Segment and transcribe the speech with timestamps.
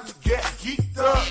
[0.00, 1.26] time to get geeked up.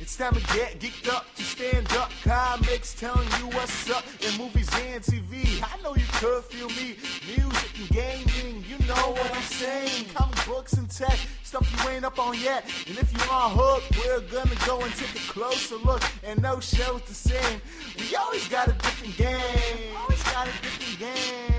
[0.00, 2.10] It's time to get geeked up to stand up.
[2.22, 5.62] Comics telling you what's up in movies and TV.
[5.62, 6.96] I know you could feel me.
[7.26, 10.06] Music and gaming, you know what I'm saying.
[10.14, 12.64] Comic books and tech, stuff you ain't up on yet.
[12.86, 16.02] And if you are hooked, we're gonna go and take a closer look.
[16.22, 17.60] And no show's the same.
[17.98, 19.96] We always got a different game.
[19.96, 21.49] Always got a different game.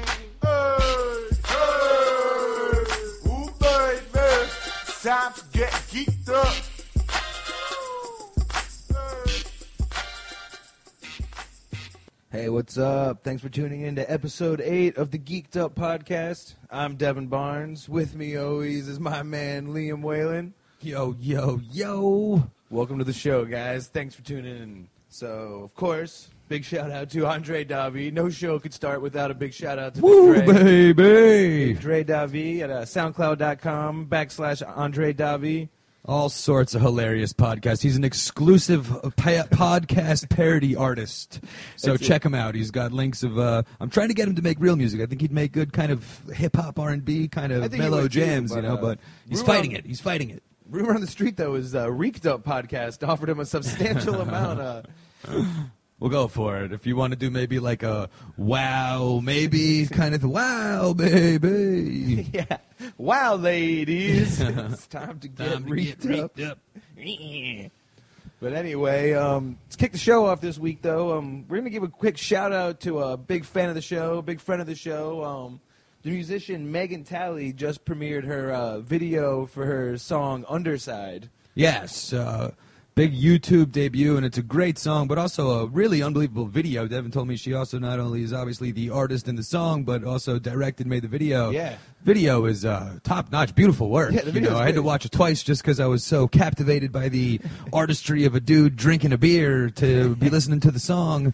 [5.12, 6.56] Time to get geeked up.
[12.32, 13.22] Hey, what's up?
[13.22, 16.56] Thanks for tuning in to episode 8 of the Geeked Up podcast.
[16.70, 17.90] I'm Devin Barnes.
[17.90, 20.54] With me always is my man Liam Whalen.
[20.80, 22.50] Yo, yo, yo.
[22.70, 23.90] Welcome to the show, guys.
[23.90, 24.88] Thanks for tuning in.
[25.10, 28.12] So, of course, big shout out to Andre Davi.
[28.12, 30.46] No show could start without a big shout out to Woo, Dre.
[30.94, 31.74] baby.
[31.76, 35.70] Dre Davi at uh, soundcloud.com backslash Andre Davi.
[36.04, 37.82] All sorts of hilarious podcasts.
[37.82, 41.40] He's an exclusive uh, pa- podcast parody artist.
[41.78, 42.06] So That's it.
[42.06, 42.54] check him out.
[42.54, 43.40] He's got links of.
[43.40, 45.00] Uh, I'm trying to get him to make real music.
[45.00, 48.10] I think he'd make good kind of hip hop R and B kind of mellow
[48.10, 48.74] jams, but, you know.
[48.76, 49.86] uh, But he's fighting it.
[49.86, 50.44] He's fighting it.
[50.70, 54.60] Rumor on the street, though, is uh, Reeked Up podcast offered him a substantial amount
[54.60, 54.86] of.
[56.02, 56.74] We'll go for it.
[56.74, 62.28] If you want to do maybe like a wow, maybe kind of wow, baby.
[62.34, 62.58] yeah.
[62.98, 64.42] Wow, ladies.
[64.42, 66.36] it's time to get Time to reeked get up.
[66.98, 67.72] reeked up.
[68.40, 71.16] But anyway, um, let's kick the show off this week, though.
[71.16, 73.84] Um, we're going to give a quick shout out to a big fan of the
[73.84, 75.24] show, big friend of the show.
[75.24, 75.60] Um,
[76.02, 81.30] the musician Megan Talay just premiered her uh, video for her song Underside.
[81.54, 82.50] Yes, uh,
[83.02, 86.88] big YouTube debut, and it's a great song, but also a really unbelievable video.
[86.88, 90.04] Devin told me she also not only is obviously the artist in the song, but
[90.04, 91.50] also directed, made the video.
[91.50, 91.78] Yeah.
[92.04, 94.14] video is uh, top notch, beautiful work.
[94.14, 96.28] Yeah, the you know, I had to watch it twice just because I was so
[96.28, 97.42] captivated by the
[97.74, 101.34] artistry of a dude drinking a beer to be listening to the song.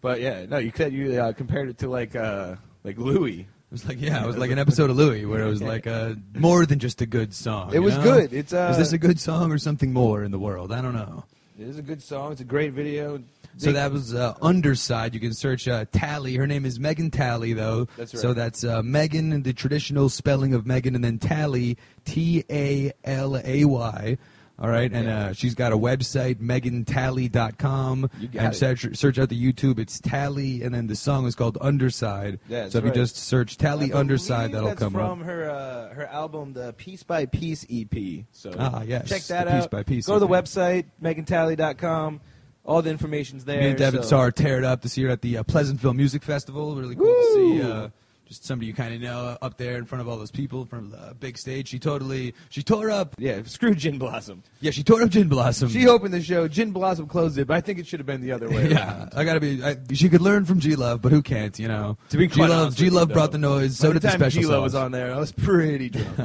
[0.00, 3.46] But yeah, no, you said you uh, compared it to like uh, like Louis.
[3.70, 5.84] It was like, yeah, it was like an episode of Louis where it was like
[5.84, 7.68] a, more than just a good song.
[7.68, 8.02] It you was know?
[8.02, 8.32] good.
[8.32, 10.72] It's, uh, is this a good song or something more in the world?
[10.72, 11.24] I don't know.
[11.58, 12.32] It is a good song.
[12.32, 13.20] It's a great video.
[13.58, 15.12] So that was uh, Underside.
[15.14, 16.36] You can search uh, Talay.
[16.36, 17.88] Her name is Megan Talay, though.
[17.96, 18.20] That's right.
[18.20, 23.36] So that's uh, Megan, the traditional spelling of Megan, and then Talay, T A L
[23.36, 24.16] A Y.
[24.60, 28.10] All right, and uh, she's got a website, megantalay.com.
[28.18, 28.56] You got and it.
[28.56, 29.78] search, search out the YouTube.
[29.78, 32.40] It's Talay, and then the song is called Underside.
[32.48, 32.94] Yeah, so if right.
[32.94, 35.26] you just search Talay Underside, that'll come from up.
[35.26, 38.24] her uh, her album, the Piece by Piece EP.
[38.32, 40.44] So Ah, yes, check that the Piece by Piece Go to the EP.
[40.44, 42.20] website, megantalay.com.
[42.64, 43.60] All the information's there.
[43.60, 46.74] Me and Devin so- tear it up this year at the uh, Pleasantville Music Festival.
[46.76, 47.88] Really cool to see uh,
[48.28, 50.90] just somebody you kind of know up there in front of all those people from
[50.90, 51.68] the big stage.
[51.68, 53.14] She totally, she tore up.
[53.18, 54.42] Yeah, screw Gin Blossom.
[54.60, 55.68] Yeah, she tore up Gin Blossom.
[55.70, 56.46] She opened the show.
[56.46, 58.98] Gin Blossom closed it, but I think it should have been the other way Yeah,
[58.98, 59.12] around.
[59.16, 59.62] I gotta be.
[59.64, 61.58] I, she could learn from G Love, but who can't?
[61.58, 61.96] You know.
[62.10, 62.76] To be G Love.
[62.76, 63.76] G Love brought the noise.
[63.78, 64.62] So By did the the special G-Lo sauce.
[64.62, 66.18] was on there, I was pretty drunk.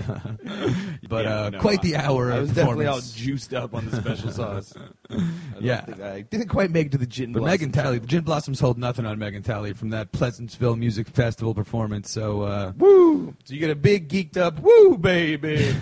[1.09, 2.31] But Yeah, uh, no, quite the hour.
[2.31, 4.73] I of was definitely all juiced up on the special sauce.
[4.75, 5.31] I don't
[5.61, 5.81] Yeah.
[5.85, 7.51] think I didn't quite make it to the Gin But Blossom.
[7.51, 11.53] Megan Talay, the Gin Blossoms hold nothing on Megan Talay from that Pleasantville Music Festival
[11.53, 11.92] performance.
[12.01, 13.35] So uh, Woo!
[13.43, 15.73] So you get a big geeked up woo baby.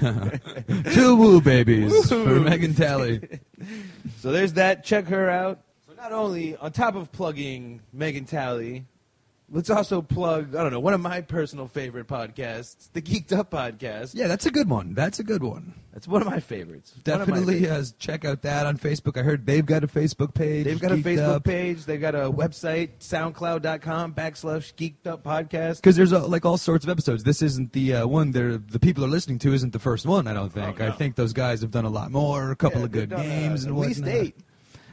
[0.94, 2.25] two woo babies Woo.
[2.25, 3.39] for Megan Talay.
[4.17, 4.83] So there's that.
[4.83, 5.61] Check her out.
[5.88, 8.83] So not only on top of plugging Megan Talay,
[9.51, 13.51] let's also plug I don't know one of my personal favorite podcasts, the Geeked Up
[13.51, 14.16] podcast.
[14.16, 14.94] Yeah, that's a good one.
[14.94, 15.73] That's a good one.
[15.94, 16.94] That's one of my favorites.
[17.06, 17.91] One of my Definitely favorites.
[17.91, 19.19] uh, check out that on Facebook.
[19.19, 20.63] I heard they've got a Facebook page.
[20.63, 21.84] They've got a Facebook page.
[21.84, 25.78] They've got a website, soundcloud.com backslash geeked up podcast.
[25.78, 27.23] Because there's uh, like all sorts of episodes.
[27.23, 29.53] This isn't the uh, one they're, the people are listening to.
[29.53, 30.28] Isn't the first one?
[30.28, 30.79] I don't think.
[30.79, 30.88] Oh.
[30.88, 32.51] I think those guys have done a lot more.
[32.51, 34.16] A couple Yeah, of good they've done, uh, games and at least whatnot.
[34.16, 34.35] eight.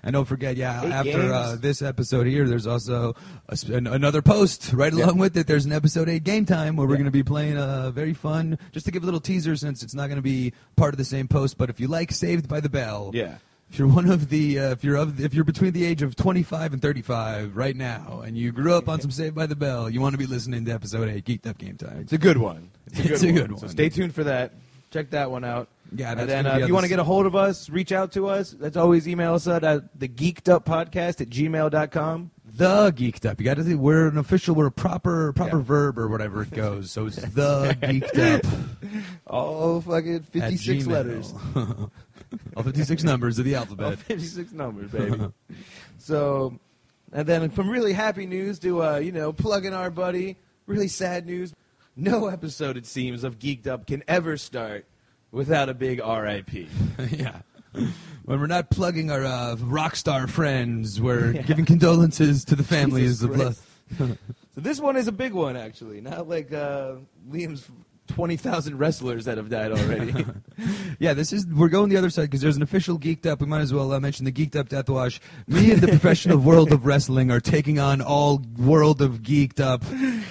[0.03, 3.15] And don't forget, yeah, Eight after uh, this episode here, there's also
[3.49, 5.07] a an, another post right Yeah.
[5.07, 5.47] along with it.
[5.47, 6.99] There's an episode eight game time where we're Yeah.
[6.99, 8.59] going to be playing a very fun.
[8.73, 11.05] Just to give a little teaser, since it's not going to be part of the
[11.05, 11.59] same post.
[11.59, 13.37] But if you like Saved by the Bell, Yeah.
[13.71, 16.17] If you're one of the, uh, if you're of, if you're between the age of
[16.17, 19.91] 25 and 35 right now, and you grew up on some Saved by the Bell,
[19.91, 21.99] you want to be listening to episode eight, Geeked Up Game Time.
[22.01, 22.71] It's a good one.
[22.87, 23.35] It's a good, It's a one.
[23.35, 23.69] good So one.
[23.69, 24.55] stay tuned for that.
[24.91, 25.69] Check that one out.
[25.95, 27.93] Yeah, and that's then uh, if you want to get a hold of us, reach
[27.93, 28.51] out to us.
[28.51, 32.31] That's always email us at uh, the geeked up podcast at gmail.com.
[32.59, 33.39] The Geeked Up.
[33.39, 35.63] You got to think we're an official, we're a proper proper Yeah.
[35.63, 36.91] verb or whatever it goes.
[36.91, 39.01] So it's the Geeked Up.
[39.27, 41.33] All fucking at 56 letters.
[42.57, 43.85] All 56 numbers of the alphabet.
[43.85, 44.07] All alphabet.
[44.19, 45.29] 56 numbers, baby.
[45.99, 46.59] so,
[47.13, 50.37] and then from really happy news to, uh, you know, plug in our buddy,
[50.67, 51.55] really sad news.
[51.97, 54.85] no episode, it seems, of Geeked Up can ever start
[55.31, 56.53] without a big RIP.
[57.11, 57.41] yeah.
[58.25, 63.23] When we're not plugging our uh, rock star friends, we're giving condolences to the families
[63.23, 63.59] of.
[64.55, 66.03] So this one is a big one, actually.
[66.03, 66.97] Not like uh,
[67.31, 67.67] Liam's
[68.09, 70.25] 20,000 wrestlers that have died already.
[70.99, 73.41] yeah, this is we're going the other side because there's an official geeked up.
[73.41, 75.21] We might as well uh, mention the geeked up death wash.
[75.47, 79.85] Me and the professional world of wrestling are taking on all world of geeked up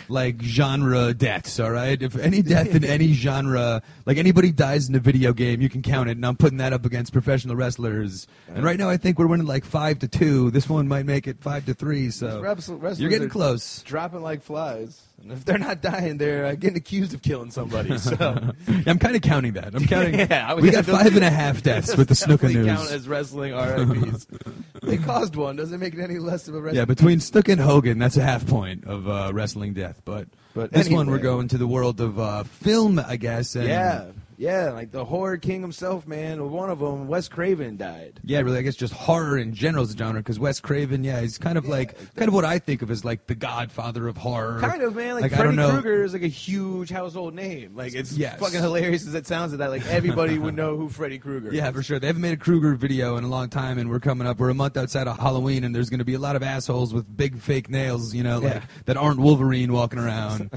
[0.09, 1.59] like genre deaths.
[1.59, 5.62] All right, if any death in any genre, like anybody dies in a video game,
[5.62, 8.27] you can count it, and I'm putting that up against professional wrestlers.
[8.47, 10.51] And right now, I think we're winning like five to two.
[10.51, 12.12] This one might make it five to three.
[12.12, 12.41] So
[12.97, 13.81] you're getting close.
[13.83, 15.06] dropping like flies.
[15.21, 17.97] And if they're not dying, they're uh, getting accused of killing somebody.
[17.97, 18.15] So
[18.85, 19.73] I'm kind of counting that.
[19.75, 20.13] I'm counting.
[20.29, 22.67] Yeah, I was we got five and a half deaths with the definitely news.
[22.67, 24.27] count as wrestling RIPs.
[24.83, 25.55] they caused one.
[25.55, 26.77] Doesn't make it any less of a wrestling.
[26.77, 30.01] Yeah, between Snook and Hogan, that's a half point of uh, wrestling death.
[30.05, 33.55] But, But this one, we're going to the world of uh, film, I guess.
[33.55, 34.05] And yeah,
[34.38, 36.51] yeah, like the horror king himself, man.
[36.51, 38.19] One of them, Wes Craven, died.
[38.24, 41.22] Yeah, really, I guess just horror in general is a genre because Wes Craven, yeah,
[41.22, 44.18] he's kind of like kind of what I think of as like the godfather of
[44.18, 44.60] horror.
[44.60, 45.16] Kind of, man.
[45.16, 45.56] Like, Like, Freddy.
[45.57, 47.75] Krueger is like a huge household name.
[47.75, 48.39] Like it's Yes.
[48.39, 49.57] fucking hilarious as it sounds.
[49.57, 51.54] That like everybody would know who Freddy Krueger.
[51.54, 51.74] Yeah, is.
[51.75, 52.00] for sure.
[52.00, 54.38] They haven't made a Krueger video in a long time, and we're coming up.
[54.39, 56.94] We're a month outside of Halloween, and there's going to be a lot of assholes
[56.94, 58.62] with big fake nails, you know, like Yeah.
[58.86, 60.51] that aren't Wolverine walking around.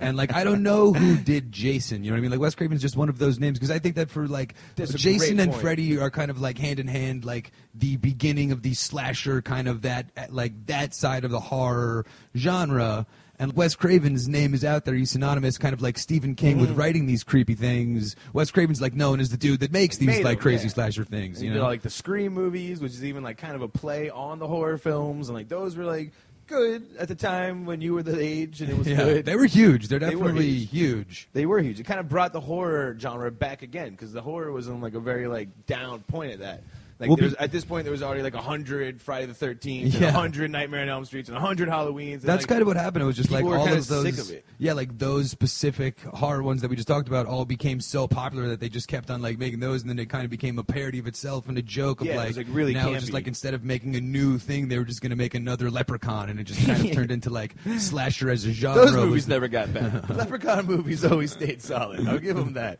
[0.00, 2.02] and like, I don't know who did Jason.
[2.04, 2.30] You know what I mean?
[2.30, 4.94] Like Wes Craven's just one of those names because I think that for like That's
[4.94, 5.62] a Jason great and point.
[5.62, 9.68] Freddy are kind of like hand in hand, like the beginning of the slasher kind
[9.68, 12.06] of that like that side of the horror
[12.36, 13.06] genre.
[13.38, 14.94] And Wes Craven's name is out there.
[14.94, 16.78] He's synonymous, kind of like Stephen King, with mm-hmm.
[16.78, 18.16] writing these creepy things.
[18.32, 20.72] Wes Craven's like known as the dude that makes these Made like them, crazy yeah.
[20.72, 21.42] slasher things.
[21.42, 23.68] You he did know, like the Scream movies, which is even like kind of a
[23.68, 26.12] play on the horror films, and like those were like
[26.46, 29.24] good at the time when you were the age, and it was yeah, good.
[29.26, 29.88] they were huge.
[29.88, 30.70] They're They definitely huge.
[30.70, 31.28] huge.
[31.32, 31.80] They were huge.
[31.80, 34.94] It kind of brought the horror genre back again because the horror was on like
[34.94, 36.62] a very like down point at that.
[36.98, 39.94] Like Well, be- at this point, there was already like a hundred Friday the Thirteenth,
[40.00, 40.08] Yeah.
[40.08, 42.22] a hundred Nightmare on Elm Streets, and a hundred Halloweens.
[42.22, 43.02] That's like, kind of what happened.
[43.02, 44.46] It was just like all of those, sick of it.
[44.58, 48.48] yeah, like those specific horror ones that we just talked about, all became so popular
[48.48, 50.64] that they just kept on like making those, and then it kind of became a
[50.64, 53.12] parody of itself and a joke of Yeah, it like, like, really now it's just
[53.12, 56.30] like instead of making a new thing, they were just going to make another Leprechaun,
[56.30, 58.86] and it just kind of turned into like slasher as a genre.
[58.86, 60.08] Those movies never got back.
[60.08, 62.08] Leprechaun movies always stayed solid.
[62.08, 62.78] I'll give them that.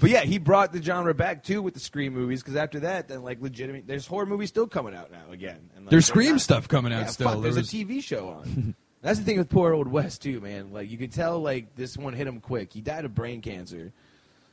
[0.00, 3.08] But yeah, he brought the genre back too with the Scream movies because after that,
[3.08, 5.70] then like legitimate, there's horror movies still coming out now again.
[5.76, 7.26] And, like, There's they're Scream not- stuff coming out Yeah, still.
[7.28, 8.74] fuck, There there's was- a TV show on.
[9.02, 10.72] That's the thing with poor old Wes too, man.
[10.72, 12.72] Like you could tell, like this one hit him quick.
[12.72, 13.92] He died of brain cancer,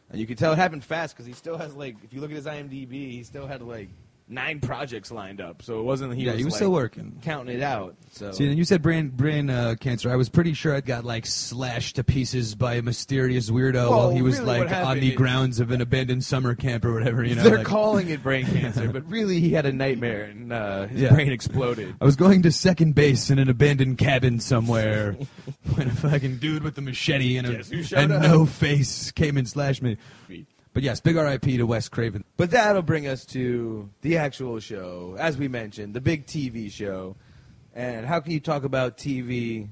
[0.10, 2.32] and you could tell it happened fast because he still has like, if you look
[2.32, 3.90] at his IMDb, he still had like
[4.30, 5.62] nine projects lined up.
[5.64, 7.20] So it wasn't he Yeah, was he was like, still working.
[7.24, 7.96] counting it out.
[8.12, 10.12] So See, and you said brain brain uh, cancer.
[10.12, 13.90] I was pretty sure it got like slashed to pieces by a mysterious weirdo Well,
[13.92, 17.24] while he was really like on the grounds of an abandoned summer camp or whatever.
[17.24, 20.54] You know, they're like- calling it brain cancer, but really he had a nightmare and
[20.54, 21.14] uh, his Yeah.
[21.14, 21.96] brain exploded.
[22.00, 25.14] I was going to second base in an abandoned cabin somewhere
[25.76, 27.64] when a fucking dude with a machete and, a,
[27.98, 28.22] and up?
[28.22, 29.98] no face came and slashed me.
[30.74, 32.24] But yes, big RIP to Wes Craven.
[32.38, 37.16] But that'll bring us to the actual show, as we mentioned, the big TV show.
[37.74, 39.68] And how can you talk about TV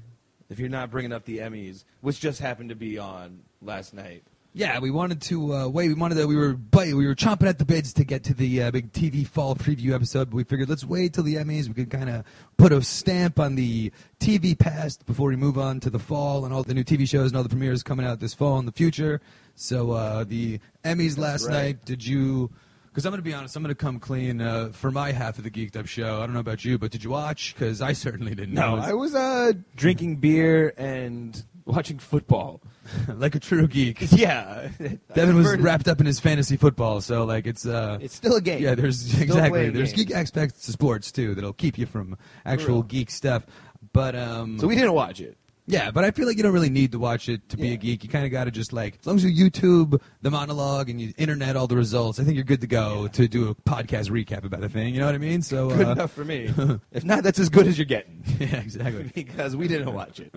[0.50, 4.24] if you're not bringing up the Emmys, which just happened to be on last night?
[4.54, 5.88] Yeah, we wanted to uh, wait.
[5.88, 6.26] We wanted to.
[6.26, 8.92] We were bite, we were chomping at the bits to get to the uh, big
[8.92, 11.68] TV fall preview episode, but we figured let's wait till the Emmys.
[11.68, 12.24] We could kind of
[12.56, 16.52] put a stamp on the TV past before we move on to the fall and
[16.52, 18.72] all the new TV shows and all the premieres coming out this fall in the
[18.72, 19.20] future.
[19.58, 21.52] So uh, the Emmys last right.
[21.52, 21.84] night.
[21.84, 22.50] Did you?
[22.88, 25.38] Because I'm going to be honest, I'm going to come clean uh, for my half
[25.38, 26.16] of the Geeked Up show.
[26.16, 27.54] I don't know about you, but did you watch?
[27.54, 28.54] Because I certainly didn't.
[28.54, 32.60] No, I I was uh, drinking beer and watching football.
[33.16, 33.98] like a true geek.
[34.12, 34.68] Yeah.
[35.14, 38.40] Devin was wrapped up in his fantasy football, so like it's uh, It's still a
[38.40, 38.62] game.
[38.62, 40.06] Yeah, there's Still exactly there's games.
[40.06, 42.82] geek aspects to sports too that'll keep you from actual real.
[42.84, 43.44] geek stuff.
[43.92, 45.36] But um, So we didn't watch it.
[45.70, 47.74] Yeah, but I feel like you don't really need to watch it to be Yeah.
[47.74, 48.02] a geek.
[48.02, 50.98] You kind of got to just like as long as you YouTube the monologue and
[50.98, 54.10] you internet all the results, I think you're good to go to do a podcast
[54.10, 54.94] recap about the thing.
[54.94, 55.42] You know what I mean?
[55.42, 56.50] So Good uh, enough for me.
[56.92, 58.22] if not, that's as good as you're getting.
[58.38, 59.10] yeah, exactly.
[59.14, 60.32] because we didn't watch it.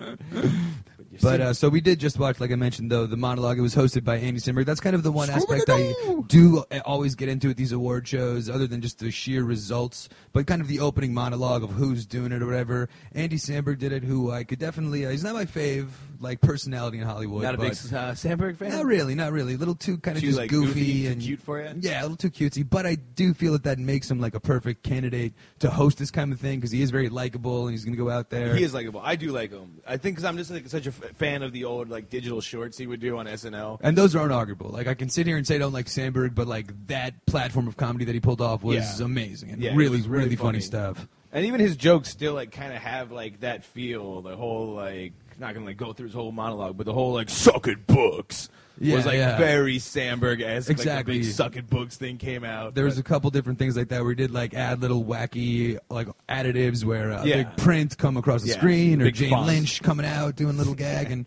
[1.20, 3.58] But uh, so we did just watch, like I mentioned, though the monologue.
[3.58, 4.64] It was hosted by Andy Samberg.
[4.64, 5.94] That's kind of the one aspect I
[6.26, 10.08] do uh, always get into at these award shows, other than just the sheer results,
[10.32, 12.88] but kind of the opening monologue of who's doing it or whatever.
[13.12, 15.04] Andy Samberg did it, who I could definitely.
[15.04, 15.88] Uh, he's not my fave,
[16.20, 17.42] like personality in Hollywood.
[17.42, 18.70] not a big but- uh, Samberg fan.
[18.70, 19.54] Not really, not really.
[19.54, 21.72] A little too kind of Too, just like, goofy, goofy, too and cute for ya?
[21.78, 22.68] Yeah, a little too cutesy.
[22.68, 26.10] But I do feel that that makes him like a perfect candidate to host this
[26.10, 28.54] kind of thing because he is very likable and he's going to go out there.
[28.54, 29.00] He is likable.
[29.02, 29.80] I do like him.
[29.86, 32.78] I think because I'm just like such a fan of the old like digital shorts
[32.78, 33.78] he would do on SNL.
[33.82, 34.72] And those are unarguable.
[34.72, 37.66] Like I can sit here and say I don't like Samberg, but like that platform
[37.68, 39.04] of comedy that he pulled off was Yeah.
[39.06, 40.58] amazing and Yeah, it really, was really, really funny.
[40.58, 40.60] funny.
[40.60, 41.08] stuff.
[41.32, 44.20] And even his jokes still like kind of have like that feel.
[44.22, 47.30] The whole like not gonna like go through his whole monologue, but the whole like
[47.30, 49.38] suck it books Yeah, was like yeah.
[49.38, 50.68] very Samberg esque.
[50.70, 51.14] Exactly.
[51.14, 52.74] Like, the big suck it books thing came out.
[52.74, 55.78] There was a couple different things like that where he did like add little wacky
[55.88, 57.36] like additives where uh, a Yeah.
[57.44, 59.46] big print come across the Yeah, screen or big Jane fonts.
[59.48, 61.24] Lynch coming out doing little gag and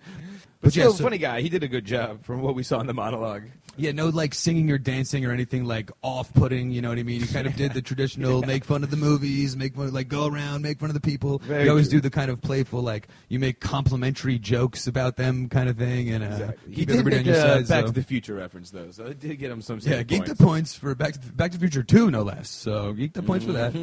[0.61, 1.41] but yeah, still, so- funny guy.
[1.41, 3.43] He did a good job from what we saw in the monologue.
[3.77, 6.71] Yeah, no like singing or dancing or anything like off-putting.
[6.71, 7.21] You know what I mean?
[7.21, 10.27] He kind of did the traditional make fun of the movies, make fun, like go
[10.27, 11.39] around, make fun of the people.
[11.39, 11.97] Very you always true.
[11.99, 16.09] do the kind of playful like you make complimentary jokes about them kind of thing,
[16.11, 17.67] and uh, He keep did everybody make on your a side.
[17.67, 19.79] Back so- to the Future reference though, so it did get him some.
[19.81, 20.31] yeah, geek points.
[20.37, 22.49] the points for Back to, Back to the Future Two, no less.
[22.49, 23.73] So geek the points for that.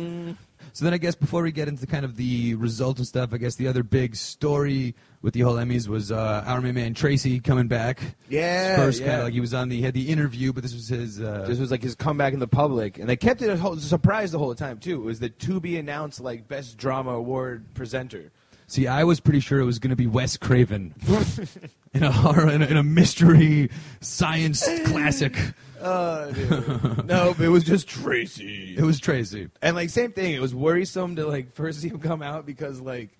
[0.72, 3.38] So then I guess before we get into kind of the results and stuff, I
[3.38, 7.38] guess the other big story with the whole Emmys was uh, our main man Tracy
[7.40, 8.00] coming back.
[8.28, 9.18] Yeah, First kind yeah.
[9.18, 11.20] of like he was on the he had the interview, but this was his.
[11.20, 13.76] Uh, This was like his comeback in the public, and they kept it a whole
[13.76, 15.02] surprise the whole time too.
[15.02, 18.32] It was the to be announced like best drama award presenter.
[18.66, 20.94] See, I was pretty sure it was going to be Wes Craven
[21.92, 23.68] in a horror, in a, in a mystery
[24.00, 25.36] science classic.
[25.82, 27.04] Oh, dude.
[27.06, 28.74] no, it was just Tracy.
[28.76, 29.48] It was Tracy.
[29.60, 32.80] And like same thing, it was worrisome to like first see him come out because
[32.80, 33.10] like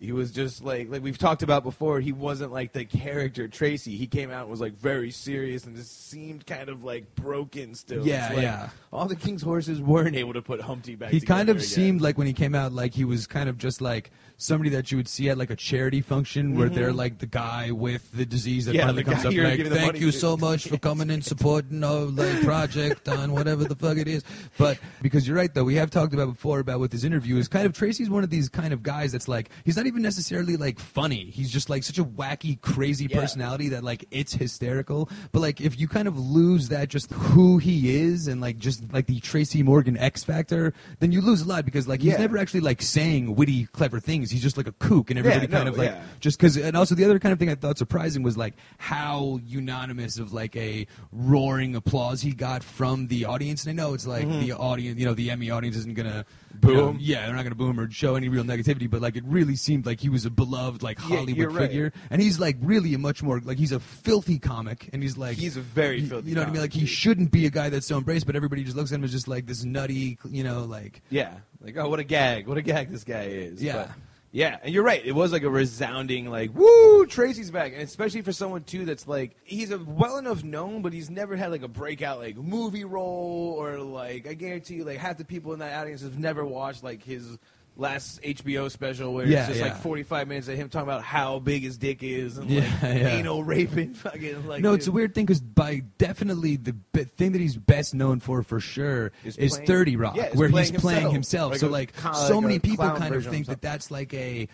[0.00, 2.00] he was just like like we've talked about before.
[2.00, 3.96] He wasn't like the character Tracy.
[3.96, 7.74] He came out and was like very serious and just seemed kind of like broken
[7.74, 8.06] still.
[8.06, 8.68] Yeah, like, yeah.
[8.92, 11.10] All the king's horses weren't able to put Humpty back.
[11.10, 11.68] He kind of again.
[11.68, 14.90] seemed like when he came out, like he was kind of just like somebody that
[14.92, 18.24] you would see at like a charity function where they're like the guy with the
[18.24, 18.78] disease that Mm-hmm.
[18.78, 21.82] Yeah, finally comes up like, "Thank money you to." so much for coming and supporting
[21.82, 24.22] our like project on whatever the fuck it is."
[24.56, 27.48] But because you're right though, we have talked about before about with his interview is
[27.48, 30.56] kind of Tracy's one of these kind of guys that's like he's not even necessarily
[30.56, 31.24] like funny.
[31.30, 33.18] He's just like such a wacky, crazy Yeah.
[33.20, 35.10] personality that like it's hysterical.
[35.32, 38.84] But like if you kind of lose that just who he is and like just
[38.92, 42.18] like the Tracy Morgan X factor, then you lose a lot because like he's Yeah.
[42.18, 44.27] never actually like saying witty, clever things.
[44.30, 46.02] He's just like a kook, and everybody Yeah, kind no, of like yeah.
[46.20, 46.56] just because.
[46.56, 50.32] And also the other kind of thing I thought surprising was like how unanimous of
[50.32, 53.64] like a roaring applause he got from the audience.
[53.66, 56.24] And I know it's like the audience, you know, the Emmy audience isn't gonna
[56.60, 56.68] Mm-hmm.
[56.70, 58.90] You know, yeah, they're not gonna boom or show any real negativity.
[58.90, 61.68] But like it really seemed like he was a beloved like Hollywood right.
[61.68, 65.16] figure, and he's like really a much more like he's a filthy comic, and he's
[65.16, 66.60] like He's a very filthy You know what I mean?
[66.62, 66.88] Like he dude.
[66.88, 69.28] shouldn't be a guy that's so embraced, but everybody just looks at him as just
[69.28, 71.34] like this nutty, you know, like Yeah.
[71.60, 72.46] Like, oh, what a gag.
[72.46, 73.62] What a gag this guy is.
[73.62, 73.86] Yeah.
[73.86, 73.90] But,
[74.30, 74.58] yeah.
[74.62, 75.04] And you're right.
[75.04, 77.72] It was like a resounding, like, woo, Tracy's back.
[77.72, 81.36] And especially for someone, too, that's like, he's a well enough known, but he's never
[81.36, 85.24] had like a breakout, like, movie role or like, I guarantee you, like, half the
[85.24, 87.38] people in that audience have never watched like his
[87.78, 89.66] last HBO special where Yeah, it's just yeah.
[89.72, 92.82] like 45 minutes of him talking about how big his dick is and Yeah, like
[92.82, 93.08] yeah.
[93.08, 97.32] anal raping fucking like no, it's a weird thing because by definitely the b- thing
[97.32, 100.72] that he's best known for for sure Is is, playing- Thirty Rock, yeah, where playing
[100.72, 101.52] he's playing himself.
[101.52, 101.72] himself.
[101.72, 104.48] Like so like so like many people kind of think that that's like a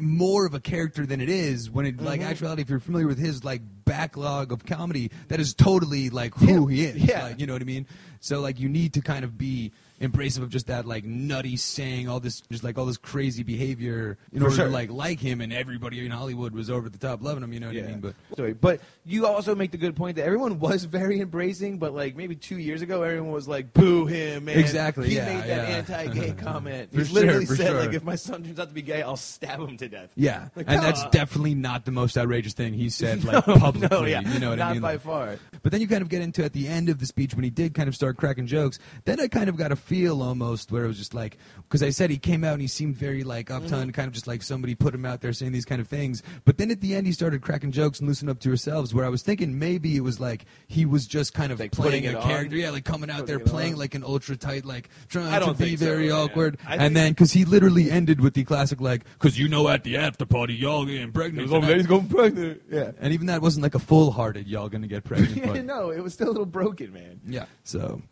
[0.00, 2.30] more of a character than it is when it like mm-hmm.
[2.30, 6.66] actuality if you're familiar with his like backlog of comedy that is totally like who
[6.66, 6.68] Him.
[6.68, 7.24] he is Yeah.
[7.24, 7.86] like you know what i mean
[8.20, 9.72] so like you need to kind of be
[10.04, 14.16] embracive of just that like nutty saying all this just like all this crazy behavior
[14.32, 14.64] in For order sure.
[14.66, 17.60] to like like him and everybody in hollywood was over the top loving him you
[17.60, 20.58] know what i mean but Sorry, but you also make the good point that everyone
[20.58, 24.58] was very embracing, but like maybe two years ago, everyone was like, "Boo him!" Man.
[24.58, 25.76] Exactly, He yeah, made that yeah.
[25.76, 26.88] anti-gay comment.
[26.90, 27.80] He literally sure, said, sure.
[27.80, 30.48] "Like if my son turns out to be gay, I'll stab him to death." Yeah,
[30.56, 31.10] Like, and that's on.
[31.10, 33.88] definitely not the most outrageous thing he said, like No, publicly.
[34.00, 34.82] no, yeah, you know what not I mean?
[34.82, 35.38] by Like- far.
[35.64, 37.50] But then you kind of get into at the end of the speech when he
[37.50, 38.78] did kind of start cracking jokes.
[39.06, 41.90] Then I kind of got a feel almost where it was just like because I
[41.90, 43.90] said he came out and he seemed very like uptight, Mm-hmm.
[43.90, 46.22] kind of just like somebody put him out there saying these kind of things.
[46.44, 48.94] But then at the end he started cracking jokes and loosening up to yourselves.
[48.94, 52.06] Where I was thinking maybe it was like he was just kind of Like playing
[52.06, 52.22] a it on?
[52.22, 53.78] character, yeah, like coming out there Putting it playing on?
[53.78, 56.58] like an ultra tight, like trying to be think so, very awkward.
[56.66, 59.82] I and then because he literally ended with the classic like because you know at
[59.82, 61.48] the after party y'all getting pregnant.
[61.50, 62.60] tonight." going pregnant.
[62.70, 62.90] Yeah.
[63.00, 65.42] And even that wasn't like a full-hearted y'all gonna get pregnant.
[65.54, 67.20] But, no, it was still a little broken, man.
[67.26, 67.46] yeah.
[67.64, 68.02] So,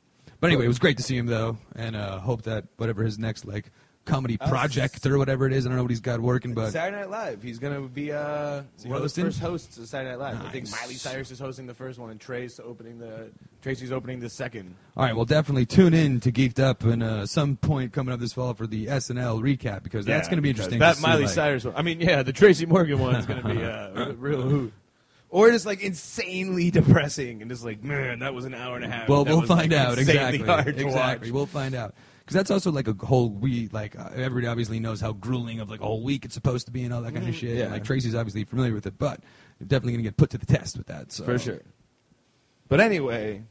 [0.40, 3.18] but anyway, it was great to see him though, and uh, hope that whatever his
[3.18, 3.70] next like
[4.04, 6.72] comedy Uh, project or whatever it is, I don't know what he's got working, but
[6.72, 7.40] Saturday Night Live.
[7.40, 9.24] He's gonna be uh, one of the hosting?
[9.26, 10.44] first hosts of Saturday Night Live.
[10.44, 10.80] I think Nice.
[10.82, 13.30] Miley Cyrus is hosting the first one, and Trace opening the
[13.60, 14.74] Tracy's opening the second.
[14.96, 18.18] all right, well, definitely tune in to Geeked Up and uh, some point coming up
[18.18, 20.80] this fall for the SNL recap because that's going to be interesting.
[20.80, 21.74] That to see, Miley like- Cyrus one.
[21.76, 24.72] I mean, yeah, the Tracy Morgan one is going to be uh, a real hoot.
[25.32, 28.88] Or just like insanely depressing and just like, man, that was an hour and a
[28.88, 29.08] half.
[29.08, 30.40] Well, That we'll was, find like, out exactly.
[30.82, 31.30] Exactly, watch.
[31.32, 31.94] we'll find out.
[32.20, 33.72] because that's also like a whole week.
[33.72, 36.72] Like uh, everybody obviously knows how grueling of like a whole week it's supposed to
[36.72, 37.56] be and all that kind of Mhm, shit.
[37.56, 37.62] yeah.
[37.64, 39.20] And, like Tracy's obviously familiar with it, but
[39.58, 41.10] you're definitely gonna get put to the test with that.
[41.10, 41.24] So.
[41.24, 41.62] for sure.
[42.68, 43.42] But anyway,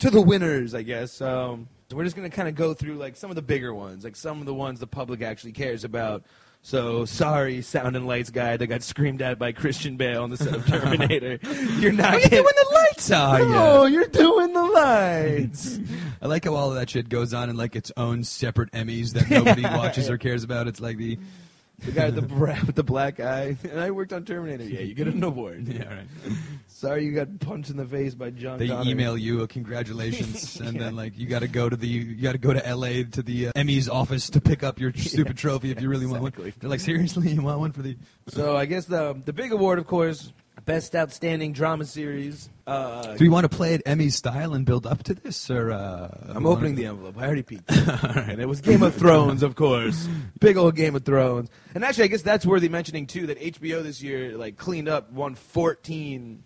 [0.00, 1.20] to the winners, I guess.
[1.20, 4.16] Um, we're just gonna kind of go through like some of the bigger ones, like
[4.16, 6.24] some of the ones the public actually cares about.
[6.68, 10.36] So sorry, sound and lights guy that got screamed at by Christian Bale on the
[10.36, 11.38] set of Terminator.
[11.78, 13.10] You're not Are you getting doing the lights?
[13.10, 13.94] Are Oh, you?
[14.00, 15.80] you're doing the lights.
[16.20, 19.14] I like how all of that shit goes on in like its own separate Emmys
[19.14, 20.68] that nobody watches or cares about.
[20.68, 21.18] It's like the
[21.86, 23.56] the guy with the bra- with the black eye.
[23.64, 24.64] And I worked on Terminator.
[24.64, 25.66] Yeah, you get an award.
[25.68, 26.06] yeah, right.
[26.78, 28.56] Sorry, you got punched in the face by John.
[28.60, 30.84] They email you a congratulations, and Yeah.
[30.84, 33.02] then like you got to go to the you got to go to L.A.
[33.02, 36.22] to the uh, Emmys office to pick up your stupid trophy if you really want
[36.22, 36.32] one.
[36.60, 37.96] They're like, seriously, you want one for the?
[38.28, 40.32] So I guess the the big award, of course,
[40.66, 42.48] best outstanding drama series.
[42.64, 45.72] Uh, Do we want to play it Emmy style and build up to this, or
[45.72, 47.16] uh, I'm opening the envelope.
[47.18, 47.68] I already peeked.
[47.72, 50.06] And it was Game of Thrones, of course.
[50.38, 51.48] Big old Game of Thrones.
[51.74, 55.10] And actually, I guess that's worthy mentioning too that HBO this year like cleaned up,
[55.10, 56.44] won 14.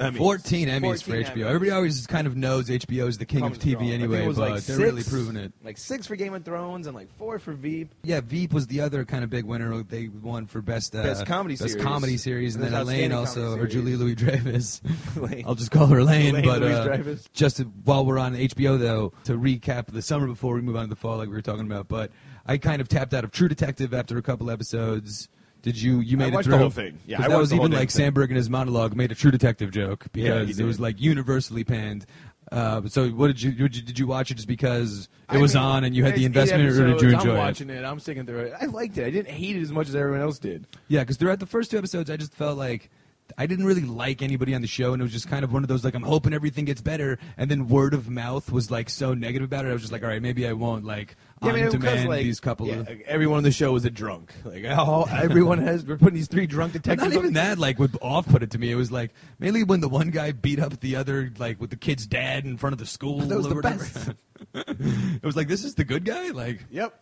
[0.00, 0.16] Emmys.
[0.16, 1.36] 14 Emmys 14 for HBO.
[1.44, 1.46] Emmys.
[1.46, 3.76] Everybody always kind of knows HBO is the king of TV strong.
[3.76, 5.52] I think anyway, but like they're six, really proving it.
[5.62, 7.94] Like six for Game of Thrones and like four for Veep.
[8.02, 9.82] Yeah, Veep was the other kind of big winner.
[9.82, 11.72] They won for best uh, Best comedy Series.
[11.74, 11.84] best series.
[11.92, 14.00] comedy series, and And then then Elaine also, or Julie series.
[14.00, 14.80] Louis Dreyfus.
[15.46, 16.30] I'll just call her Elaine.
[16.36, 17.28] Elaine but Louise uh, Dreyfus.
[17.32, 20.84] just to, while we're on HBO, though, to recap the summer before we move on
[20.84, 21.88] to the fall, like we were talking about.
[21.88, 22.10] But
[22.46, 25.28] I kind of tapped out of True Detective after a couple episodes.
[25.62, 26.00] Did you?
[26.00, 26.98] You made it through the whole thing.
[27.06, 28.12] Yeah, I that watched was even like thing.
[28.12, 31.64] Samberg in his monologue made a True Detective joke Yeah, because it was like universally
[31.64, 32.06] panned.
[32.50, 35.38] Uh, so, what did you, did you did you watch it just because it I
[35.38, 37.38] was mean, on and you had the investment, or did you enjoy I'm it?
[37.38, 37.84] watching it.
[37.84, 38.54] I'm sticking through it.
[38.60, 39.06] I liked it.
[39.06, 40.66] I didn't hate it as much as everyone else did.
[40.88, 42.90] Yeah, because throughout the first two episodes, I just felt like
[43.38, 45.62] I didn't really like anybody on the show, and it was just kind of one
[45.62, 48.90] of those like I'm hoping everything gets better, and then word of mouth was like
[48.90, 49.68] so negative about it.
[49.68, 52.08] I was just like, all right, maybe I won't like Yeah, I on mean, demand
[52.08, 52.88] like, these couple yeah, of.
[52.88, 54.32] like, everyone on the show was a drunk.
[54.44, 55.84] Like all, everyone has.
[55.84, 57.14] We're putting these three drunk detectives.
[57.14, 58.70] not even that like would off put it to me.
[58.70, 61.76] It was like mainly when the one guy beat up the other like with the
[61.76, 63.20] kid's dad in front of the school.
[63.30, 63.78] That was the whatever.
[63.84, 64.10] best.
[64.54, 66.30] it was like this is the good guy.
[66.30, 66.98] Like Yep,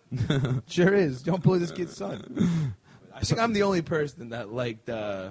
[0.68, 1.22] sure is.
[1.22, 2.74] Don't bully this kid's son.
[3.14, 5.30] I think I'm the only person that liked uh,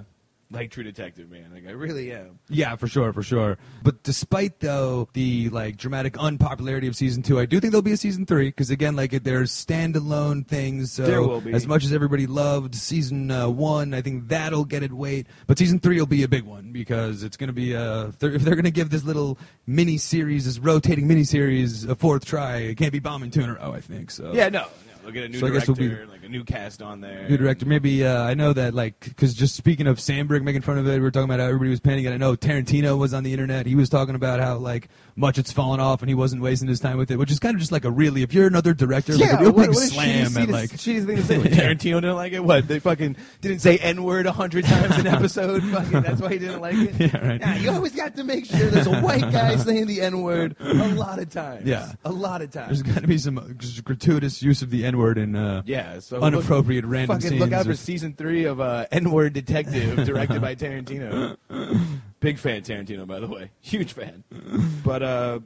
[0.50, 1.52] like True Detective, man.
[1.54, 2.40] Like I really am.
[2.50, 3.58] Yeah, for sure, for sure.
[3.84, 7.92] But despite though the like dramatic unpopularity of season two, I do think there'll be
[7.92, 10.94] a season three because again, like there's standalone things.
[10.94, 11.54] So There will be.
[11.54, 15.28] As much as everybody loved season uh, one, I think that'll get it weight.
[15.48, 18.34] But season three will be a big one because it's going to be a they're,
[18.34, 22.26] if they're going to give this little mini series, this rotating mini series, a fourth
[22.26, 23.74] try, it can't be bombing two in a row.
[23.74, 24.34] I think so.
[24.34, 24.68] Yeah, no.
[25.08, 26.82] No we'll get a new So I guess director, we'll be- like a new cast
[26.82, 27.30] on there.
[27.30, 30.78] New director, maybe uh, I know that like because just speaking of Samberg making fun
[30.78, 32.12] of it, we were talking about how everybody was panning it.
[32.12, 33.66] I know Tarantino was on the internet.
[33.66, 36.80] He was talking about how like much it's fallen off and he wasn't wasting his
[36.82, 39.14] time with it, which is kind of just like a really if you're another director,
[39.18, 41.38] like a real what, big what slam shitty, at shitty- like shitty thing to say.
[41.38, 42.44] Like, Tarantino didn't like it.
[42.44, 45.64] What they fucking didn't say N word a hundred times an episode.
[45.64, 46.96] fucking, that's why he didn't like it.
[47.00, 47.40] Yeah, right.
[47.42, 50.56] Nah, you always got to make sure there's a white guy saying the N word
[50.60, 51.66] a lot of times.
[51.66, 51.94] Yeah.
[52.04, 52.82] a lot of times.
[52.84, 53.44] there's got to be some uh,
[53.84, 57.50] gratuitous use of the N word in uh, Yeah, so unappropriate look, random fucking look
[57.50, 61.38] scenes out for season three of uh, N Word Detective, directed by Tarantino.
[62.20, 64.24] Big fan Tarantino, by the way, huge fan.
[64.84, 65.40] But uh,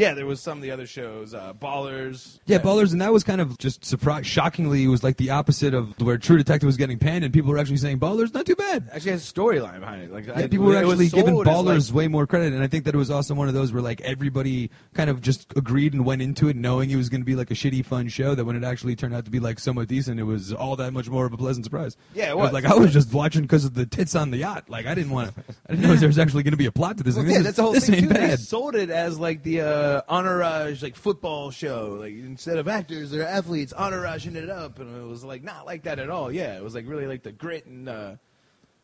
[0.00, 2.38] yeah, there was some of the other shows, uh, Ballers.
[2.46, 4.26] Yeah, that- Ballers, and that was kind of just surprise.
[4.26, 7.50] Shockingly, it was like the opposite of where True Detective was getting panned, and people
[7.50, 8.88] were actually saying Ballers not too bad.
[8.92, 10.12] Actually, has a storyline behind it.
[10.12, 12.84] Like Yeah, I- people were actually giving Ballers like- way more credit, and I think
[12.84, 16.04] that it was also one of those where like everybody kind of just agreed and
[16.04, 18.34] went into it knowing it was going to be like a shitty fun show.
[18.34, 20.92] That when it actually turned out to be like somewhat decent, it was all that
[20.92, 21.96] much more of a pleasant surprise.
[22.14, 22.52] Yeah, it was.
[22.52, 22.62] was.
[22.62, 24.64] like I was just watching because of the tits on the yacht.
[24.70, 25.42] Like I didn't want to.
[25.68, 27.16] I didn't know there was actually going to be a plot to this.
[27.16, 27.32] Well, thing.
[27.34, 28.14] yeah, This that's is- the whole this thing ain't too.
[28.30, 31.96] They sold it as like the uh, entourage, like football show.
[32.00, 35.82] Like instead of actors, they're athletes, entouraging it up, and it was like not like
[35.84, 36.30] that at all.
[36.32, 38.12] Yeah, it was like really like the grit and uh,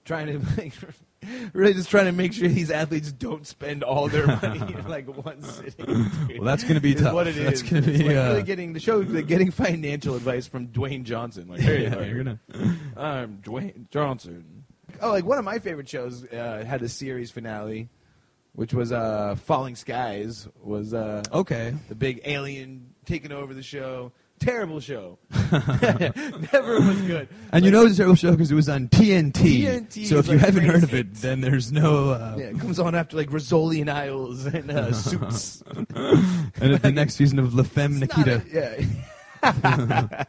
[0.04, 0.72] trying to like
[1.54, 5.06] really just trying to make sure these athletes don't spend all their money in like
[5.24, 5.86] one sitting.
[5.86, 6.38] dude.
[6.38, 7.14] Well, that's gonna be tough.
[7.14, 7.68] What it That's is.
[7.70, 11.04] gonna It's be, like uh, really getting the show, like getting financial advice from Dwayne
[11.04, 11.48] Johnson.
[11.48, 12.40] Like, hey, Yeah, you're gonna.
[12.96, 14.64] I'm Dwayne Johnson.
[15.02, 17.88] Oh, like one of my favorite shows uh, had a series finale,
[18.56, 20.48] which was uh, Falling Skies.
[20.62, 21.72] Was uh, Okay.
[21.88, 24.10] the big alien taking over the show?
[24.38, 25.18] Terrible show.
[25.50, 27.26] Never was good.
[27.52, 29.32] And you know it's a terrible show because it was on TNT.
[29.62, 32.10] TNT so is if you like haven't heard of it, then there's no.
[32.10, 35.62] Uh, Yeah, it comes on after like Rizzoli and Isles and uh, Suits.
[35.74, 38.42] And at the next season of La Femme It's not Nikita.
[38.52, 40.24] a- yeah.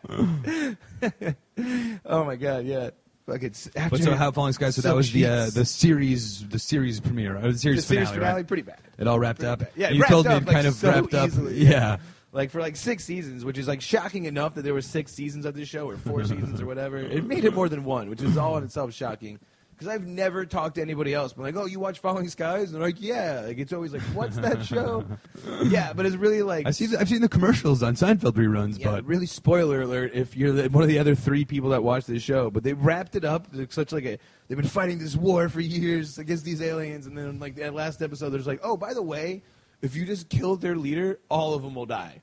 [2.05, 2.89] oh my god, yeah.
[3.27, 4.75] Fuck it's after But so how Falling Skies?
[4.75, 8.07] So that was the uh, the series the series premiere or the the series series
[8.07, 8.47] finale, finale right?
[8.47, 8.79] pretty bad.
[8.97, 9.59] It all wrapped Pretty up.
[9.59, 9.69] bad.
[9.75, 11.27] Yeah, you told me it like, kind of so wrapped up.
[11.27, 11.69] easily, Yeah.
[11.71, 11.97] yeah.
[12.31, 15.45] like for like six seasons, which is like shocking enough that there were six seasons
[15.45, 16.97] of this show or four seasons or whatever.
[16.99, 19.39] It made it more than one, which is all in itself shocking.
[19.77, 21.33] Because I've never talked to anybody else.
[21.33, 22.71] But like, oh, you watch Falling Skies?
[22.71, 23.43] And they're like, yeah.
[23.45, 25.05] Like it's always like, what's that show?
[25.65, 26.87] yeah, but it's really like I see.
[26.87, 30.51] The, I've seen the commercials on Seinfeld reruns, yeah, but really spoiler alert if you're
[30.51, 32.49] the, one of the other three people that watch this show.
[32.49, 35.61] But they wrapped it up to such like a they've been fighting this war for
[35.61, 39.03] years against these aliens, and then like that last episode, there's like, oh, by the
[39.03, 39.43] way,
[39.83, 42.21] if you just killed their leader, all of them will die.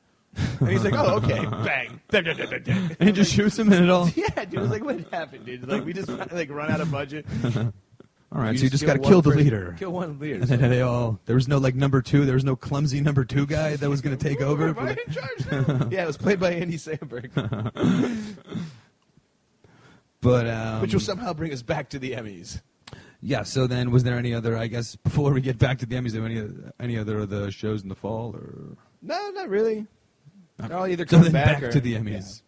[0.61, 4.09] And he's like, oh, okay, bang, and he just shoots him in it all.
[4.17, 4.61] yeah, dude.
[4.63, 5.67] It's like, what happened, dude?
[5.69, 7.27] Like, we just like run out of budget.
[8.33, 9.77] All right, so you just got to kill the person- leader.
[9.79, 10.41] Kill one leader.
[10.41, 11.21] And then they all.
[11.27, 12.25] There was no like number two.
[12.25, 14.71] There was no clumsy number two guy that was going to take over.
[14.71, 15.89] Am I in charge now?
[15.89, 17.31] yeah, it was played by Andy Samberg,
[20.21, 22.61] But um, which will somehow bring us back to the Emmys.
[23.21, 23.43] yeah.
[23.45, 24.57] So then, was there any other?
[24.57, 26.43] I guess before we get back to the Emmys, there any
[26.81, 29.87] any other of the shows in the fall or No, not really.
[30.61, 32.43] I'll either so then back, back or, to the Emmys?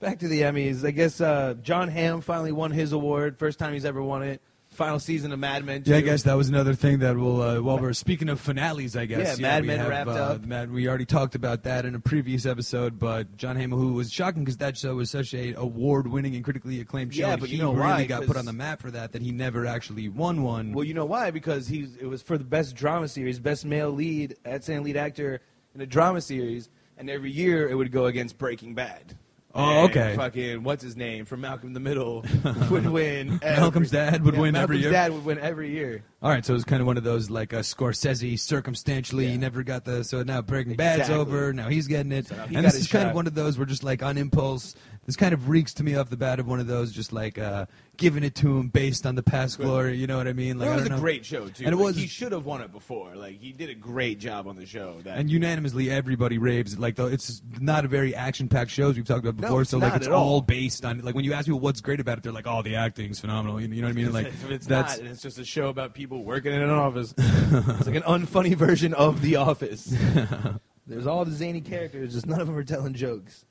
[0.00, 0.84] Back to the Emmys.
[0.84, 3.38] I guess uh, John Hamm finally won his award.
[3.38, 4.42] First time he's ever won it.
[4.70, 5.82] Final season of Mad Men.
[5.84, 7.42] Yeah, I guess that was another thing that will.
[7.42, 10.12] Uh, while we're speaking of finales, I guess Yeah, Mad we Men have, wrapped uh,
[10.14, 10.46] up.
[10.46, 14.10] Mad, we already talked about that in a previous episode, but John Hamm, who was
[14.10, 17.28] shocking because that show was such a award-winning and critically acclaimed show.
[17.28, 18.04] Yeah, but he you know really why?
[18.06, 19.12] got put on the map for that.
[19.12, 20.72] That he never actually won one.
[20.72, 21.30] Well, you know why?
[21.32, 25.42] Because he's it was for the best drama series, best male lead, outstanding lead actor
[25.74, 26.70] in a drama series,
[27.02, 29.16] and every year it would go against Breaking Bad.
[29.54, 30.14] Oh, And okay.
[30.16, 32.24] Fucking what's his name from Malcolm in the Middle
[32.70, 33.38] would win.
[33.42, 34.90] every- Malcolm's dad would Yeah, win every Malcolm's year?
[34.92, 36.04] Dad would win every year.
[36.22, 39.28] All right, so it was kind of one of those like a Scorsese circumstantially.
[39.28, 41.20] He never got the so now Breaking Bad's Exactly.
[41.20, 41.52] over.
[41.52, 43.10] Now he's getting it, So now he and got this his is kind shot.
[43.10, 44.74] of one of those where just like on impulse.
[45.04, 47.36] This kind of reeks to me off the bat of one of those just like
[47.36, 49.96] uh, giving it to him based on the past glory.
[49.96, 50.60] You know what I mean?
[50.60, 50.98] Like it was a know.
[51.00, 51.64] great show too.
[51.64, 53.16] And it Like, was- he should have won it before.
[53.16, 55.00] Like he did a great job on the show.
[55.02, 56.78] That And unanimously, everybody raves.
[56.78, 59.62] Like, though, it's not a very action-packed show as we've talked about before.
[59.62, 60.34] it's so, like, it's all.
[60.34, 62.62] all based on like when you ask people what's great about it, they're like, "Oh,
[62.62, 64.12] the acting's phenomenal." You know, what I mean?
[64.12, 67.12] Like, if it's that's not, it's just a show about people working in an office.
[67.18, 69.92] it's like an unfunny version of The Office.
[70.86, 73.44] There's all the zany characters, just none of them are telling jokes.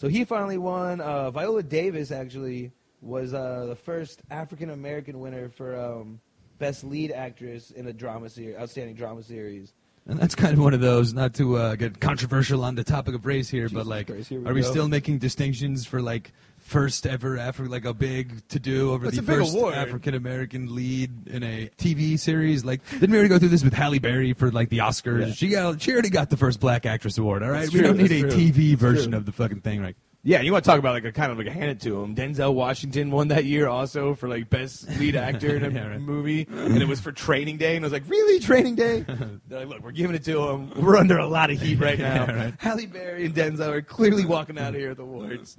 [0.00, 1.02] So he finally won.
[1.02, 6.20] Uh, Viola Davis actually was uh, the first African American winner for um,
[6.58, 9.74] best lead actress in a drama series, outstanding drama series.
[10.06, 13.14] And that's kind of one of those, not to uh, get controversial on the topic
[13.14, 14.70] of race here, but like, Christ, here are we go.
[14.70, 16.32] still making distinctions for like
[16.70, 19.56] first ever Afro, like a big to do over the first.
[19.56, 22.64] African American lead in a TV series?
[22.64, 25.26] Like, didn't we already go through this with Halle Berry for like the Oscars?
[25.26, 25.32] Yeah.
[25.32, 27.42] She got, she already got the first Black Actress award.
[27.42, 28.50] All right, That's we true, don't need that's a true.
[28.52, 29.18] TV That's version true.
[29.18, 29.96] of the fucking thing, right?
[30.22, 32.02] Yeah, you want to talk about like a kind of like a hand it to
[32.02, 32.14] him.
[32.14, 36.00] Denzel Washington won that year also for like best lead actor in a Yeah, right.
[36.00, 39.00] movie, and it was for Training Day, and I was like, really, Training Day?
[39.48, 40.70] They're like, look, we're giving it to him.
[40.82, 42.26] We're under a lot of heat right now.
[42.26, 42.54] Yeah, right.
[42.58, 45.56] Halle Berry and Denzel are clearly walking out of here with awards.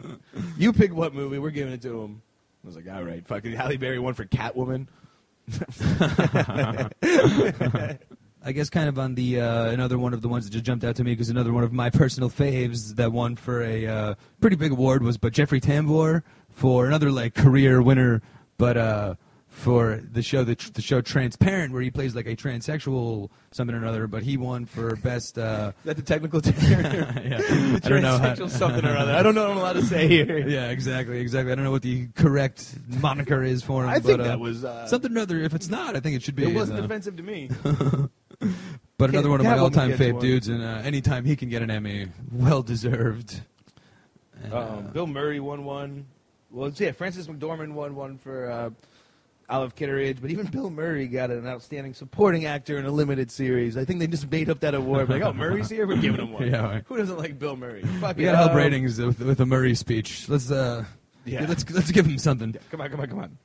[0.58, 2.22] you pick what movie, we're giving it to him.
[2.64, 4.86] I was like, all right, fucking Halle Berry won for Catwoman.
[8.44, 10.84] I guess kind of on the uh, another one of the ones that just jumped
[10.84, 14.16] out to me because another one of my personal faves that won for a uh,
[14.40, 18.22] pretty big award was but Jeffrey Tambor for another like career winner,
[18.58, 19.16] but uh,
[19.52, 23.80] for the show the, the show Transparent where he plays like a transsexual something or
[23.80, 25.38] another, but he won for best.
[25.38, 26.56] Uh, Is that the technical term?
[26.62, 29.14] yeah, I don't know how- something or other.
[29.14, 30.48] I don't know what I'm allowed to say here.
[30.48, 31.52] yeah, exactly, exactly.
[31.52, 33.90] I don't know what the correct moniker is for him.
[33.90, 35.40] I think but, uh, that was uh, something or other.
[35.40, 36.46] If it's not, I think it should be.
[36.46, 37.50] It wasn't uh, offensive to me.
[38.98, 40.22] But another one of my all-time gets fave one.
[40.22, 43.42] dudes, and uh, anytime he can get an Emmy, well deserved.
[44.44, 46.06] And, uh, Um, Bill Murray won one.
[46.52, 48.70] Well, yeah, Frances McDormand won one for uh,
[49.50, 53.76] Olive Kitteridge, but even Bill Murray got an outstanding supporting actor in a limited series.
[53.76, 55.10] I think they just made up that award.
[55.10, 56.48] Like, oh, Murray's here, we're giving him one.
[56.52, 56.84] Yeah, right.
[56.88, 57.82] Who doesn't like Bill Murray?
[58.02, 58.32] Fuck we it.
[58.32, 60.30] got help ratings with, with a Murray speech.
[60.30, 60.86] Let's uh,
[61.26, 61.46] Yeah.
[61.48, 62.56] let's let's give him something.
[62.70, 63.38] Come on, come on, come on.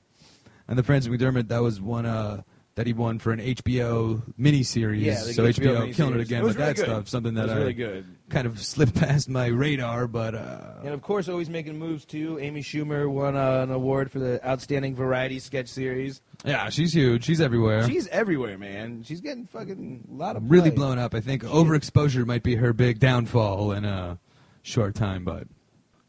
[0.68, 2.42] And the Francis McDermott, that was one uh,
[2.76, 5.00] that he won for an HBO miniseries.
[5.00, 6.84] Yeah, so HBO HBO, killing it again It with really that good.
[6.84, 7.08] stuff.
[7.08, 8.04] Something That was I really good.
[8.28, 12.38] kind of slipped past my radar, but uh, And of course, always making moves too.
[12.38, 16.20] Amy Schumer won uh, an award for the outstanding variety sketch series.
[16.44, 17.24] yeah, she's huge.
[17.24, 17.88] She's everywhere.
[17.88, 19.02] She's everywhere, man.
[19.04, 20.76] She's getting fucking a lot of really play.
[20.76, 21.14] blown up.
[21.14, 24.18] I think overexposure might be her big downfall in a
[24.62, 25.44] short time, but.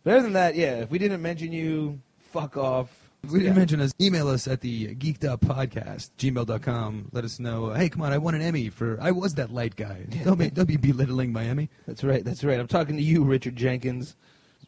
[0.03, 0.79] But other than that, yeah.
[0.81, 2.01] If we didn't mention you,
[2.31, 3.06] fuck off.
[3.31, 3.59] We didn't Yeah.
[3.59, 7.09] mention us, email us at the geeked up podcast, gmail.com.
[7.11, 9.75] Let us know, hey, come on, I won an Emmy for, I was that light
[9.75, 10.05] guy.
[10.23, 11.69] Don't be, don't be belittling my Emmy.
[11.85, 12.23] That's right.
[12.23, 12.59] That's right.
[12.59, 14.15] I'm talking to you, Richard Jenkins.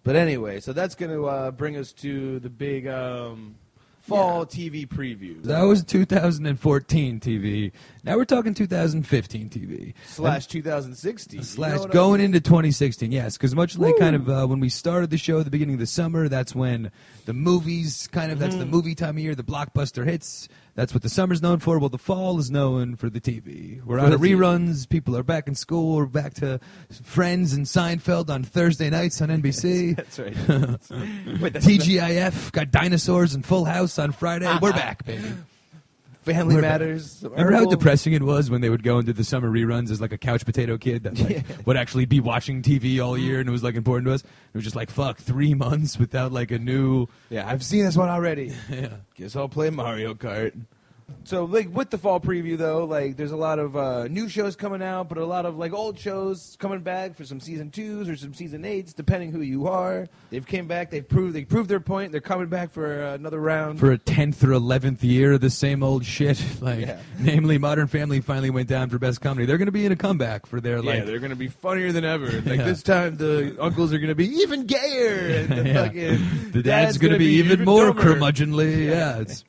[0.04, 2.88] But anyway, so that's going to uh, bring us to the big.
[2.88, 3.56] Um,
[4.02, 7.72] fall TV preview That was 2014 TV.
[8.04, 9.94] Now we're talking 2015 TV.
[10.08, 12.26] slash 2016 slash You know what I going mean?
[12.28, 15.46] into 2016 yes because much like kind of uh, when we started the show at
[15.46, 16.92] the beginning of the summer that's when
[17.26, 18.60] the movies kind of that's Mm-hmm.
[18.62, 20.48] the movie time of year the blockbuster hits.
[20.76, 21.78] That's what the summer's known for.
[21.78, 24.36] Well the fall is known for the tv we're For out of TV.
[24.38, 24.88] reruns.
[24.88, 25.98] People are back in school.
[25.98, 26.60] We're back to
[27.04, 30.36] friends and seinfeld on thursday nights on nbc That's right.
[31.42, 34.52] Wait, that's tgif got dinosaurs and full house on friday.
[34.62, 35.34] We're back baby
[36.34, 36.62] Family.
[36.62, 37.20] Matters.
[37.24, 40.12] Remember how depressing it was when they would go into the summer reruns as like
[40.12, 43.52] a couch potato kid that like would actually be watching TV all year and it
[43.52, 44.22] was like important to us.
[44.22, 47.08] It was just like fuck three months without like a new.
[47.30, 48.54] Yeah, I've seen this one already.
[48.70, 48.98] Yeah.
[49.16, 50.54] Guess I'll play Mario Kart.
[51.24, 54.56] So, like with the fall preview, though, like there's a lot of uh, new shows
[54.56, 58.10] coming out, but a lot of like old shows coming back for some season twos
[58.10, 60.08] or some season eights, depending who you are.
[60.32, 60.90] They've came back.
[60.90, 62.12] They've proved they proved their point.
[62.12, 63.80] They're coming back for uh, another round.
[63.80, 67.00] For a tenth or eleventh year of the same old shit, like Yeah.
[67.20, 69.46] namely Modern Family finally went down for best comedy.
[69.46, 71.00] They're going to be in a comeback for their life.
[71.00, 72.32] yeah, they're gonna be funnier than ever.
[72.32, 72.64] Like Yeah.
[72.64, 75.74] this time, the uncles are gonna be even gayer, and the Yeah.
[75.86, 78.02] fucking the dad's, going to be, even, more dumber.
[78.16, 78.86] curmudgeonly.
[78.88, 78.92] Yeah.
[79.00, 79.44] Yeah, it's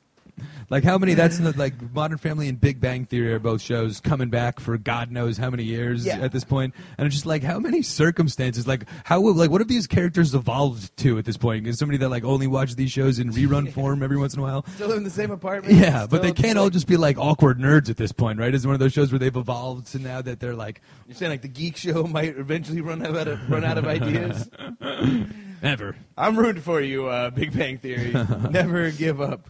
[0.71, 1.13] like how many?
[1.13, 4.77] That's not, like Modern Family and Big Bang Theory are both shows coming back for
[4.79, 6.19] God knows how many years Yeah.
[6.21, 6.73] at this point.
[6.97, 8.65] and it's just like how many circumstances?
[8.65, 9.19] Like how?
[9.21, 11.67] Like what have these characters evolved to at this point?
[11.67, 14.43] Is somebody that like only watches these shows in rerun form every once in a
[14.43, 14.65] while?
[14.75, 15.75] Still live in the same apartment.
[15.77, 18.53] Yeah, but they can't all just be like awkward nerds at this point, right?
[18.55, 21.31] Is one of those shows where they've evolved to now that they're like You're saying
[21.31, 24.49] like the geek show might eventually run out of run out of ideas.
[25.61, 25.95] ever.
[26.17, 28.13] I'm rooting for you, uh, Big Bang Theory.
[28.49, 29.49] Never give up.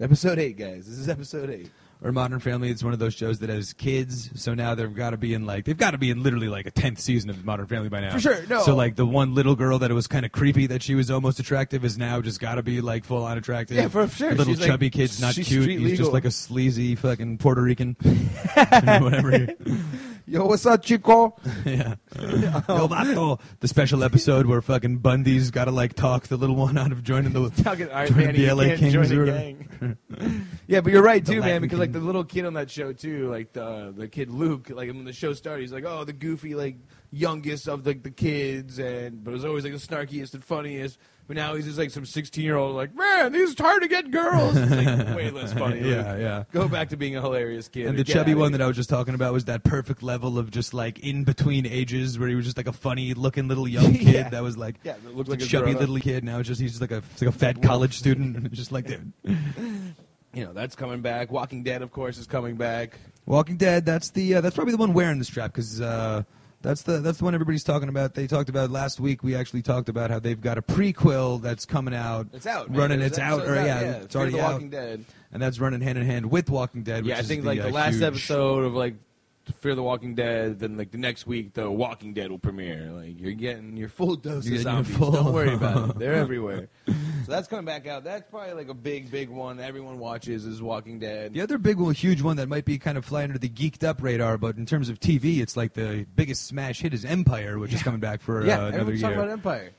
[0.00, 0.86] Episode eight, guys.
[0.88, 1.70] This is episode eight.
[2.02, 2.68] or Modern Family.
[2.68, 5.46] It's one of those shows that has kids, so now they've got to be in
[5.46, 8.00] like they've got to be in literally like a tenth season of Modern Family by
[8.00, 8.10] now.
[8.12, 8.60] For sure, no.
[8.62, 11.10] So like the one little girl that it was kind of creepy that she was
[11.12, 13.76] almost attractive is now just got to be like full on attractive.
[13.76, 14.30] Yeah, for sure.
[14.30, 15.62] The little She's, like, chubby kid's not she's cute.
[15.62, 17.96] street He's just like a sleazy fucking Puerto Rican.
[18.54, 19.46] Whatever.
[20.26, 21.36] Yo, what's up, Chico?
[21.66, 21.96] yeah.
[22.18, 23.38] Yo, vato.
[23.60, 27.02] The special episode where fucking Bundy's got to like talk the little one out of
[27.02, 27.50] joining the.
[27.62, 29.98] Talking, all right, Join Manny, the you LA can't Kings join or gang.
[30.66, 31.42] yeah, but you're right too, man.
[31.42, 34.70] Latin Because like the little kid on that show too, like the the kid Luke,
[34.70, 36.76] like when the show started, he's like, oh, the goofy like
[37.10, 40.98] youngest of the the kids, and but it was always like the snarkiest and funniest.
[41.26, 43.88] But now he's just like some 16 year old, like, man, these are hard to
[43.88, 44.56] get girls.
[44.56, 45.80] It's like way less funny.
[45.80, 46.44] Yeah, yeah.
[46.52, 47.86] Go back to being a hilarious kid.
[47.86, 50.50] And the chubby one that I was just talking about was that perfect level of
[50.50, 53.92] just like in between ages, where he was just like a funny looking little young
[53.94, 54.28] kid Yeah.
[54.28, 56.24] that was like Yeah, looked a like a chubby little kid.
[56.24, 58.70] Now it's just he's just like a like a fat college student, and it's just
[58.70, 59.10] like dude.
[60.34, 61.30] you know that's coming back.
[61.32, 62.98] Walking Dead, of course, is coming back.
[63.24, 63.86] Walking Dead.
[63.86, 66.24] That's the uh, that's probably the one wearing the strap because uh,
[66.64, 68.14] that's the that's the one everybody's talking about.
[68.14, 69.22] They talked about last week.
[69.22, 72.26] We actually talked about how they've got a prequel that's coming out.
[72.32, 72.70] It's out.
[72.70, 72.78] man.
[72.80, 72.98] running.
[72.98, 73.46] There's It's out.
[73.46, 75.04] Or yeah, Fear it's the already out, Walking Dead.
[75.32, 77.04] and that's running hand in hand with Walking Dead.
[77.04, 78.94] Which Yeah, I is think the, like the uh, last huge- episode of like
[79.60, 82.90] Fear the Walking Dead, then like the next week the Walking Dead will premiere.
[82.92, 84.96] Like you're getting your full dose You're of getting your zombies.
[84.96, 86.68] full- Don't worry about it; they're everywhere.
[86.86, 86.92] so
[87.28, 88.04] that's coming back out.
[88.04, 91.32] That's probably like a big, big one everyone watches is Walking Dead.
[91.34, 93.84] The other big one, huge one that might be kind of flying under the geeked
[93.84, 97.58] up radar, but in terms of TV, it's like the biggest smash hit is Empire,
[97.58, 99.10] which is coming back for yeah, uh, another everyone's year.
[99.10, 99.72] talking about Empire.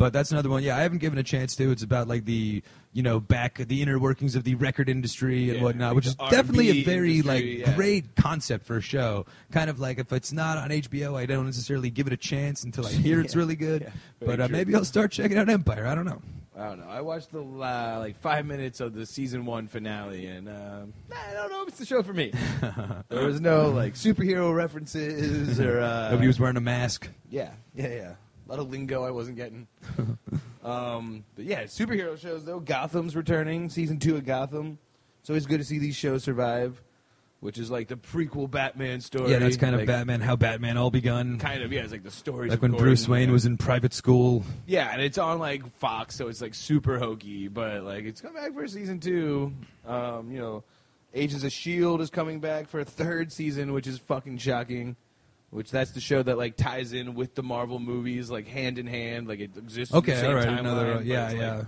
[0.00, 0.62] But that's another one.
[0.62, 1.70] Yeah, I haven't given a chance to.
[1.70, 2.62] It's about like the
[2.94, 6.06] you know back the inner workings of the record industry and Yeah, whatnot, like which
[6.06, 7.76] is definitely a R&B very industry, like yeah.
[7.76, 9.26] great concept for a show.
[9.52, 12.64] Kind of like if it's not on HBO, I don't necessarily give it a chance
[12.64, 13.82] until I hear it's really good.
[13.82, 14.56] yeah, but uh, true.
[14.56, 15.86] able I'll start checking out Empire.
[15.86, 16.22] I don't know.
[16.56, 16.88] I don't know.
[16.88, 21.34] I watched the uh, like five minutes of the season one finale, and um, I
[21.34, 22.32] don't know if it's the show for me.
[23.10, 27.06] there was no like superhero references or uh, Nobody was wearing a mask.
[27.28, 28.12] Yeah, yeah, yeah.
[28.50, 29.68] A lot of lingo I wasn't getting.
[30.64, 32.58] um, but yeah, superhero shows though.
[32.58, 34.76] Gotham's returning, season two of Gotham.
[35.20, 36.82] It's always good to see these shows survive,
[37.38, 39.30] which is like the prequel Batman story.
[39.30, 40.20] Yeah, that's kind of Like, Batman.
[40.20, 41.38] How Batman all begun.
[41.38, 41.82] Kind of, yeah.
[41.82, 42.50] It's like the story.
[42.50, 43.34] Like when Gordon, Bruce Wayne yeah.
[43.34, 44.42] was in private school.
[44.66, 48.42] Yeah, and it's on like Fox, so it's like super hokey, but like it's coming
[48.42, 49.52] back for season two.
[49.86, 50.64] Um, you know,
[51.14, 54.96] Agents of Shield is coming back for a third season, which is fucking shocking.
[55.50, 58.86] Which that's the show that like ties in with the Marvel movies, like hand in
[58.86, 59.92] hand, like it exists.
[59.92, 61.62] in Okay, the same all right, timeline, another but yeah, like, yeah.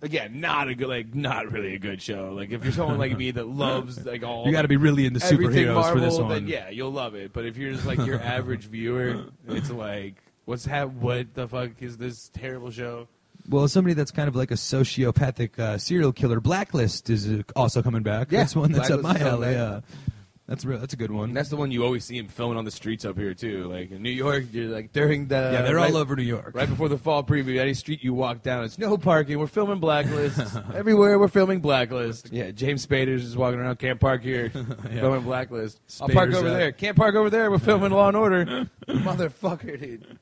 [0.00, 2.32] Again, not a good, like not really a good show.
[2.32, 5.04] Like if you're someone like me that loves like all, You got to be really
[5.06, 6.46] into superheroes Marvel, for this then one.
[6.46, 7.32] yeah, you'll love it.
[7.32, 11.70] But if you're just like your average viewer, it's like, what's hap- What the fuck
[11.80, 13.08] is this terrible show?
[13.48, 17.82] Well, somebody that's kind of like a sociopathic uh, serial killer, Blacklist is uh, also
[17.82, 18.30] coming back.
[18.30, 19.52] Yeah, that's one that's up Blacklist my alley.
[19.54, 19.80] Yeah.
[20.48, 20.78] That's real.
[20.78, 21.28] That's a good one.
[21.28, 23.64] And that's the one you always see him filming on the streets up here too.
[23.64, 26.52] Like in New York, you're like during the yeah, they're right, all over New York.
[26.54, 27.60] right before the fall preview.
[27.60, 29.38] Any street you walk down, it's no parking.
[29.38, 30.40] We're filming Blacklist
[30.74, 31.18] everywhere.
[31.18, 32.32] We're filming Blacklist.
[32.32, 33.78] Yeah, James Spader's just walking around.
[33.78, 34.50] Can't park here.
[34.88, 35.00] Yeah.
[35.00, 35.80] Filming Blacklist.
[36.00, 36.52] I'll park over out.
[36.54, 36.72] there.
[36.72, 37.50] Can't park over there.
[37.50, 38.46] We're filming Law and Order.
[38.88, 40.18] Motherfucker, dude.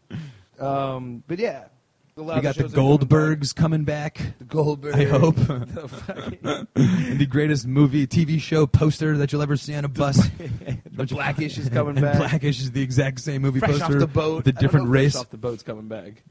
[0.58, 1.66] Um, but yeah,
[2.16, 2.64] We got the.
[2.64, 4.18] Goldbergs coming back.
[4.38, 4.94] The Goldbergs.
[4.94, 5.36] I hope.
[5.76, 6.68] The fucking-
[7.18, 10.16] the greatest movie, TV show poster that you'll ever see on a bus.
[10.38, 12.16] the Blackish is coming back.
[12.16, 14.36] Blackish is the exact same movie Fresh poster off the boat.
[14.38, 15.12] with a I don't different race.
[15.12, 16.22] Fresh off the boat's coming back.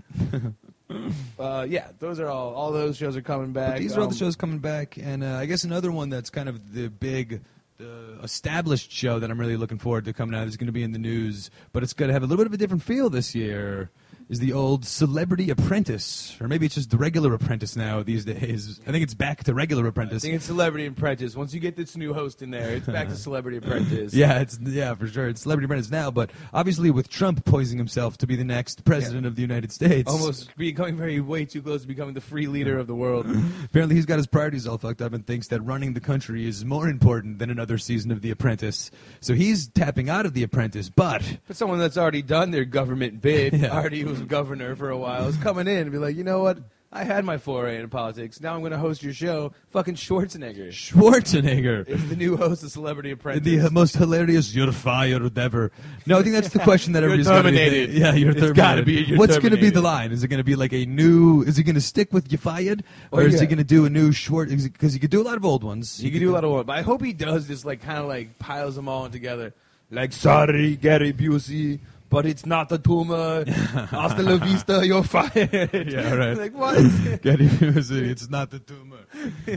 [1.40, 2.56] uh, yeah, those are all.
[2.56, 3.74] All those shows are coming back.
[3.74, 6.10] But these are all the Um, shows coming back, and uh, I guess another one
[6.10, 7.42] that's kind of the big.
[7.78, 10.82] Uh, established show that I'm really looking forward to coming out is going to be
[10.82, 13.10] in the news, but it's going to have a little bit of a different feel
[13.10, 13.92] this year.
[14.28, 18.80] Is the old Celebrity Apprentice, or maybe it's just the regular Apprentice now these days?
[18.88, 20.24] I think it's back to regular Apprentice.
[20.24, 21.36] I think it's Celebrity Apprentice.
[21.36, 24.14] Once you get this new host in there, it's back to Celebrity Apprentice.
[24.26, 25.28] Yeah, it's yeah for sure.
[25.28, 29.28] It's Celebrity Apprentice now, but obviously with Trump poising himself to be the next president
[29.28, 32.80] of the United States, Almost becoming very way too close to becoming the free leader
[32.80, 33.28] of the world.
[33.66, 36.66] Apparently, he's got his priorities all fucked up and thinks that running the country is
[36.66, 38.90] more important than another season of The Apprentice.
[39.20, 43.22] So he's tapping out of The Apprentice, but But someone that's already done their government
[43.22, 43.70] bid, Yeah.
[43.70, 46.58] already was governor for a while, is coming in and be like, you know what?
[46.92, 48.40] I had my foray in politics.
[48.40, 49.52] Now I'm going to host your show.
[49.72, 51.86] Fucking Schwarzenegger Schwarzenegger.
[51.90, 53.44] is the new host of Celebrity Apprentice.
[53.44, 55.72] The uh, most hilarious "you're fired" ever.
[56.06, 57.90] No, I think that's the question that everybody's gotta be terminated.
[57.94, 58.56] Yeah, you're It's terminated.
[58.56, 59.76] gotta be, you're What's going to be terminated.
[59.76, 60.12] the line?
[60.14, 61.42] Is it going to be like a new?
[61.44, 63.42] Is he going to stick with "you fired," or Oh, is yeah.
[63.42, 64.48] he going to do a new short?
[64.50, 66.02] Because he could do a lot of old ones.
[66.02, 67.98] You could do a lot of work, but I hope he does just like kind
[68.00, 69.54] of like piles them all together.
[69.92, 73.44] Like, sorry, Gary Busey, but it's not a tumor.
[73.90, 75.70] Hasta la vista, you're fired.
[75.92, 76.38] Yeah, right.
[76.38, 76.76] like what?
[77.22, 78.98] Gary Busey, it's not the tumor.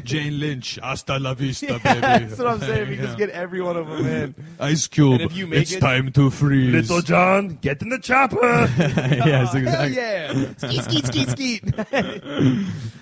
[0.04, 2.00] Jane Lynch, hasta la vista, baby.
[2.00, 2.88] That's what I'm saying.
[2.88, 3.02] We Yeah.
[3.02, 4.34] just get every one of them in.
[4.60, 6.90] Ice Cube, if you make it's it- time to freeze.
[6.90, 8.40] Lil Jon, get in the chopper.
[8.78, 9.96] yes, Oh, exactly.
[9.96, 10.52] Yeah.
[10.56, 11.64] Skeet, skeet, skeet, skeet.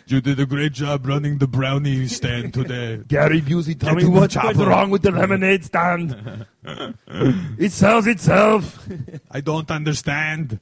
[0.07, 3.01] You did a great job running the brownie stand today.
[3.09, 6.47] Gary Busey, tell Get me what's wrong with the lemonade stand.
[7.59, 8.87] It sells itself.
[9.31, 10.59] I don't understand.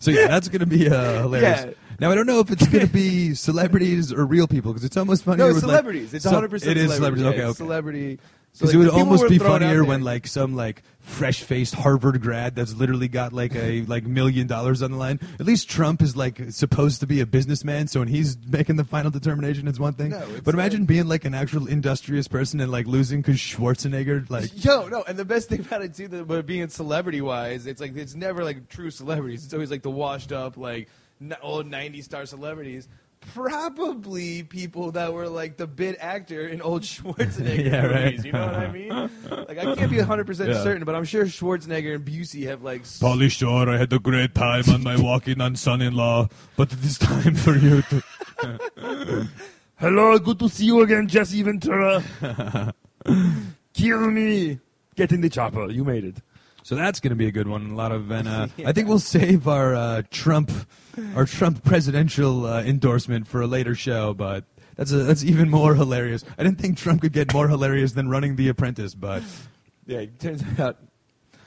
[0.00, 1.64] so yeah, that's gonna be uh, hilarious.
[1.64, 1.72] Yeah.
[2.00, 5.24] Now I don't know if it's gonna be celebrities or real people because it's almost
[5.24, 5.38] funny.
[5.38, 6.14] No, like- celebrities.
[6.14, 7.26] it's so- 100 percent It is celebrities.
[7.26, 7.56] Okay, Yeah, okay.
[7.56, 8.18] Celebrity.
[8.54, 12.54] So, Because like, it would almost be funnier when like some like fresh-faced Harvard grad
[12.54, 15.20] that's literally got like a like million dollars on the line.
[15.40, 18.84] At least Trump is like supposed to be a businessman, so when he's making the
[18.84, 20.10] final determination, it's one thing.
[20.10, 24.28] No, but imagine like- being like an actual industrious person and like losing because Schwarzenegger
[24.28, 27.66] like Yo, no, and the best thing about it too, that but being celebrity wise,
[27.66, 29.44] it's like it's never like true celebrities.
[29.46, 30.90] It's always like the washed up, like
[31.40, 32.86] old '90s star celebrities.
[33.34, 38.04] Probably people that were like the bit actor in old Schwarzenegger Yeah, right.
[38.06, 38.24] movies.
[38.24, 38.88] You know what I mean?
[39.48, 40.62] Like I can't be 100 percent Yeah.
[40.62, 42.82] certain, but I'm sure Schwarzenegger and Busey have like.
[42.82, 46.84] s- Pauly Shore, I had a great time on my walking on son-in-law, but it
[46.84, 48.02] is time for you to.
[49.76, 52.02] Hello, good to see you again, Jesse Ventura.
[53.74, 54.58] Kill me.
[54.94, 55.70] Get in the chopper.
[55.70, 56.16] You made it.
[56.62, 57.70] So that's going to be a good one.
[57.70, 60.50] A lot of, and uh, I think we'll save our uh, Trump,
[61.16, 64.14] our Trump presidential uh, endorsement for a later show.
[64.14, 64.44] But
[64.76, 66.24] that's a, that's even more hilarious.
[66.38, 69.22] I didn't think Trump could get more hilarious than running The Apprentice, but
[69.86, 70.78] Yeah, it turns out.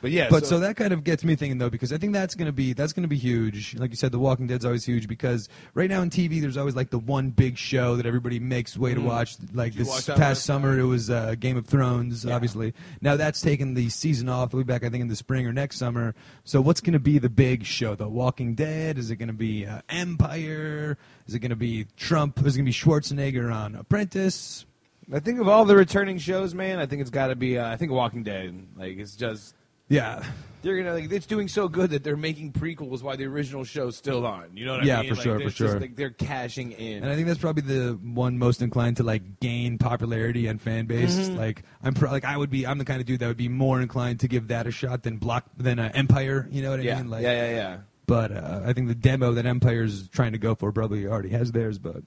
[0.06, 2.36] But yeah, but so, that kind of gets me thinking though because I think that's
[2.36, 3.74] gonna be that's gonna be huge.
[3.76, 6.76] Like you said, The Walking Dead's always huge because right now in TV there's always
[6.76, 9.06] like the one big show that everybody makes way to Mhm.
[9.06, 9.36] watch.
[9.52, 12.36] Like Did this watch past last summer it was uh, Game of Thrones, Yeah.
[12.36, 12.76] obviously.
[13.02, 14.50] Now that's taken the season off.
[14.50, 16.14] It'll be back I think in the spring or next summer.
[16.44, 17.96] So what's gonna be the big show?
[17.96, 19.00] The Walking Dead?
[19.00, 21.00] Is it gonna be uh, Empire?
[21.28, 22.46] Is it gonna be Trump?
[22.46, 24.68] Is it gonna be Schwarzenegger on Apprentice?
[25.12, 26.78] I think of all the returning shows, man.
[26.80, 27.58] I think it's got to be.
[27.60, 28.68] Uh, I think Walking Dead.
[28.76, 29.54] Like it's just
[29.88, 30.24] Yeah.
[30.62, 33.96] they're gonna like it's doing so good that they're making prequels while the original show's
[33.96, 34.50] still on.
[34.56, 35.10] You know what I Yeah, mean?
[35.12, 35.80] for Like, sure, for there's just, sure.
[35.80, 37.04] like, they're cashing in.
[37.04, 40.88] And I think that's probably the one most inclined to like gain popularity and fan
[40.88, 41.16] base.
[41.30, 41.38] Mhm.
[41.38, 42.66] Like I'm pro- like I would be.
[42.66, 45.04] I'm the kind of dude that would be more inclined to give that a shot
[45.04, 46.48] than block than uh, Empire.
[46.52, 47.10] You know what I yeah, mean?
[47.12, 47.78] Like, yeah, yeah, yeah.
[48.08, 51.52] But uh, I think the demo that Empire's trying to go for probably already has
[51.52, 51.78] theirs.
[51.78, 51.98] But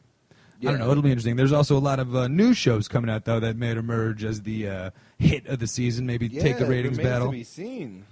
[0.62, 0.90] I don't know.
[0.90, 1.36] It'll be interesting.
[1.36, 4.42] There's also a lot of uh, new shows coming out though that may emerge as
[4.42, 6.04] the uh, hit of the season.
[6.06, 7.28] Maybe Yeah, take the it ratings remains battle.
[7.28, 8.04] To be seen.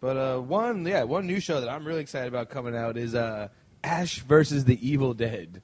[0.00, 3.14] But uh, one, yeah, one new show that I'm really excited about coming out is
[3.14, 3.48] uh,
[3.82, 5.62] Ash versus the Evil Dead.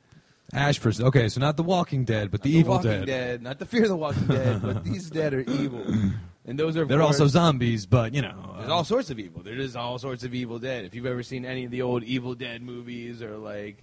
[0.52, 1.00] Ash first.
[1.00, 3.42] Okay, so not The Walking Dead, but The Not Evil Walking Dead.
[3.42, 5.84] not the Fear of the Walking Dead, but these dead are evil,
[6.46, 6.84] and those are.
[6.84, 8.54] They're course- also zombies, but you know.
[8.58, 9.42] There's all sorts of evil.
[9.42, 10.84] There is all sorts of Evil Dead.
[10.84, 13.82] If you've ever seen any of the old Evil Dead movies, or like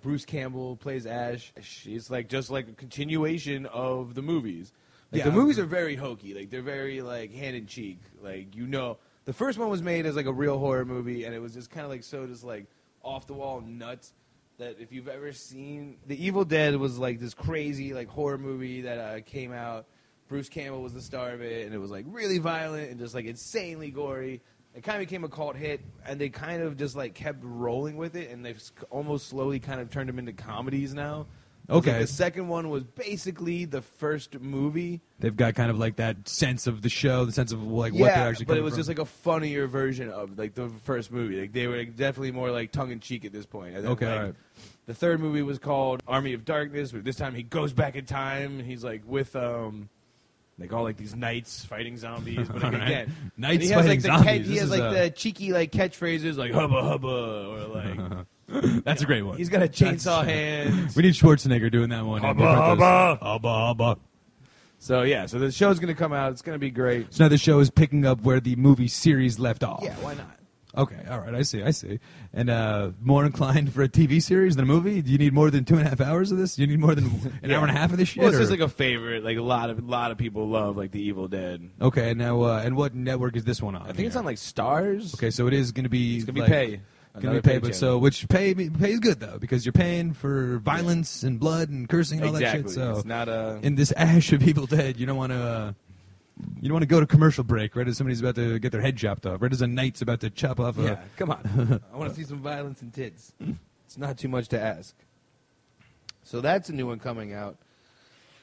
[0.00, 1.52] Bruce Campbell plays Ash,
[1.84, 4.72] it's like just like a continuation of the movies.
[5.12, 5.24] Like, Yeah.
[5.26, 6.34] the movies are very hokey.
[6.34, 8.00] Like they're very like hand in cheek.
[8.22, 11.34] Like you know, the first one was made as like a real horror movie, and
[11.34, 12.66] it was just kind of like so just like
[13.02, 14.12] off the wall nuts.
[14.58, 18.82] That if you've ever seen The Evil Dead was like this crazy like horror movie
[18.82, 19.86] that uh, came out.
[20.28, 23.14] Bruce Campbell was the star of it, and it was like really violent and just
[23.14, 24.40] like insanely gory.
[24.76, 27.96] It kind of became a cult hit, and they kind of just like kept rolling
[27.96, 31.26] with it, and they've almost slowly kind of turned them into comedies now.
[31.68, 31.98] 'Cause, like, Okay.
[32.02, 35.00] the second one was basically the first movie.
[35.18, 38.14] They've got kind of like that sense of the show, the sense of like what
[38.14, 38.44] they're actually.
[38.44, 38.78] but it was from.
[38.80, 41.40] just like a funnier version of like the first movie.
[41.40, 43.74] Like they were like, definitely more like tongue in cheek at this point.
[43.74, 44.34] Then, Okay, like.
[44.84, 46.92] The third movie was called Army of Darkness.
[46.92, 48.60] But this time he goes back in time.
[48.60, 49.88] He's like with um.
[50.58, 52.82] Like all like these knights fighting zombies, but like, Alright.
[52.82, 54.26] again, Knights he has, fighting like, the zombies.
[54.26, 58.26] Catch, he has like uh, the cheeky like catchphrases like hubba hubba or like
[58.84, 59.36] That's a great one.
[59.36, 60.90] he's got a chainsaw That's- hand.
[60.96, 62.22] We need Schwarzenegger doing that one.
[62.22, 63.18] Hubba, hubba.
[63.20, 63.98] hubba, hubba.
[64.78, 66.32] So yeah, so the show's gonna come out.
[66.32, 67.12] It's gonna be great.
[67.12, 69.80] So now the show is picking up where the movie series left off.
[69.82, 70.35] Yeah, why not?
[70.76, 71.98] Okay, all right, I see, I see.
[72.34, 75.00] And uh, more inclined for a TV series than a movie?
[75.02, 76.56] Do you need more than two and a half hours of this?
[76.56, 77.04] Do you need more than
[77.42, 77.56] an Yeah.
[77.56, 78.18] hour and a half of this shit?
[78.22, 79.24] Well, it's or- just like a favorite.
[79.24, 81.70] Like a lot of a lot of people love like the Evil Dead.
[81.80, 83.82] okay, and now uh, and what network is this one on?
[83.88, 85.14] I think it's on like Starz.
[85.14, 86.16] Okay, so it is going to be.
[86.16, 86.80] It's gonna be pay.
[87.18, 90.12] Gonna be pay, pay but so which pay pay is good though because you're paying
[90.12, 92.62] for violence and blood and cursing and all exactly.
[92.64, 92.74] that shit.
[92.74, 93.58] So it's not a.
[93.62, 95.38] in this ash of Evil Dead, you don't want to.
[95.38, 95.72] Uh,
[96.60, 98.80] you don't want to go to commercial break right as somebody's about to get their
[98.80, 100.78] head chopped off, right as a knight's about to chop off.
[100.78, 101.80] A, yeah, come on.
[101.92, 103.32] I want to see some violence and tits.
[103.86, 104.94] It's not too much to ask.
[106.24, 107.56] So that's a new one coming out.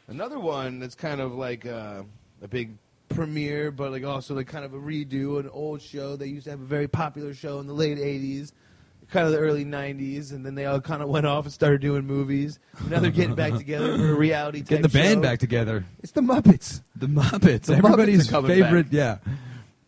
[0.08, 2.04] Another one that's kind of like uh,
[2.42, 2.72] a big
[3.10, 6.16] premiere, but like also like kind of a redo, an old show.
[6.16, 8.52] They used to have a very popular show in the late '80s,
[9.14, 11.80] kind of the early '90s, and then they all kind of went off and started
[11.80, 12.60] doing movies.
[12.90, 14.62] Now they're getting back together for a reality.
[14.62, 15.22] Getting the band show.
[15.22, 15.86] back together.
[16.02, 16.82] It's the Muppets.
[16.96, 17.68] The Muppets.
[17.68, 18.94] The Everybody's coming favorite, back.
[18.94, 19.18] yeah.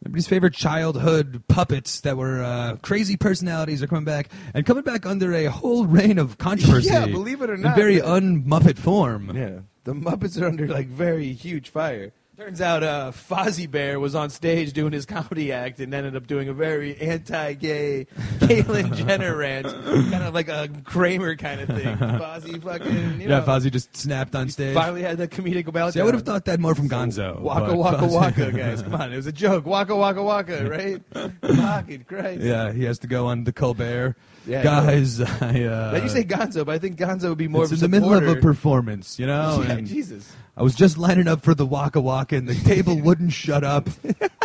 [0.04, 5.06] Everybody's favorite childhood puppets that were uh, crazy personalities are coming back and coming back
[5.08, 6.90] under a whole reign of controversy.
[6.94, 9.36] Yeah, believe it or not in very un-Muppet form.
[9.36, 12.12] Yeah, the Muppets are under like very huge fire.
[12.38, 16.28] Turns out uh, Fozzie Bear was on stage doing his comedy act and ended up
[16.28, 18.08] doing a very anti-gay
[18.40, 21.96] Caitlyn Jenner rant, kind of like a Kramer kind of thing.
[21.98, 24.74] Fozzie fucking, you Yeah, know, Fozzie just snapped on stage.
[24.76, 25.94] finally had the comedic meltdown.
[25.94, 27.40] See, I would have thought that more from Gonzo.
[27.40, 28.82] Waka waka Fozzie- waka, guys.
[28.82, 29.66] Come on, it was a joke.
[29.66, 31.02] Waka waka waka, right?
[31.42, 32.42] Fucking Christ.
[32.42, 34.16] Yeah, he has to go on the Colbert.
[34.46, 37.64] Yeah, Guys, I, uh, Now you say Gonzo, but I think Gonzo would be more
[37.64, 39.64] it's of in a the middle of a performance, you know?
[39.66, 40.32] yeah, and Jesus.
[40.58, 43.90] I was just lining up for the Waka Waka, and the table wouldn't shut up,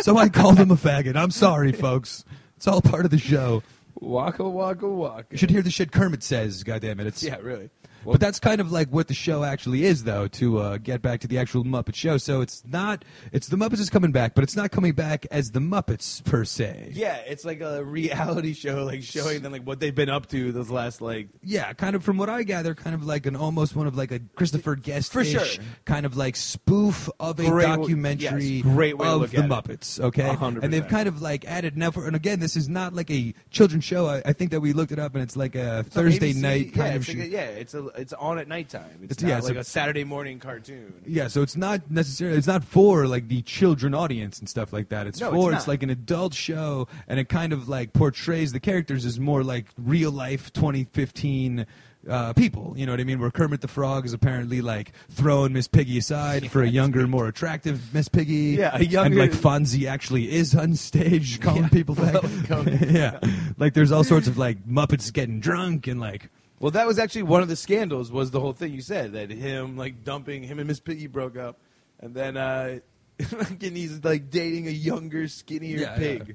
[0.01, 1.15] so I called him a faggot.
[1.15, 2.25] I'm sorry, folks.
[2.57, 3.63] It's all part of the show.
[3.95, 5.25] Waka waka waka.
[5.31, 6.63] You should hear the shit Kermit says.
[6.63, 7.07] God damn it!
[7.07, 7.69] It's Yeah, really.
[8.05, 10.27] But that's kind of like what the show actually is, though.
[10.27, 13.03] To uh, get back to the actual Muppet show, so it's not.
[13.31, 16.43] It's the Muppets is coming back, but it's not coming back as the Muppets per
[16.45, 16.91] se.
[16.93, 20.51] Yeah, it's like a reality show, like showing them like what they've been up to
[20.51, 21.27] those last like.
[21.43, 24.11] Yeah, kind of from what I gather, kind of like an almost one of like
[24.11, 25.43] a Christopher Guest For sure.
[25.85, 29.37] kind of like spoof of a Great documentary yes, great way to of look the
[29.39, 29.49] at it.
[29.49, 29.99] Muppets.
[29.99, 31.91] Okay, A hundred and they've kind of like added now.
[31.91, 34.07] For, and again, this is not like a children's show.
[34.07, 36.67] I, I think that we looked it up, and it's like a It's Thursday night
[36.67, 37.13] yeah, kind of show.
[37.13, 38.99] like a- yeah, it's a it's on at nighttime.
[39.03, 40.93] It's, It's- not yeah, it's like a- a, Saturday morning cartoon.
[41.05, 44.89] Yeah, so it's not necessarily it's not for like the children audience and stuff like
[44.89, 45.07] that.
[45.07, 45.67] It's No, for it's, not.
[45.67, 49.65] like an adult show and it kind of like portrays the characters as more like
[49.77, 51.65] real life 2015
[52.09, 52.73] uh, people.
[52.75, 53.19] You know what I mean?
[53.19, 57.27] Where Kermit the Frog is apparently like throwing Miss Piggy aside for a younger, more
[57.27, 58.57] attractive Miss Piggy.
[58.57, 61.69] Yeah, a and like Fonzie actually is on stage calling Yeah.
[61.69, 62.23] people back.
[62.89, 63.19] Yeah,
[63.59, 66.29] like there's all sorts of like Muppets getting drunk and like
[66.61, 68.11] Well, that was actually one of the scandals.
[68.11, 71.35] Was the whole thing you said that him like dumping him and Miss Piggy broke
[71.35, 71.57] up,
[71.99, 72.79] and then uh,
[73.21, 76.33] fucking he's like dating a younger, skinnier Yeah, pig, yeah.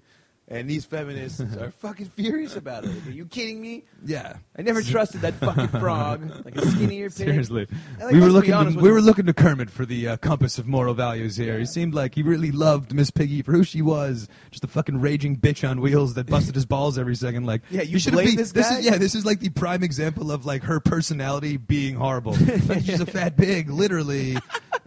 [0.48, 2.88] And these feminists are fucking furious about it.
[2.88, 3.84] Like, are you kidding me?
[4.04, 4.36] yeah.
[4.58, 7.12] I never trusted that fucking frog, like a skinnier pig.
[7.16, 7.66] Seriously,
[7.98, 8.52] And, like, we were looking.
[8.52, 11.54] To, we were looking to Kermit for the uh, compass of moral values here.
[11.54, 11.58] Yeah.
[11.60, 15.00] He seemed like he really loved Miss Piggy for who she was, just a fucking
[15.00, 17.44] raging bitch on wheels that busted his balls every second.
[17.44, 18.78] Like, Yeah, you blame be- this guy?
[18.78, 22.34] is yeah, this is like the prime example of like her personality being horrible.
[22.82, 24.38] She's a fat pig, literally,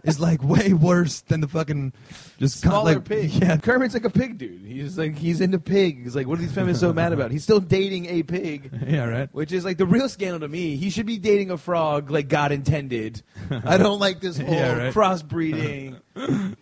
[0.04, 1.92] is like way worse than the fucking
[2.38, 3.30] just con- smaller like, pig.
[3.30, 4.62] Yeah, Kermit's like a pig dude.
[4.66, 6.14] He's like he's into pigs.
[6.16, 7.30] Like what are these feminists so mad about?
[7.30, 8.70] He's still dating a pig.
[8.86, 9.28] yeah, right.
[9.32, 10.76] Which is like the real scandal to me.
[10.76, 13.22] He should be dating a frog like God intended.
[13.50, 14.94] I don't like this whole Yeah, right.
[14.94, 16.00] crossbreeding.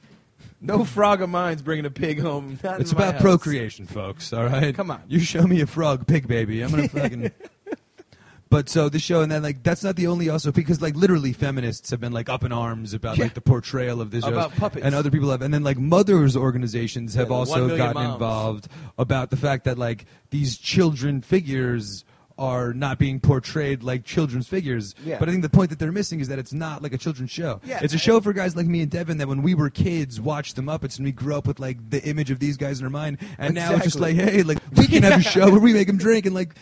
[0.60, 2.58] No frog of mine's bringing a pig home.
[2.64, 3.22] Not It's my about house.
[3.22, 4.32] procreation, folks.
[4.32, 5.00] All right, Come on.
[5.06, 7.30] You show me a frog pig baby, I'm gonna fucking.
[8.50, 11.32] But so the show, and then like that's not the only also because like literally
[11.34, 14.84] feminists have been like up in arms about like the portrayal of this About puppets.
[14.86, 18.14] and other people have, and then like mothers organizations have the also million gotten moms.
[18.14, 22.04] involved about the fact that like these children figures
[22.38, 24.94] are not being portrayed like children's figures.
[25.04, 25.18] Yeah.
[25.18, 27.30] But I think the point that they're missing is that it's not like a children's
[27.30, 27.60] show.
[27.64, 30.20] Yeah, it's a show for guys like me and Devin that when we were kids
[30.20, 32.84] watched the Muppets and we grew up with like the image of these guys in
[32.84, 35.60] our mind, and now it's just like, hey, like we can have a show where
[35.60, 36.54] we make them drink and like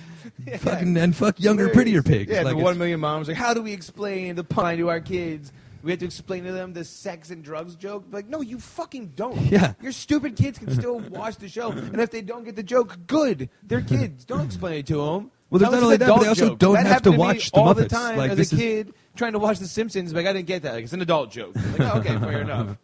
[0.58, 2.30] fucking and fuck younger, prettier pigs.
[2.32, 3.28] Yeah, like, the one million moms.
[3.28, 5.52] Like, how do we explain the pine to our kids?
[5.82, 8.06] We have to explain to them the sex and drugs joke.
[8.10, 9.40] Like, no, you fucking don't.
[9.42, 9.74] Yeah.
[9.80, 12.98] Your stupid kids can still watch the show, and if they don't get the joke,
[13.06, 13.48] good.
[13.62, 14.24] They're kids.
[14.24, 15.30] Don't explain it to them.
[15.50, 17.84] Well, there's not only that, but they also don't have to watch the all the
[17.84, 17.88] Muppets.
[17.90, 20.12] time Like, as this a kid trying to watch The Simpsons.
[20.12, 20.74] Like, I didn't get that.
[20.74, 21.54] Like, it's an adult joke.
[21.54, 22.76] Like, oh, okay, fair enough.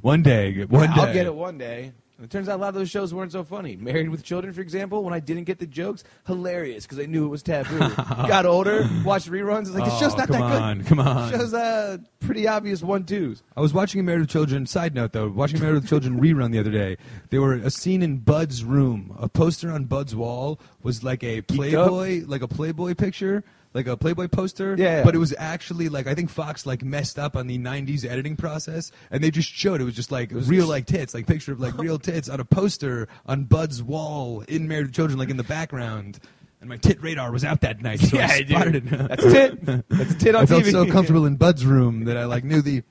[0.00, 0.94] one day, one day.
[0.94, 1.92] I'll get it one day.
[2.20, 3.76] And It turns out a lot of those shows weren't so funny.
[3.76, 7.24] Married with Children, for example, when I didn't get the jokes, hilarious because I knew
[7.24, 7.78] it was taboo.
[7.96, 10.86] Got older, watched reruns, it's like the Oh, show's not come that on, good.
[10.86, 11.06] come on.
[11.06, 11.30] Come on.
[11.32, 13.42] The show's uh, pretty obvious one twos.
[13.56, 14.66] I was watching Married with Children.
[14.66, 16.98] Side note, though, watching Married with Children rerun the other day.
[17.30, 19.16] There were a scene in Bud's room.
[19.18, 23.44] A poster on Bud's wall was like a Playboy, like a Playboy picture,
[23.74, 24.74] like a Playboy poster.
[24.78, 25.02] Yeah.
[25.02, 28.36] But it was actually like I think Fox like messed up on the '90s editing
[28.36, 31.60] process, and they just showed it was just like real like tits, like picture of
[31.60, 35.36] like real tits on a poster on Bud's wall in Married with Children, like in
[35.36, 36.18] the background.
[36.60, 38.50] And my tit radar was out that night, so I dude.
[38.50, 39.08] spotted it.
[39.08, 39.88] That's tit.
[39.88, 40.58] That's tit on TV.
[40.58, 42.82] I felt so comfortable in Bud's room that I like knew the.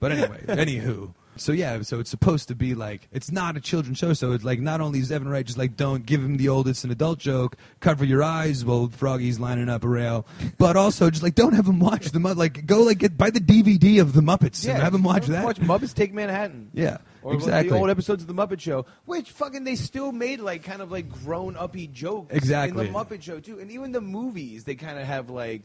[0.00, 1.12] But anyway, anywho.
[1.40, 4.44] So yeah, so it's supposed to be like it's not a children's show, so it's
[4.44, 6.90] like not only is Evan Wright just like don't give him the old it's an
[6.90, 10.26] adult joke, cover your eyes while Froggy's lining up a rail,
[10.58, 13.30] but also just like don't have him watch the Mu- like go like get buy
[13.30, 15.44] the DVD of the Muppets and have him watch that.
[15.44, 16.70] Watch Muppets Take Manhattan.
[16.74, 17.70] yeah, Or exactly.
[17.70, 20.90] the old episodes of the Muppet Show, which fucking they still made like kind of
[20.90, 22.86] like grown uppy jokes Exactly.
[22.86, 25.62] in the Muppet Show too, and even the movies they kind of have like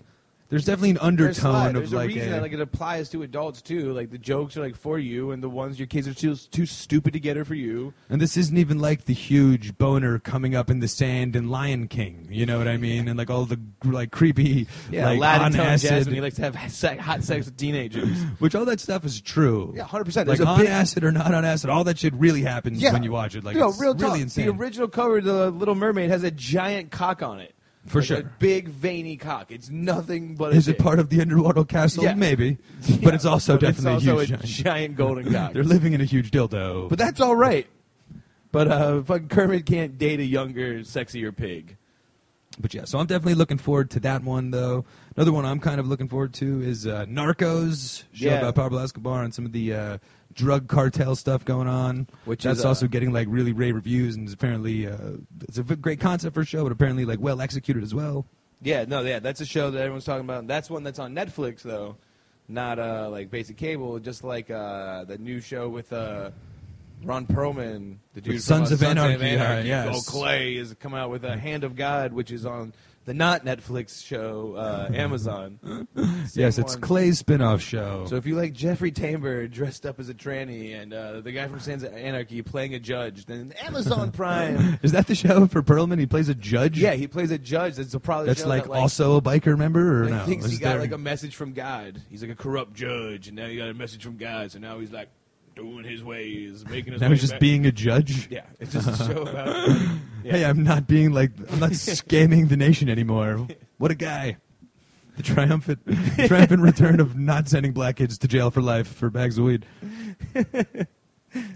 [0.50, 1.68] There's definitely an there's undertone slide.
[1.70, 3.92] of There's a like reason a- that like it applies to adults too.
[3.94, 6.66] Like the jokes are like for you, and the ones your kids are too too
[6.68, 7.94] stupid to get are for you.
[8.10, 11.88] And this isn't even like the huge boner coming up in the sand in Lion
[11.88, 12.28] King.
[12.30, 13.08] You know what I mean?
[13.08, 16.36] And like all the like creepy, Yeah, like Aladdin on telling acid, Jasmine he likes
[16.36, 18.18] to have hot sex with teenagers.
[18.40, 19.74] which all that stuff is true.
[19.76, 20.16] Yeah, 100%.
[20.16, 22.84] Like There's a on big- acid or not on acid, all that shit really happens
[22.84, 23.44] when you watch it.
[23.44, 24.46] Like no, it's real really insane.
[24.46, 27.56] The original cover, of the Little Mermaid, has a giant cock on it.
[27.86, 28.18] For Like sure.
[28.20, 29.52] a big veiny cock.
[29.52, 30.54] It's nothing but.
[30.54, 30.82] a is it dick.
[30.82, 32.04] part of the underwater castle?
[32.06, 32.14] Yeah.
[32.16, 32.58] Maybe,
[32.88, 34.32] Yeah, but it's also but definitely it's also a huge.
[34.32, 34.46] a giant.
[34.46, 35.52] giant golden cock.
[35.54, 36.88] They're living in a huge dildo.
[36.90, 37.68] But that's all right.
[38.54, 41.76] But uh, fucking Kermit can't date a younger, sexier pig.
[42.60, 44.86] But yeah, so I'm definitely looking forward to that one though.
[45.18, 48.38] Another one I'm kind of looking forward to is uh, Narcos, show Yeah.
[48.38, 49.98] about Pablo Escobar and some of the uh,
[50.34, 52.08] drug cartel stuff going on.
[52.26, 54.98] Which that's is, uh, also getting like really rave reviews and is apparently uh,
[55.48, 58.26] it's a great concept for a show, but apparently like well executed as well.
[58.62, 60.48] Yeah, no, yeah, that's a show that everyone's talking about.
[60.48, 61.98] That's one that's on Netflix though,
[62.48, 64.00] not uh, like basic cable.
[64.00, 66.32] Just like uh, the new show with uh,
[67.04, 70.08] Ron Perlman, the dude With from, Sons uh, of Anarchy, uh, Oh, yes.
[70.08, 72.74] Clay is come out with a Hand of God, which is on
[73.06, 75.60] the not Netflix show, uh, Amazon.
[76.36, 76.82] Yes, it's one.
[76.82, 78.06] Clay's spin-off show.
[78.08, 81.48] So if you like Jeffrey Tambor dressed up as a tranny and uh, the guy
[81.48, 84.80] from Sons of Anarchy playing a judge, then Amazon Prime.
[84.82, 86.00] is that the show for Perlman?
[86.00, 86.80] He plays a judge.
[86.80, 87.76] yeah, he plays a judge.
[87.76, 90.26] That's a probably that's like, that, like also a biker member, or He no?
[90.26, 92.02] thinks he Is got there- like a message from God.
[92.10, 94.52] He's like a corrupt judge, and now he got a message from God.
[94.52, 95.10] So now he's like
[95.56, 97.02] doing his ways, making his.
[97.02, 97.40] now way he's just back.
[97.40, 98.28] being a judge.
[98.32, 99.68] Yeah, it's just a show about.
[100.24, 100.32] yeah.
[100.32, 103.48] Hey, I'm not being like I'm not scamming the nation anymore.
[103.78, 104.38] What a guy!
[105.18, 105.80] The triumphant,
[106.28, 109.66] triumphant return of not sending black kids to jail for life for bags of weed.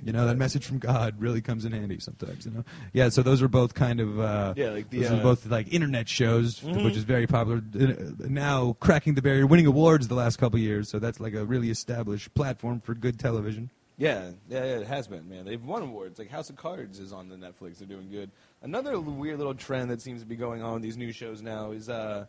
[0.04, 2.46] You know that message from God really comes in handy sometimes.
[2.48, 3.10] You know, yeah.
[3.10, 5.72] So those are both kind of uh, Yeah, like the, those uh, are both like
[5.72, 6.84] internet shows, Mhm.
[6.84, 7.94] which is very popular uh,
[8.28, 10.90] now, cracking the barrier, winning awards the last couple years.
[10.90, 13.70] So that's like a really established platform for good television.
[13.98, 15.46] Yeah, yeah, yeah, it has been, man.
[15.46, 16.20] They've won awards.
[16.20, 17.80] Like House of Cards is on the Netflix.
[17.80, 18.30] They're doing good.
[18.62, 21.72] Another weird little trend that seems to be going on with these new shows now
[21.72, 22.26] is uh,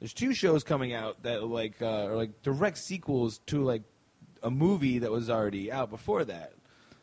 [0.00, 3.82] there's two shows coming out that like uh, are like direct sequels to like
[4.42, 6.54] a movie that was already out before that.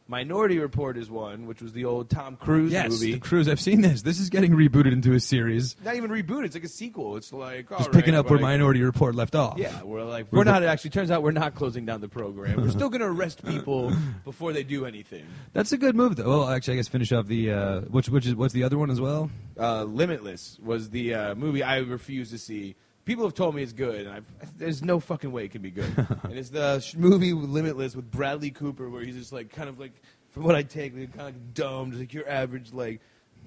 [0.09, 3.13] Minority Report is one, which was the old Tom Cruise yes, movie.
[3.13, 3.47] the cruise.
[3.47, 4.01] I've seen this.
[4.01, 6.45] This is getting rebooted into a series, Not even rebooted.
[6.45, 7.15] It's like a sequel.
[7.15, 9.59] It's like just picking right, up where like- Minority Report left off.
[9.59, 10.89] Yeah, we're like We're we're not actually.
[10.89, 12.59] Turns out we're not closing down the program.
[12.59, 13.93] We're still going to arrest people
[14.25, 15.27] before they do anything.
[15.53, 16.27] That's a good move, though.
[16.27, 18.89] Well, actually, I guess finish off the uh, which which is what's the other one
[18.89, 19.29] as well?
[19.59, 22.75] uh, Limitless was the uh, movie I refuse to see.
[23.05, 24.25] People have told me it's good, and I've,
[24.57, 25.91] there's no fucking way it can be good.
[26.23, 29.79] and it's the sh- movie Limitless with Bradley Cooper, where he's just like kind of
[29.79, 29.93] like,
[30.29, 33.01] from what I take, like, kind of like dumb, just like your average like,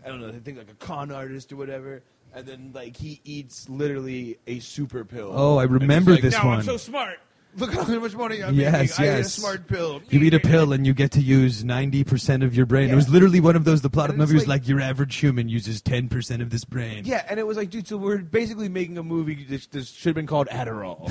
[0.05, 2.03] I don't know, I think like a con artist or whatever.
[2.35, 5.31] and then like he eats literally a super pill.
[5.33, 6.59] Oh, I And he's remember like, this now one.
[6.59, 7.19] I'm so smart.
[7.57, 9.05] Look how much money I'm Yes, making.
[9.05, 9.35] I ate a yes.
[9.35, 10.01] smart pill.
[10.09, 12.89] You eat a pill and you get to use 90% of your brain.
[12.91, 14.81] It was literally one of those, the plot of the movie was like- like, your
[14.81, 17.03] average human uses 10% of this brain.
[17.07, 20.11] Yeah, and it was like, dude, so we're basically making a movie that that should
[20.11, 21.09] have been called Adderall.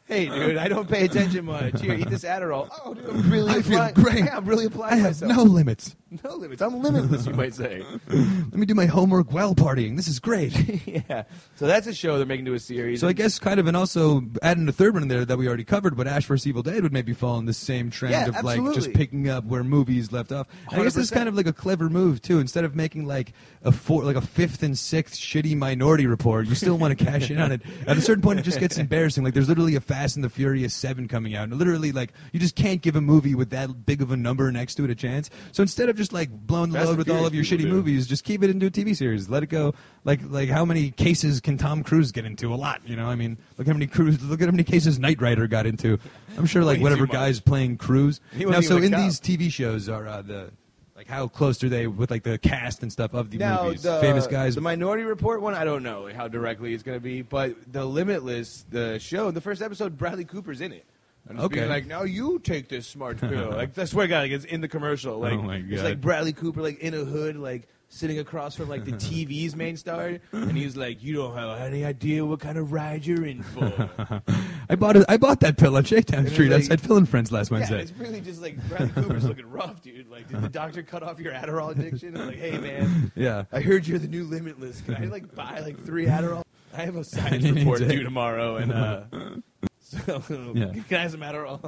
[0.06, 1.80] hey, dude, I don't pay attention much.
[1.80, 2.68] Here, eat this Adderall.
[2.84, 4.24] Oh, dude, I'm really I feel applying- great.
[4.24, 5.36] Yeah, I'm really applying I have myself.
[5.36, 5.94] no limits.
[6.24, 6.62] no limits.
[6.62, 7.82] I'm limitless, you might say.
[8.08, 9.96] Let me do my homework while partying.
[9.96, 10.54] This is great.
[10.86, 11.24] yeah.
[11.56, 13.00] So that's a show they're making to a series.
[13.00, 15.48] So I guess kind of, and also adding a third one in there that we
[15.54, 16.46] already covered, but Ash vs.
[16.48, 19.44] Evil Dead would maybe fall in the same trend Yeah, of like just picking up
[19.44, 20.48] where movies left off.
[20.70, 22.40] And I guess this is kind of like a clever move too.
[22.40, 23.32] Instead of making like
[23.62, 27.30] a four, like a fifth and sixth shitty Minority Report, you still want to cash
[27.30, 27.62] in on it.
[27.86, 29.22] At a certain point, it just gets embarrassing.
[29.22, 32.40] Like there's literally a Fast and the Furious Seven coming out, and literally like you
[32.40, 34.94] just can't give a movie with that big of a number next to it a
[34.94, 35.30] chance.
[35.52, 37.68] So instead of just like blowing the Fast load with all of your shitty do.
[37.68, 39.28] movies, just keep it into a TV series.
[39.28, 39.74] Let it go.
[40.04, 42.52] Like like how many cases can Tom Cruise get into?
[42.52, 43.06] A lot, you know.
[43.06, 44.22] I mean, look how many cruise.
[44.22, 45.98] Look at how many cases Knight Rider got into.
[46.36, 47.20] I'm sure like Way whatever too much.
[47.22, 48.20] guys playing Cruise.
[48.36, 49.04] He Now, so even in a cop.
[49.06, 50.50] these TV shows are uh, the
[50.94, 53.82] like how close are they with like the cast and stuff of the now, movies?
[53.82, 54.54] the, Famous guys.
[54.54, 57.84] The Minority Report one, I don't know how directly it's going to be, but the
[57.86, 60.84] Limitless, the show, the first episode, Bradley Cooper's in it.
[61.28, 61.60] I'm just Okay.
[61.60, 63.50] being like, now you take this smart pill.
[63.56, 65.18] like, I swear, to God, like, it's in the commercial.
[65.18, 65.84] Like, Oh my it's God.
[65.84, 69.76] like Bradley Cooper, like in a hood, like sitting across from like the TV's main
[69.76, 73.42] star, and he's like, "You don't have any idea what kind of ride you're in
[73.42, 73.90] for."
[74.68, 75.04] I bought it.
[75.08, 77.76] I bought that pill on Shakedown Street like- outside Phil and Friends last Wednesday.
[77.76, 80.10] yeah, it's really just like Bradley Cooper's looking rough, dude.
[80.10, 82.16] Like, did the doctor cut off your Adderall addiction?
[82.16, 83.44] And like, hey man, Yeah.
[83.52, 84.80] I heard you're the new Limitless.
[84.80, 86.42] Can I like buy like three Adderall?
[86.76, 89.02] I have a science report due tomorrow, and uh,
[90.06, 90.22] so
[90.54, 90.72] Yeah.
[90.88, 91.60] can I have some Adderall?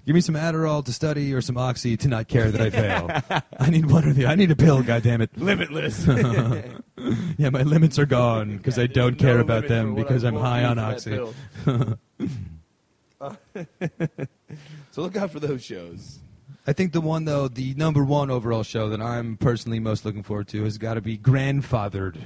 [0.06, 2.70] Give me some Adderall to study or some Oxy to not care that I
[3.30, 3.42] fail.
[3.58, 4.26] I need one or the.
[4.26, 4.82] I need a pill.
[4.82, 5.30] God damn it.
[5.36, 6.06] Limitless.
[7.38, 10.64] Yeah, my limits are gone because I don't no care about them because I'm high
[10.64, 11.18] on Oxy.
[13.20, 13.34] Uh,
[14.90, 16.18] so look out for those shows.
[16.66, 20.22] I think the one though, the number one overall show that I'm personally most looking
[20.22, 22.18] forward to has got to be Grandfathered,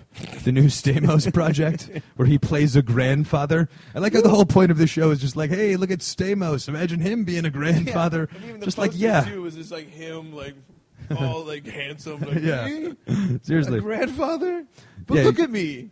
[0.42, 3.68] the new Stamos project where he plays a grandfather.
[3.94, 6.00] I like how the whole point of the show is just like, hey, look at
[6.00, 6.68] Stamos.
[6.68, 8.28] Imagine him being a grandfather.
[8.34, 10.54] And even the just like, yeah, too, was just like him, like
[11.18, 12.66] all like handsome, like Yeah.
[12.66, 13.78] me, seriously.
[13.78, 14.66] a grandfather.
[15.06, 15.90] But Yeah, look at me.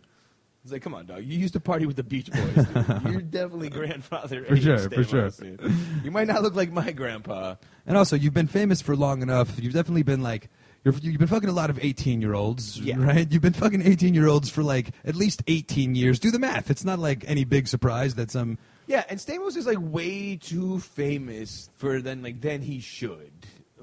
[0.63, 1.23] It's like, come on, dog.
[1.25, 2.55] You used to party with the Beach Boys.
[2.65, 3.01] Dude.
[3.11, 4.45] You're definitely grandfather.
[4.45, 5.29] For sure, for sure.
[5.29, 5.59] dude.
[6.05, 7.55] You might not look like my grandpa.
[7.85, 9.59] And also, you've been famous for long enough.
[9.61, 10.49] You've definitely been like.
[10.85, 12.95] You're, you've been fucking a lot of 18 year olds, Yeah.
[12.97, 13.29] right?
[13.31, 16.19] You've been fucking 18 year olds for like at least 18 years.
[16.19, 16.69] Do the math.
[16.69, 18.57] It's not like any big surprise that some.
[18.85, 23.31] Yeah, and Stamos is like way too famous for then like than he should.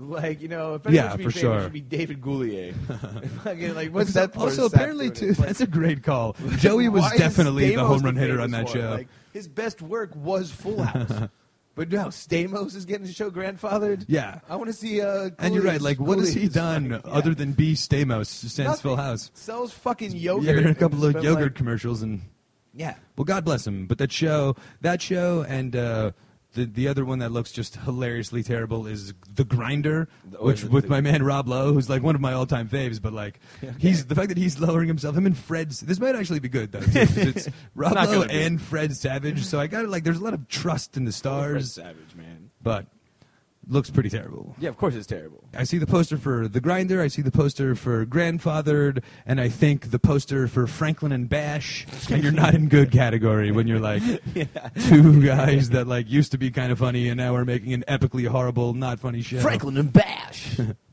[0.00, 1.58] Like you know, if anyone Yeah, should be for famous, sure.
[1.58, 2.74] it should be David Coulier.
[3.44, 4.32] Fucking, like what's that?
[4.32, 5.34] poor Also, apparently, doing?
[5.34, 6.34] too, like, that's a great call.
[6.56, 8.80] Joey was why is definitely the Stamos home run hitter on that for it?
[8.80, 8.90] show.
[8.90, 11.28] Like, his best work was Full House,
[11.74, 14.04] but now Stamos is getting the show grandfathered.
[14.08, 14.40] yeah.
[14.48, 15.00] I want to see.
[15.02, 15.80] Uh, And you're right.
[15.80, 19.30] Like, what has he done other than be Stamos since House?
[19.34, 20.62] sells fucking yogurt?
[20.64, 22.22] Yeah, a couple of yogurt like- commercials, and
[22.74, 23.86] yeah, well, God bless him.
[23.86, 26.12] But that show, that show, and uh,
[26.54, 30.88] the the other one that looks just hilariously terrible is The Grinder, Oh, which with
[30.88, 33.00] my man Rob Lowe, who's like one of my all time faves.
[33.00, 33.40] But like,
[33.78, 35.16] he's the fact that he's lowering himself.
[35.16, 35.80] Him and Fred's.
[35.80, 36.80] This might actually be good though.
[36.80, 39.44] too, it's Rob Lowe and Fred Savage.
[39.44, 39.90] So I got it.
[39.90, 42.50] Like, there's a lot of trust in the Fred stars, Savage, man.
[42.62, 42.86] but
[43.70, 44.54] looks pretty terrible.
[44.58, 45.44] Yeah, of course it's terrible.
[45.54, 47.00] I see the poster for The Grinder.
[47.00, 51.86] I see the poster for Grandfathered, and I think the poster for Franklin and Bash.
[52.10, 54.02] And you're not in good category when you're like
[54.88, 57.84] two guys that like used to be kind of funny and now are making an
[57.88, 59.40] epically horrible, not funny show.
[59.40, 60.58] Franklin and Bash.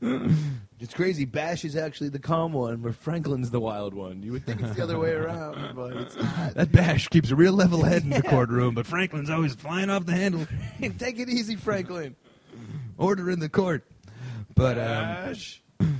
[0.80, 1.24] it's crazy.
[1.24, 4.22] Bash is actually the calm one, where Franklin's the wild one.
[4.22, 6.54] You would think it's the other way around, but it's not.
[6.54, 10.06] That Bash keeps a real level head in the courtroom, but Franklin's always flying off
[10.06, 10.46] the handle.
[10.98, 12.16] Take it easy, Franklin.
[12.98, 13.86] Order in the court.
[14.54, 15.34] But um,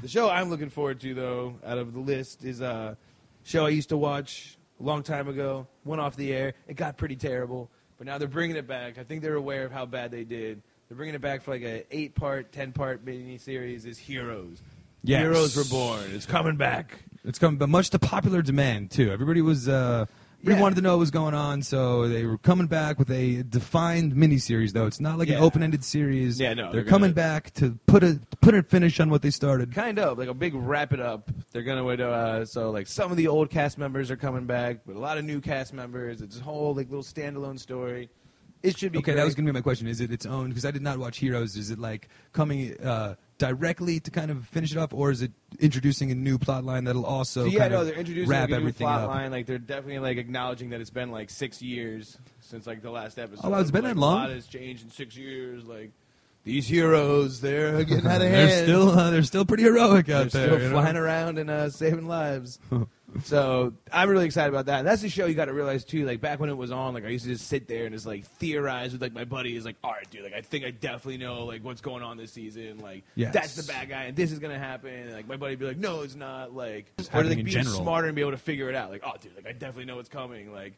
[0.03, 2.97] the show I'm looking forward to, though, out of the list, is a
[3.45, 5.69] show I used to watch a long time ago.
[5.85, 6.55] Went off the air.
[6.67, 8.99] It got pretty terrible, but now they're bringing it back.
[8.99, 10.61] I think they're aware of how bad they did.
[10.89, 13.85] They're bringing it back for like a eight part, ten part mini series.
[13.85, 14.61] Is Heroes.
[15.05, 15.21] Yes.
[15.21, 16.11] Heroes Reborn.
[16.13, 16.99] It's coming back.
[17.25, 19.13] It's coming, but much to popular demand too.
[19.13, 20.07] Everybody was, uh,
[20.41, 20.63] everybody Yeah.
[20.63, 24.15] wanted to know what was going on, so they were coming back with a defined
[24.15, 24.73] miniseries.
[24.73, 25.39] Though it's not like Yeah.
[25.39, 26.39] an open-ended series.
[26.41, 29.23] Yeah, no, they're, they're coming gonna- back to put a put a finish on what
[29.23, 29.73] they started.
[29.75, 31.31] Kind of like a big wrap it up.
[31.53, 34.97] They're gonna uh, so like some of the old cast members are coming back, but
[34.97, 36.21] a lot of new cast members.
[36.21, 38.09] It's a whole like little standalone story.
[38.63, 39.87] It should be Okay, that was gonna be my question.
[39.87, 40.49] Is it its own?
[40.49, 41.57] Because I did not watch Heroes.
[41.57, 45.33] Is it like coming uh, directly to kind of finish it off, or is it
[45.61, 48.43] introducing a new plot line that'll also So yeah, kind no, of they're introducing wrap
[48.43, 49.09] like, a new everything plot up?
[49.09, 49.31] line.
[49.31, 53.19] Like they're definitely like acknowledging that it's been like six years since like the last
[53.19, 53.41] episode.
[53.47, 54.17] Oh, wow, it's been like, that long?
[54.17, 55.65] A lot has changed in six years.
[55.65, 55.93] Like
[56.45, 58.35] these heroes, they're getting out of hand.
[58.51, 60.47] They're still uh, they're still pretty heroic They're out there.
[60.49, 60.73] still you know?
[60.81, 62.59] flying around and uh, saving lives.
[63.25, 64.81] so I'm really excited about that.
[64.81, 66.05] And that's the show you got to realize too.
[66.07, 68.07] Like back when it was on, like I used to just sit there and just
[68.07, 69.65] like theorize with like my buddies.
[69.65, 72.33] Like, all right, dude, like I think I definitely know like what's going on this
[72.33, 72.79] season.
[72.79, 73.33] Like Yes.
[73.33, 74.93] that's the bad guy and this is gonna happen.
[74.93, 76.55] And, like my buddy would be like, no, it's not.
[76.55, 77.81] Like or happening like in being general.
[77.83, 78.91] smarter and be able to figure it out.
[78.91, 80.53] Like, oh, dude, like I definitely know what's coming.
[80.53, 80.75] Like.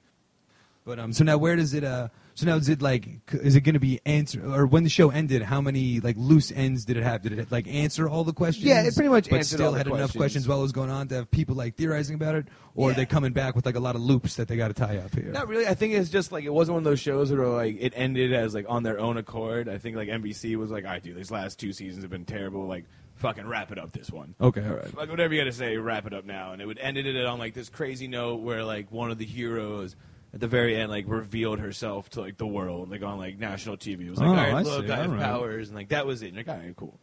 [0.85, 1.85] But um, so now where does it?
[1.85, 3.07] Uh, so now is it like?
[3.33, 4.43] Is it going to be answer?
[4.45, 7.21] Or when the show ended, how many like loose ends did it have?
[7.21, 8.65] Did it like answer all the questions?
[8.65, 10.17] Yeah, it pretty much but answered still all the had enough questions.
[10.17, 12.95] questions while it was going on to have people like theorizing about it, or are
[12.95, 15.15] they coming back with like a lot of loops that they got to tie up
[15.15, 15.31] here?
[15.31, 15.67] Not really.
[15.67, 18.33] I think it's just like it wasn't one of those shows where like it ended
[18.33, 19.69] as like on their own accord.
[19.69, 22.67] I think like NBC was like, "I do these last two seasons have been terrible.
[22.67, 24.97] Like, fucking wrap it up this one." Okay, all right.
[24.97, 26.53] Like whatever you got to say, wrap it up now.
[26.53, 29.27] And it would ended it on like this crazy note where like one of the
[29.27, 29.95] heroes
[30.33, 33.77] at the very end like revealed herself to like the world, like on like national
[33.77, 34.07] TV.
[34.07, 34.93] It was like, Oh, "All right, I look, see.
[34.93, 35.25] I have All right.
[35.25, 36.29] powers," and like that was it.
[36.29, 36.99] And you're like, "All right, cool,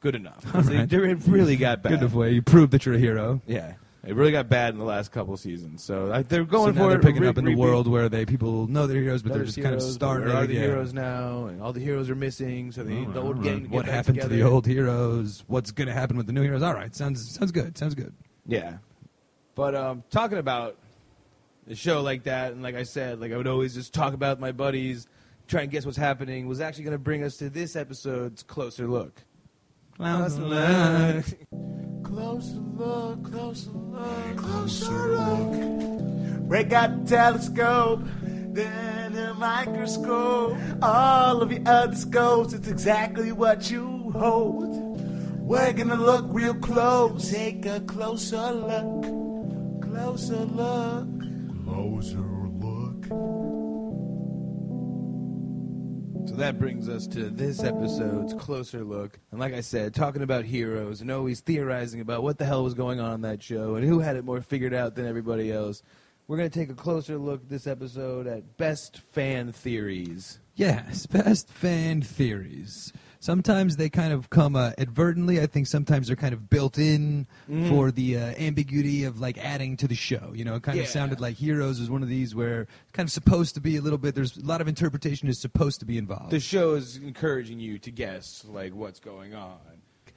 [0.00, 0.92] good enough." It- right.
[0.92, 1.90] It really got bad.
[1.90, 2.32] Good enough way.
[2.32, 3.40] You proved that you're a hero.
[3.46, 3.74] Yeah,
[4.06, 5.82] it really got bad in the last couple seasons.
[5.82, 7.02] So like, they're going so now for they're it.
[7.04, 9.44] picking re- up in the repeat- world where they people know they're heroes, but they're
[9.44, 11.46] just kind of heroes, but starting Where are the heroes now?
[11.46, 13.86] And all the heroes are missing, so they All the old gang to get What
[13.86, 14.50] back happened to the together.
[14.52, 15.44] old heroes?
[15.48, 16.62] What's going to happen with the new heroes?
[16.62, 17.76] All right, sounds sounds good.
[17.78, 18.12] Sounds good.
[18.46, 18.78] Yeah,
[19.54, 20.76] but um, talking about
[21.66, 24.40] the show like that, and like I said, like I would always just talk about
[24.40, 25.06] my buddies,
[25.48, 26.46] try and guess what's happening.
[26.46, 29.22] Was actually going to bring us to this episode's closer look.
[29.96, 31.24] Closer look.
[32.02, 36.48] Closer look, closer look, closer look.
[36.48, 40.56] Break out the telescope, then a microscope.
[40.82, 45.00] All of your other scopes, it's exactly what you hold.
[45.40, 47.30] We're gonna look real close.
[47.30, 51.23] Take a closer look, closer look.
[56.34, 59.20] So that brings us to this episode's closer look.
[59.30, 62.74] And like I said, talking about heroes and always theorizing about what the hell was
[62.74, 65.84] going on in that show and who had it more figured out than everybody else.
[66.26, 70.40] We're going to take a closer look this episode at best fan theories.
[70.56, 72.92] Yes, best fan theories.
[73.24, 75.40] Sometimes they kind of come uh, advertently.
[75.40, 77.70] I think sometimes they're kind of built in Mm.
[77.70, 80.32] for the uh, ambiguity of like adding to the show.
[80.34, 80.84] You know, it kind Yeah.
[80.84, 83.76] of sounded like Heroes is one of these where it's kind of supposed to be
[83.78, 84.14] a little bit.
[84.14, 86.32] There's a lot of interpretation is supposed to be involved.
[86.32, 89.56] The show is encouraging you to guess like what's going on.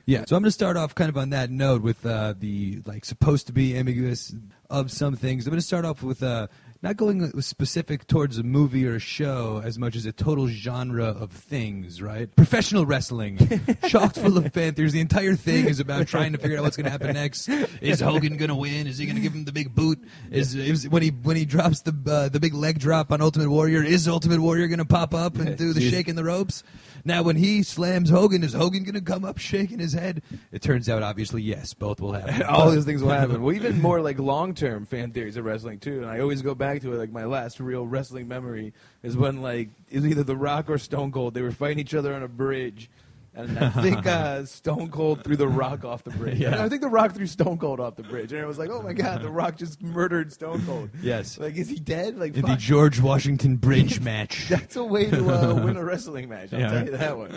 [0.05, 2.81] Yeah, so I'm going to start off kind of on that note with uh, the
[2.85, 4.33] like supposed to be ambiguous
[4.69, 5.45] of some things.
[5.47, 6.47] I'm going to start off with uh,
[6.81, 11.05] not going specific towards a movie or a show as much as a total genre
[11.05, 12.01] of things.
[12.01, 12.33] Right?
[12.35, 13.37] Professional wrestling,
[13.87, 14.93] chock full of fan theories.
[14.93, 17.49] The entire thing is about trying to figure out what's going to happen next.
[17.49, 18.87] Is Hogan going to win?
[18.87, 20.03] Is he going to give him the big boot?
[20.31, 23.49] Is, is when he when he drops the uh, the big leg drop on Ultimate
[23.49, 23.83] Warrior?
[23.83, 25.89] Is Ultimate Warrior going to pop up and do the Jeez.
[25.89, 26.63] shaking the ropes?
[27.07, 30.21] Now, when he slams Hogan, is Hogan going to come up shaking his head?
[30.51, 32.43] It turns out, obviously, yes, both will happen.
[32.49, 33.41] All those things will happen.
[33.41, 36.01] Well, even more like long term fan theories of wrestling too.
[36.01, 36.97] And I always go back to it.
[36.97, 40.77] Like my last real wrestling memory is when like it was either The Rock or
[40.77, 41.33] Stone Cold.
[41.33, 42.89] They were fighting each other on a bridge.
[43.37, 46.39] And I think uh, Stone Cold threw The Rock off the bridge.
[46.39, 46.63] Yeah.
[46.63, 48.31] I think The Rock threw Stone Cold off the bridge.
[48.33, 50.89] And it was like, oh my God, The Rock just murdered Stone Cold.
[51.01, 51.37] Yes.
[51.37, 52.17] Like, is he dead?
[52.17, 52.55] Like, In the.
[52.55, 54.47] George Washington Bridge match.
[54.49, 56.51] That's a way to uh, win a wrestling match.
[56.53, 56.71] I'll Yeah.
[56.71, 57.29] tell you that one.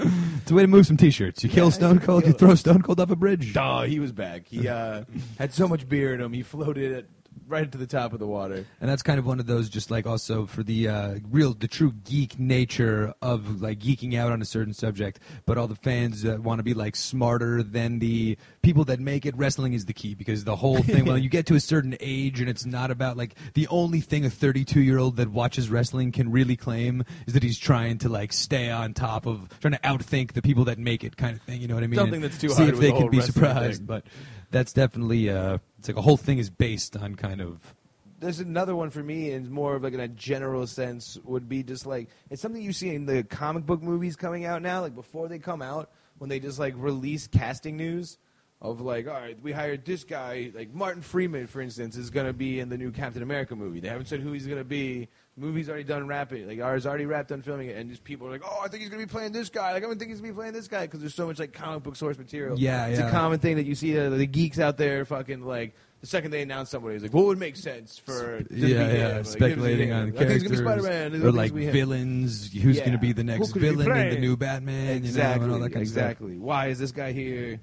[0.42, 1.44] It's a way to move some T-shirts.
[1.44, 3.52] You kill Yeah, Stone Cold, kill you throw Stone Cold off a bridge.
[3.52, 4.46] Duh, he was back.
[4.46, 5.04] He uh,
[5.38, 6.32] had so much beer in him.
[6.32, 7.08] He floated it
[7.50, 8.64] right to the top of the water.
[8.80, 11.68] And that's kind of one of those, just like also for the uh, real, the
[11.68, 16.22] true geek nature of like geeking out on a certain subject, but all the fans
[16.22, 19.36] that want to be like smarter than the people that make it.
[19.36, 21.04] Wrestling is the key because the whole thing.
[21.04, 24.24] well, you get to a certain age, and it's not about like the only thing
[24.24, 28.08] a 32 year old that watches wrestling can really claim is that he's trying to
[28.08, 31.42] like stay on top of, trying to outthink the people that make it, kind of
[31.42, 31.60] thing.
[31.60, 31.98] You know what I mean?
[31.98, 33.86] Something And that's too see hard if with they the can be surprised, thing.
[33.86, 34.04] but
[34.50, 37.74] that's definitely uh, it's like a whole thing is based on kind of.
[38.18, 41.62] There's another one for me, and more of like in a general sense, would be
[41.62, 44.80] just like it's something you see in the comic book movies coming out now.
[44.82, 48.18] Like before they come out, when they just like release casting news,
[48.62, 52.26] of like, all right, we hired this guy, like Martin Freeman, for instance, is going
[52.26, 53.80] to be in the new Captain America movie.
[53.80, 55.08] They haven't said who he's going to be.
[55.36, 58.26] The movie's already done wrapping, like ours already wrapped on filming it, and just people
[58.26, 59.72] are like, oh, I think he's going to be playing this guy.
[59.72, 61.38] Like I don't think he's going to be playing this guy because there's so much
[61.38, 62.58] like comic book source material.
[62.58, 63.08] Yeah, it's yeah.
[63.08, 65.74] a common thing that you see uh, the geeks out there fucking like.
[66.00, 68.66] The second they announce somebody, it's like, what would make sense for to be yeah,
[68.88, 68.96] him?
[68.96, 71.22] yeah, Like, speculating on characters he's gonna be Spider-Man.
[71.22, 72.50] Or like gonna be villains.
[72.54, 72.84] Who's Yeah.
[72.86, 74.96] going to be the next could he be villain in the new Batman?
[74.96, 76.38] exactly, you know, and all that kind of exactly.
[76.38, 77.60] Why is this guy here?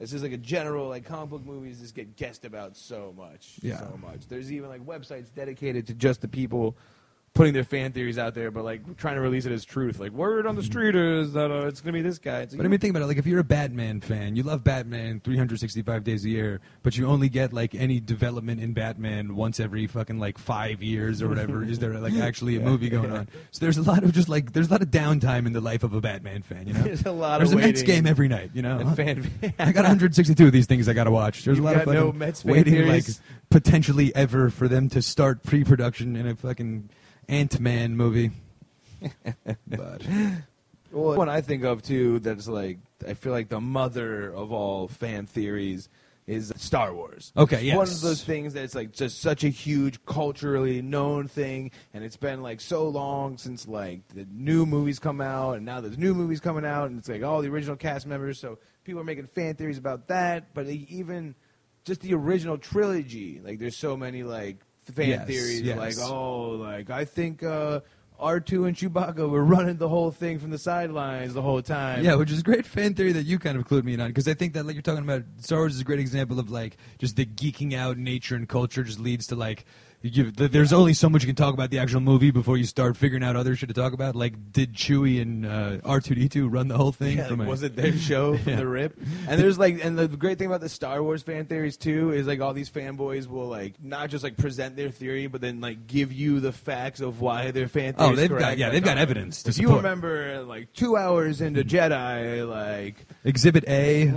[0.00, 3.54] This is like a general like comic book movies just get guessed about so much,
[3.62, 3.78] Yeah.
[3.78, 4.26] so much.
[4.26, 6.76] There's even like websites dedicated to just the people
[7.36, 10.00] putting their fan theories out there, but like trying to release it as truth.
[10.00, 12.40] Like word on the street is that uh, it's gonna be this guy.
[12.40, 13.06] It's But I mean, think about it.
[13.06, 17.06] Like, if you're a Batman fan, you love Batman 365 days a year, but you
[17.06, 21.62] only get like any development in Batman once every fucking like five years or whatever.
[21.62, 23.28] is there like actually a movie going on?
[23.52, 25.84] So there's a lot of just like there's a lot of downtime in the life
[25.84, 26.66] of a Batman fan.
[26.66, 28.50] You know, There's a lot There's of a Mets game every night.
[28.54, 29.30] You know, fan.
[29.58, 31.44] I got 162 of these things I got to watch.
[31.44, 33.20] There's You've a lot of no Mets waiting theories?
[33.20, 36.88] like potentially ever for them to start pre-production in a fucking
[37.28, 38.30] Ant Man movie.
[39.66, 40.02] but
[40.92, 44.88] Well, one I think of too that's like I feel like the mother of all
[44.88, 45.88] fan theories
[46.26, 47.32] is Star Wars.
[47.36, 51.70] Okay, It's One of those things that's like just such a huge culturally known thing,
[51.94, 55.80] and it's been like so long since like the new movies come out, and now
[55.80, 58.40] there's new movies coming out, and it's like all the original cast members.
[58.40, 61.36] So people are making fan theories about that, but even
[61.84, 64.56] just the original trilogy, like there's so many like
[64.92, 65.78] fan Yes, theories, yes.
[65.78, 67.42] like oh, like I think.
[67.42, 67.80] uh
[68.18, 72.02] R2 and Chewbacca were running the whole thing from the sidelines the whole time.
[72.02, 74.26] Yeah, which is great fan theory that you kind of clued me in on because
[74.26, 76.78] I think that like you're talking about Star Wars is a great example of like
[76.96, 79.66] just the geeking out nature and culture just leads to like
[80.10, 82.96] give, there's only so much you can talk about the actual movie before you start
[82.96, 84.14] figuring out other shit to talk about.
[84.16, 87.18] Like, did Chewie and uh, R2D2 run the whole thing?
[87.18, 88.56] Yeah, like, a- was it their show from Yeah.
[88.56, 88.98] the rip?
[89.28, 92.26] And there's like, and the great thing about the Star Wars fan theories too is
[92.26, 95.86] like all these fanboys will like not just like present their theory, but then like
[95.86, 98.10] give you the facts of why their fan theory.
[98.10, 101.64] Oh, they've got- yeah, they've got evidence to If you remember, like two hours into
[101.64, 104.12] Jedi, like Exhibit A?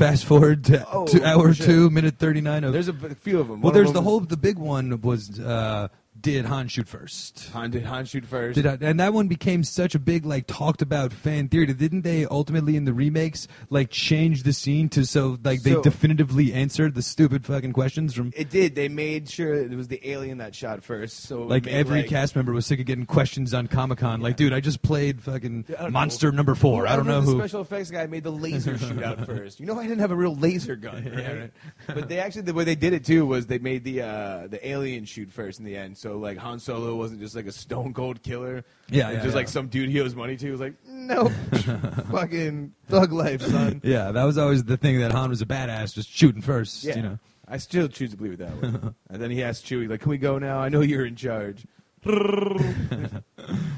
[0.00, 2.72] Fast forward to, Oh, to hour two, minute thirty nine of.
[2.72, 3.60] there's a b- few of them.
[3.60, 4.20] well, there's the whole.
[4.20, 5.88] The big one was uh,
[6.20, 7.50] did Han shoot first?
[7.52, 8.54] Han did Han shoot first.
[8.56, 11.66] Did I, and that one became such a big like talked about fan theory.
[11.66, 15.82] Didn't they ultimately in the remakes like change the scene to so like they So-
[15.82, 18.74] definitively answered the stupid fucking questions from it did.
[18.74, 21.20] They made sure it was the alien that shot first.
[21.20, 23.98] So it like made, every like, cast member was sick of getting questions on Comic
[23.98, 24.20] Con.
[24.20, 25.90] Like, dude, I just played fucking I don't know.
[25.90, 26.86] Monster Number Four.
[26.86, 27.38] I don't know the who.
[27.38, 29.60] special effects guy made the laser shoot out first.
[29.60, 31.18] You know, I didn't have a real laser gun, right?
[31.18, 31.50] Yeah, right.
[31.86, 34.66] But they actually the way they did it too was they made the uh, the
[34.66, 35.96] alien shoot first in the end.
[35.98, 38.64] So like Han Solo wasn't just like a stone cold killer.
[38.88, 39.34] Yeah, yeah, just yeah.
[39.34, 41.28] like some dude he owes money to was like, no,
[42.10, 43.80] fucking thug life, son.
[43.90, 46.84] Yeah, that was always the thing that Han was a badass, just shooting first.
[46.84, 47.18] Yeah, You know.
[47.48, 48.92] I still choose to believe it that way.
[49.10, 50.60] and then he asked Chewie, like, "Can we go now?
[50.60, 51.66] I know you're in charge."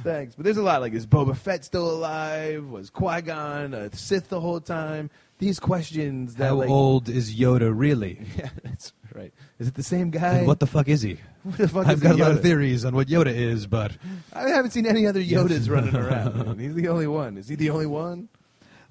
[0.05, 2.69] Thanks, but there's a lot like is Boba Fett still alive?
[2.69, 5.11] Was Qui Gon a Sith the whole time?
[5.39, 8.21] These questions that How like, old is Yoda really?
[8.37, 9.33] Yeah, that's right.
[9.59, 10.39] Is it the same guy?
[10.39, 11.19] And what the fuck is he?
[11.45, 13.93] What the fuck I've is got a lot of theories on what Yoda is, but
[14.33, 16.37] I haven't seen any other Yodas running around.
[16.47, 16.59] man.
[16.59, 17.37] He's the only one.
[17.37, 18.29] Is he the only one?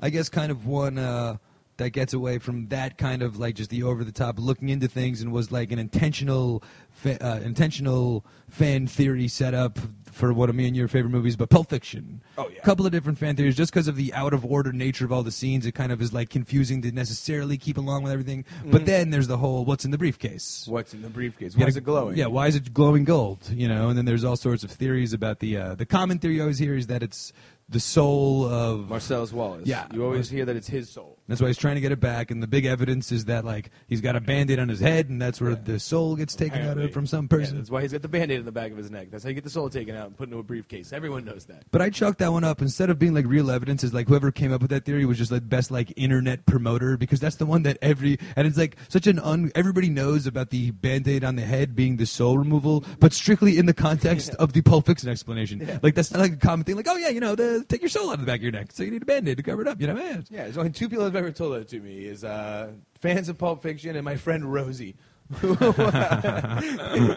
[0.01, 1.37] I guess kind of one uh,
[1.77, 4.89] that gets away from that kind of like just the over the top looking into
[4.89, 9.79] things and was like an intentional fa- uh, intentional fan theory setup
[10.11, 12.21] for one of me and your favorite movies, but Pulp Fiction.
[12.37, 12.59] Oh, yeah.
[12.59, 15.11] A couple of different fan theories just because of the out of order nature of
[15.11, 15.65] all the scenes.
[15.65, 18.45] It kind of is like confusing to necessarily keep along with everything.
[18.65, 20.65] But then there's the whole what's in the briefcase.
[20.67, 21.55] What's in the briefcase?
[21.55, 22.17] Why is it glowing?
[22.17, 23.49] Yeah, why is it glowing gold?
[23.51, 26.39] You know, and then there's all sorts of theories about the uh, the common theory
[26.39, 27.33] I always hear is that it's
[27.71, 29.65] the soul of Marcellus Wallace.
[29.65, 29.87] Yeah.
[29.93, 31.17] you always hear that it's his soul.
[31.27, 33.71] That's why he's trying to get it back, and the big evidence is that like
[33.87, 36.61] he's got a band-aid on his head, and that's where the soul gets taken out
[36.63, 36.85] Apparently.
[36.85, 37.55] of from some Yeah, person.
[37.57, 39.07] that's why he's got the band-aid in the back of his neck.
[39.11, 40.91] That's how you get the soul taken out and put into a briefcase.
[40.91, 41.63] Everyone knows that.
[41.71, 43.81] but I chalked that one up instead of being like real evidence.
[43.85, 46.97] Is like whoever came up with that theory was just like best like internet promoter
[46.97, 49.51] because that's the one that every and it's like such an un.
[49.55, 53.67] Everybody knows about the band-aid on the head being the soul removal, but strictly in
[53.67, 55.61] the context of the Pulp Fiction explanation.
[55.65, 55.79] Yeah.
[55.81, 56.75] Like that's not like a common thing.
[56.75, 58.51] Like oh yeah, you know, the, take your soul out of the back of your
[58.51, 59.79] neck, so you need a band-aid to cover it up.
[59.81, 60.25] You know, man.
[60.29, 62.05] Yeah, there's only two people that have ever told that to me.
[62.05, 64.95] Is uh, fans of Pulp Fiction and my friend Rosie.
[65.35, 65.55] who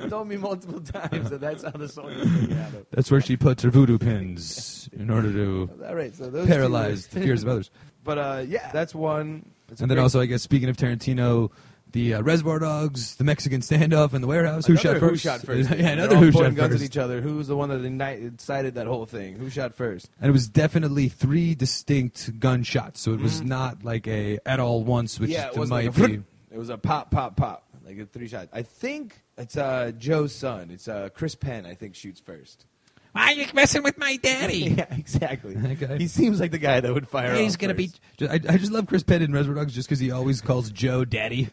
[0.09, 2.87] told me multiple times that that's how the gets taken out of.
[2.93, 7.09] That's where she puts her voodoo pins in order to All right, so those paralyze
[7.09, 7.71] the fears of others.
[8.05, 9.45] But uh, yeah, that's one.
[9.69, 11.51] It's And then great- also, I guess, speaking of Tarantino,
[11.95, 14.67] the uh, Reservoir Dogs, the Mexican standoff and the warehouse.
[14.67, 15.11] Who shot first?
[15.11, 15.71] Who shot first?
[15.71, 16.83] yeah, another who shot guns first.
[16.83, 17.21] at each other.
[17.21, 19.37] Who's the one that incited that whole thing?
[19.37, 20.11] Who shot first?
[20.21, 24.83] And it was definitely three distinct gunshots, so it was not like a at all
[24.83, 26.23] once, which yeah, it was might like be.
[26.51, 28.49] It was a pop, pop, pop, like a three shot.
[28.53, 30.71] I think it's uh, Joe's son.
[30.73, 31.65] It's uh, Chris Penn.
[31.65, 32.67] I think shoots first.
[33.15, 34.57] Why are you messing with my daddy?
[34.77, 35.57] yeah, exactly.
[35.57, 35.99] Okay.
[35.99, 37.33] He seems like the guy that would fire.
[37.35, 37.87] He's gonna be.
[37.87, 38.01] first.
[38.19, 40.69] Ju- I, I just love Chris Penn in Reservoir Dogs just because he always calls
[40.71, 41.49] Joe Daddy,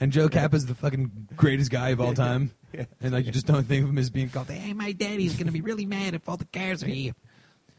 [0.00, 2.86] and Joe Cabot's the fucking greatest guy of all time, Yeah.
[3.02, 4.48] and like you just don't think of him as being called.
[4.50, 7.12] Hey, my daddy's gonna be really mad if all the cars are here.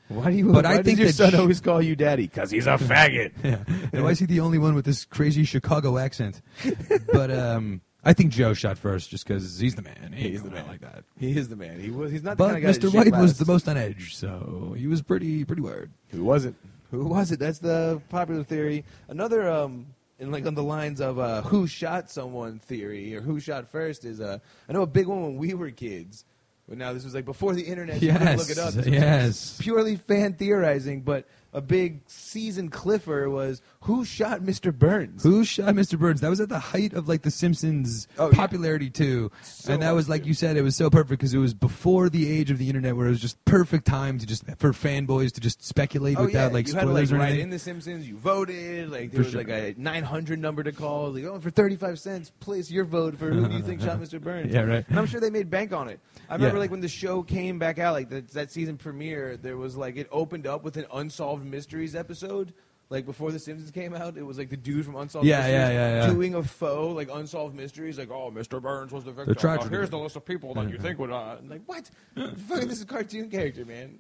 [0.10, 0.52] Why do you?
[0.52, 2.28] But why I does think your son sh- always call you daddy?
[2.28, 3.32] Because he's a faggot.
[3.44, 3.64] Yeah.
[3.94, 6.40] And why is he the only one with this crazy Chicago accent?
[7.12, 10.14] but um, I think Joe shot first just because he's the man.
[10.14, 10.68] He He's the man.
[10.68, 11.04] like that.
[11.18, 11.80] He is the man.
[11.80, 12.12] He was.
[12.12, 12.94] He's not the But kind of guy that Mr.
[12.94, 15.92] White was the most on edge, so he was pretty pretty weird.
[16.10, 16.56] Who was it?
[16.92, 17.40] Who was it?
[17.40, 18.84] That's the popular theory.
[19.08, 19.88] Another, um,
[20.20, 24.06] in like on the lines of uh, who shot someone theory or who shot first
[24.06, 24.38] is uh,
[24.70, 26.26] I know a big one when we were kids.
[26.68, 28.02] But now this was like before the internet.
[28.02, 28.74] You Yes, look it up.
[28.74, 29.58] This yes.
[29.60, 31.02] purely fan theorizing.
[31.02, 34.74] But a big season cliffer was who shot Mr.
[34.78, 35.24] Burns.
[35.24, 36.00] Who shot Mr.
[36.00, 36.22] Burns?
[36.22, 38.36] That was at the height of like The Simpsons Oh, yeah.
[38.38, 40.30] popularity too, So and that was like too.
[40.30, 42.96] you said, it was so perfect because it was before the age of the internet,
[42.96, 46.48] where it was just perfect time to just for fanboys to just speculate Oh without
[46.48, 47.42] yeah, like you had spoilers like or anything.
[47.42, 48.08] in The Simpsons.
[48.08, 48.90] You voted.
[48.90, 49.44] Like there For was sure.
[49.44, 51.12] like a 900 number to call.
[51.12, 54.22] Like oh, for 35 cents, place your vote for who do you think shot Mr.
[54.22, 54.54] Burns.
[54.54, 54.86] Yeah, right.
[54.90, 56.00] And I'm sure they made bank on it.
[56.30, 56.62] I remember Yeah.
[56.62, 59.98] like when the show came back out, like that, that season premiere, there was like
[59.98, 62.54] it opened up with an unsolved mysteries episode.
[62.90, 65.54] Like before The Simpsons came out, it was like the dude from Unsolved Yeah, Mysteries
[65.54, 66.12] yeah, yeah, yeah.
[66.12, 67.98] doing a faux like unsolved mysteries.
[67.98, 68.62] Like oh, Mr.
[68.62, 69.36] Burns was the victim.
[69.42, 71.10] Oh, here's the list of people that you think would.
[71.10, 71.90] Uh, like what?
[72.16, 74.00] Fucking this is a cartoon character, man.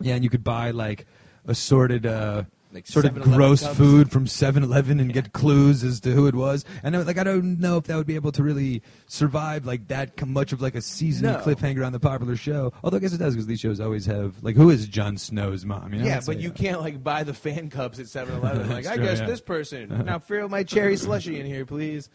[0.00, 1.06] Yeah, and you could buy like
[1.46, 2.44] assorted, uh,
[2.74, 6.64] Like sort of gross food from 7-Eleven and get clues as to who it was.
[6.82, 9.86] And I, like, I don't know if that would be able to really survive like
[9.88, 11.38] that much of like a season No.
[11.38, 12.72] cliffhanger on the popular show.
[12.82, 15.64] Although I guess it does because these shows always have like who is Jon Snow's
[15.64, 15.92] mom?
[15.94, 18.68] You know, Yeah, but you can't like buy the fan cups at 7-Eleven.
[18.74, 19.26] Like, I true, guess yeah.
[19.26, 20.04] this person.
[20.04, 22.10] Now fill my cherry slushy in here, please.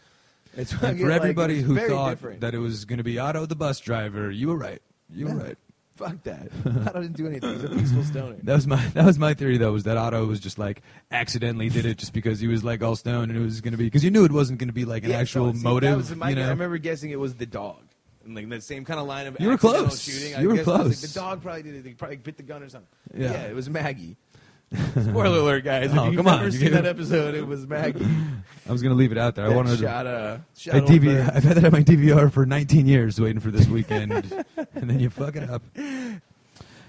[0.56, 2.40] It's for like, everybody who thought different.
[2.40, 4.82] that it was going to be Otto the bus driver, you were right.
[5.08, 5.42] You were Yeah.
[5.42, 5.58] right.
[6.00, 6.48] Fuck that.
[6.88, 7.52] Otto didn't do anything.
[7.54, 8.36] He's a peaceful stoner.
[8.42, 11.68] That was my that was my theory though was that Otto was just like accidentally
[11.68, 13.84] did it just because he was like all stoned and it was going to be
[13.84, 15.64] because you knew it wasn't going to be like an Yeah, so, actual see, that
[15.64, 15.96] motive.
[15.96, 17.82] was my- you know, I remember guessing it was the dog.
[18.24, 20.02] And like that same kind of line of You were accidental close.
[20.02, 20.38] shooting.
[20.40, 21.00] You were guess it was, like, close.
[21.00, 21.86] the dog probably did it.
[21.86, 22.88] He probably bit the gun or something.
[23.16, 23.32] Yeah.
[23.32, 24.16] Yeah, it was Maggie.
[24.92, 25.90] Spoiler alert, guys.
[25.90, 28.06] If Oh, you've come never on, you seen that episode, it was Maggie.
[28.68, 29.44] I was going to leave it out there.
[29.46, 29.82] I wanted to.
[29.82, 33.40] shot, uh, shot I DV, I've had that on my DVR for 19 years, waiting
[33.40, 34.12] for this weekend,
[34.74, 35.62] and then you fuck it up.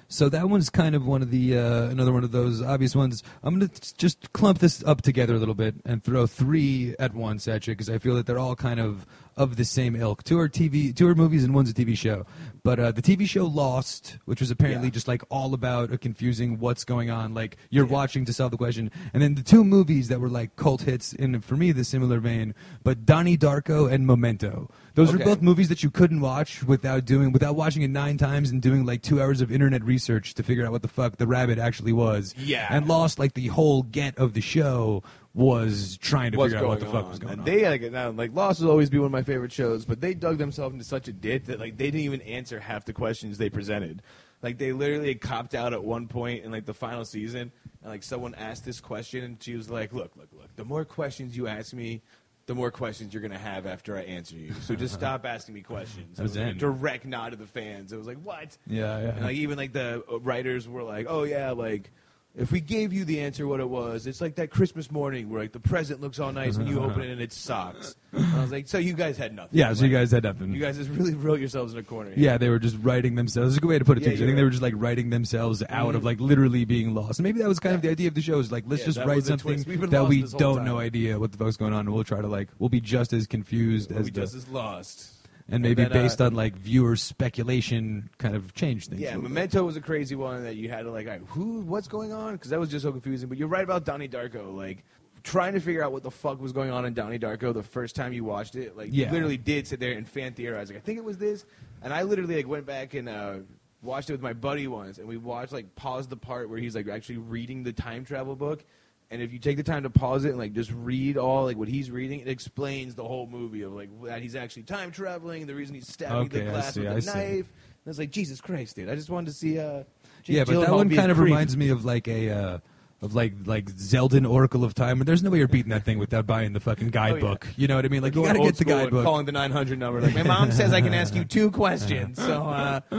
[0.10, 3.24] So that one's kind of one of the uh, another one of those obvious ones.
[3.44, 7.14] I'm gonna t- just clump this up together a little bit and throw three at
[7.14, 9.06] once at you because I feel that they're all kind of
[9.38, 10.24] of the same ilk.
[10.26, 12.26] Two are TV, two are movies, and one's a TV show.
[12.64, 14.92] But uh, the TV show Lost, which was apparently Yeah.
[14.94, 17.34] just like all about a confusing what's going on.
[17.34, 20.56] Like you're watching to solve the question, and then the two movies that were like
[20.58, 22.54] cult hits in for me the similar vein.
[22.84, 24.70] But Donnie Darko and Memento.
[24.94, 25.24] Those Okay.
[25.24, 28.62] are both movies that you couldn't watch without doing without watching it nine times and
[28.62, 31.58] doing like two hours of internet research to figure out what the fuck the rabbit
[31.58, 32.36] actually was.
[32.38, 32.68] Yeah.
[32.70, 35.02] and lost like the whole get of the show
[35.34, 37.46] was trying to what's figure out what the going fuck was going and on.
[37.46, 40.38] They like like Lost will always be one of my favorite shows, but they dug
[40.38, 43.50] themselves into such a ditch that like they didn't even answer half the questions they
[43.50, 44.02] presented.
[44.42, 48.04] Like they literally copped out at one point in like the final season, and like
[48.04, 50.56] someone asked this question, and she was like, "Look, look, look.
[50.56, 52.02] The more questions you ask me."
[52.48, 55.62] The more questions you're gonna have after I answer you, so just stop asking me
[55.62, 56.20] questions.
[56.20, 57.94] It was like a direct nod to the fans.
[57.94, 59.10] It was like, "What?" yeah, yeah.
[59.10, 61.92] And like even like the writers were like, "Oh yeah, like
[62.36, 65.42] if we gave you the answer what it was, it's like that Christmas morning where
[65.42, 68.42] like the present looks all nice and you open it and it sucks." And I
[68.42, 70.54] was like, "So you guys had nothing." yeah, so you Like, guys had nothing.
[70.54, 72.12] you guys just really wrote yourselves in a corner.
[72.12, 72.20] here.
[72.24, 73.50] yeah, they were just writing themselves.
[73.52, 74.12] That's a good way to put it Yeah, too.
[74.12, 74.46] 'cause I you're think they right.
[74.46, 76.06] were just like writing themselves out of Mhm.
[76.06, 77.20] like literally being lost.
[77.20, 78.86] And maybe that was kind of the idea of the show is like let's Yeah,
[78.88, 79.68] just that write was the something twist.
[79.68, 80.66] We've been that lost we this whole don't time.
[80.66, 83.14] know idea what the fuck's going on, and we'll try to like we'll be just
[83.14, 85.21] as confused We'll as be the, just as lost.
[85.52, 89.02] And maybe then, uh, based on like viewer speculation, kind of change things.
[89.02, 89.30] Yeah, little bit.
[89.32, 92.12] Memento was a crazy one that you had to like, all right, who, what's going
[92.14, 92.34] on?
[92.34, 93.30] Because that was just so confusing.
[93.30, 94.56] But you're right about Donnie Darko.
[94.56, 94.84] Like
[95.24, 97.96] trying to figure out what the fuck was going on in Donnie Darko the first
[97.96, 98.76] time you watched it.
[98.76, 99.08] Like Yeah.
[99.08, 100.70] you literally did sit there and fan theorize.
[100.70, 101.46] Like I think it was this,
[101.84, 103.36] and I literally like went back and uh,
[103.84, 106.76] watched it with my buddy once, and we watched like paused the part where he's
[106.76, 108.64] like actually reading the time travel book.
[109.12, 111.58] And if you take the time to pause it and like just read all like
[111.58, 115.46] what he's reading, it explains the whole movie of like that he's actually time traveling,
[115.46, 117.08] the reason he's stabbing Okay, the glass see, with I a see.
[117.14, 117.46] knife.
[117.50, 118.90] And I was like, Jesus Christ, dude!
[118.90, 119.60] I just wanted to see.
[119.60, 119.84] Uh,
[120.24, 121.26] Jake yeah, but that one kind of creep.
[121.26, 122.58] reminds me of like a uh,
[123.02, 125.02] of like like Zelda Ocarina of Time.
[125.02, 127.48] And there's no way you're beating that thing without buying the fucking guidebook.
[127.58, 128.04] You know what I mean?
[128.04, 129.04] Like you Oh, got to get the guidebook.
[129.04, 130.00] Calling the 900 number.
[130.00, 132.80] Like, my mom says I can ask you two questions, so uh,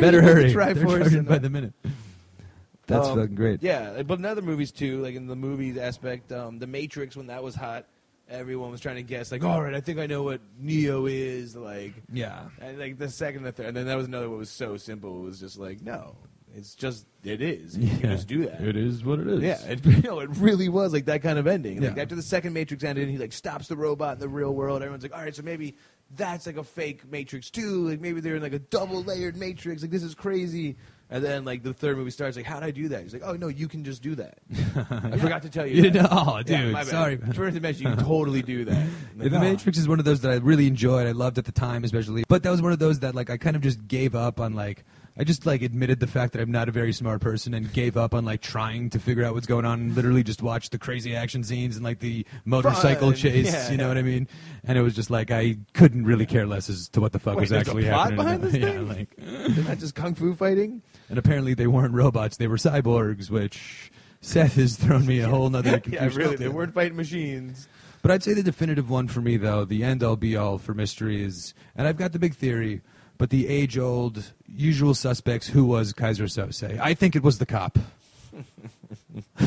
[0.00, 0.52] Better hurry.
[0.52, 1.72] Try They're force charging by the minute.
[2.86, 3.62] That's Um, fucking great.
[3.62, 7.26] Yeah, but in other movies too, like in the movies aspect, um, The Matrix when
[7.26, 7.86] that was hot,
[8.28, 9.30] everyone was trying to guess.
[9.32, 11.56] Like, all right, I think I know what Neo is.
[11.56, 12.44] Like, Yeah.
[12.60, 14.76] and like the second, and the third, and then that was another one was so
[14.76, 15.20] simple.
[15.20, 16.16] It was just like, no,
[16.54, 17.76] it's just it is.
[17.76, 18.60] You can just do that.
[18.60, 19.42] It is what it is.
[19.42, 21.80] Yeah, it, you know, it really was like that kind of ending.
[21.82, 22.02] Like Yeah.
[22.02, 24.82] after the second Matrix ended, and he like stops the robot in the real world.
[24.82, 25.76] Everyone's like, all right, so maybe
[26.16, 27.88] that's like a fake Matrix too.
[27.88, 29.82] Like maybe they're in like a double layered Matrix.
[29.82, 30.76] Like this is crazy.
[31.08, 33.02] And then like the third movie starts, like, how'd I do that?
[33.04, 34.38] He's like, oh no, you can just do that.
[35.12, 35.76] I forgot to tell you.
[35.76, 35.92] You that.
[35.92, 36.90] didn't- oh, Yeah, dude, my bad.
[36.90, 37.16] sorry.
[37.16, 38.86] First dimension, you can totally do that.
[39.16, 39.30] The.
[39.30, 41.06] Matrix is one of those that I really enjoyed.
[41.06, 42.24] I loved at the time, especially.
[42.28, 44.52] But that was one of those that like I kind of just gave up on.
[44.52, 44.84] Like
[45.16, 47.96] I just like admitted the fact that I'm not a very smart person and gave
[47.96, 49.80] up on like trying to figure out what's going on.
[49.80, 53.16] And literally just watched the crazy action scenes and like the motorcycle Fun.
[53.16, 53.46] chase.
[53.52, 53.88] Yeah, you know yeah.
[53.88, 54.28] what I mean?
[54.64, 57.36] And it was just like I couldn't really care less as to what the fuck
[57.36, 58.16] Wait, was there's a actually plot happening.
[58.16, 58.88] behind this yeah, thing?
[58.88, 59.16] like
[59.54, 60.82] They're not just kung fu fighting.
[61.08, 63.90] And apparently they weren't robots; they were cyborgs, which.
[64.22, 66.18] Seth has thrown me a whole nother yeah, confusion.
[66.18, 67.68] really, they weren't fighting machines.
[68.02, 70.74] But I'd say the definitive one for me, though, the end all be all for
[70.74, 72.80] mystery is, and I've got the big theory,
[73.18, 76.78] but the age old usual suspects who was Kaiser Soze.
[76.80, 77.78] I think it was the cop.
[79.38, 79.44] I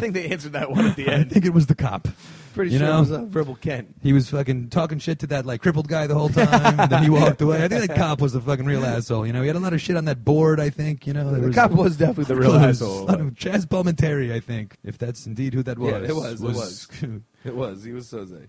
[0.00, 1.10] think they answered that one at the end.
[1.12, 1.30] I end.
[1.30, 2.08] think it was the cop.
[2.54, 2.96] Pretty You sure know?
[2.98, 3.86] it was uh, Verbal Kint.
[4.02, 7.02] He was fucking talking shit to that like crippled guy the whole time, and then
[7.02, 7.62] he walked away.
[7.64, 9.26] I think that cop was the fucking real asshole.
[9.26, 10.60] You know, he had a lot of shit on that board.
[10.60, 11.06] I think.
[11.06, 13.02] You know, there The was, cop was definitely the real there was asshole.
[13.02, 15.90] a lot of Chaz Palminteri, I think, if that's indeed who that was.
[15.92, 16.88] Yeah, it was, it was.
[17.44, 17.84] It was.
[17.84, 18.46] He was Soze.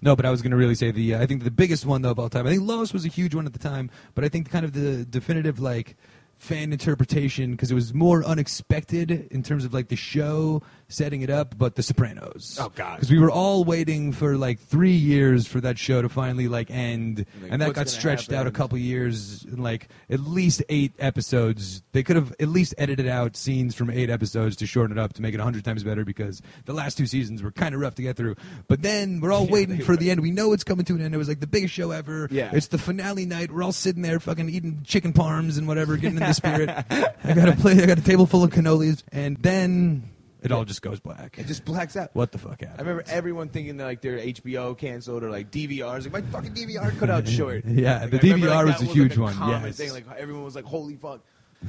[0.00, 1.14] No, but I was going to really say the.
[1.16, 2.46] Uh, I think the biggest one though of all time.
[2.46, 4.72] I think Lost was a huge one at the time, but I think kind of
[4.72, 5.96] the definitive like
[6.38, 11.28] fan interpretation because it was more unexpected in terms of like the show setting it
[11.28, 12.56] up, but The Sopranos.
[12.60, 12.96] Oh, God.
[12.96, 16.70] Because we were all waiting for like three years for that show to finally like
[16.70, 20.92] end, Like, and that got stretched out a couple years, and like at least eight
[20.98, 21.82] episodes.
[21.92, 25.12] They could have at least edited out scenes from eight episodes to shorten it up
[25.14, 27.80] to make it a hundred times better because the last two seasons were kind of
[27.82, 28.36] rough to get through.
[28.66, 29.96] But then we're all Yeah, waiting for were.
[29.98, 30.20] the end.
[30.20, 31.14] We know it's coming to an end.
[31.14, 32.28] It was like the biggest show ever.
[32.30, 32.50] Yeah.
[32.54, 33.50] It's the finale night.
[33.52, 36.70] We're all sitting there fucking eating chicken parms and whatever, getting in the spirit.
[37.24, 37.80] I got a plate.
[37.82, 40.10] I got a table full of cannolis, and then
[40.42, 41.38] it all just goes black.
[41.38, 42.10] It just blacks out.
[42.14, 42.78] What the fuck happened?
[42.78, 46.04] I remember everyone thinking that like their HBO canceled or like DVRs.
[46.04, 47.64] Like my fucking DVR cut out short.
[47.68, 49.76] Yeah, Like, the I remember, DVR like, was that a like, huge one, common yes.
[49.76, 49.92] thing.
[49.92, 51.20] Like everyone was like, "Holy fuck!"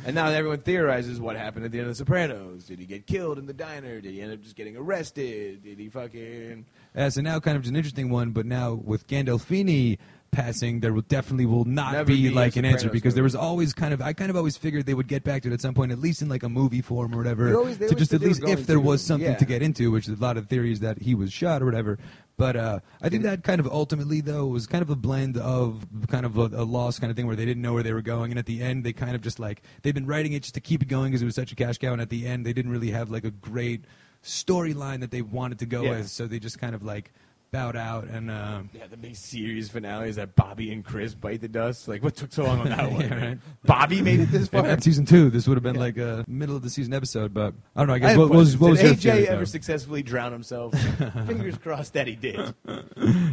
[0.06, 2.66] And now everyone theorizes what happened at the end of The Sopranos.
[2.66, 4.00] Did he get killed in the diner?
[4.02, 5.64] Did he end up just getting arrested?
[5.64, 6.66] Did he fucking?
[6.96, 9.98] Uh, so now, kind of an interesting one, but now with Gandolfini
[10.32, 13.36] passing, there will definitely will not Never be, be like an answer because there was
[13.36, 15.62] always kind of I kind of always figured they would get back to it at
[15.62, 18.22] some point, at least in like a movie form or whatever, always- to just at
[18.22, 19.38] least if there was something Yeah.
[19.38, 21.98] to get into, which is a lot of theories that he was shot or whatever.
[22.38, 25.86] But uh, I think that kind of ultimately though was kind of a blend of
[26.08, 28.02] kind of a, a lost kind of thing where they didn't know where they were
[28.02, 30.54] going, and at the end they kind of just like they've been writing it just
[30.54, 32.46] to keep it going because it was such a cash cow, and at the end
[32.46, 33.84] they didn't really have like a great
[34.24, 35.92] storyline that they wanted to go Yeah.
[35.92, 37.12] with, so they just kind of like
[37.52, 38.30] bowed out and.
[38.30, 41.88] Uh, Yeah, the big series finale is that Bobby and Chris bite the dust.
[41.88, 43.02] Like, what took so long on that one?
[43.02, 43.38] Yeah, right.
[43.66, 44.80] Bobby made it this far.
[44.80, 47.80] season two, this would have been like a middle of the season episode, but I
[47.82, 47.94] don't know.
[47.94, 49.46] I I guess have what was what was your AJ theory, ever though?
[49.46, 50.74] successfully drown himself?
[51.28, 52.54] Fingers crossed that he did.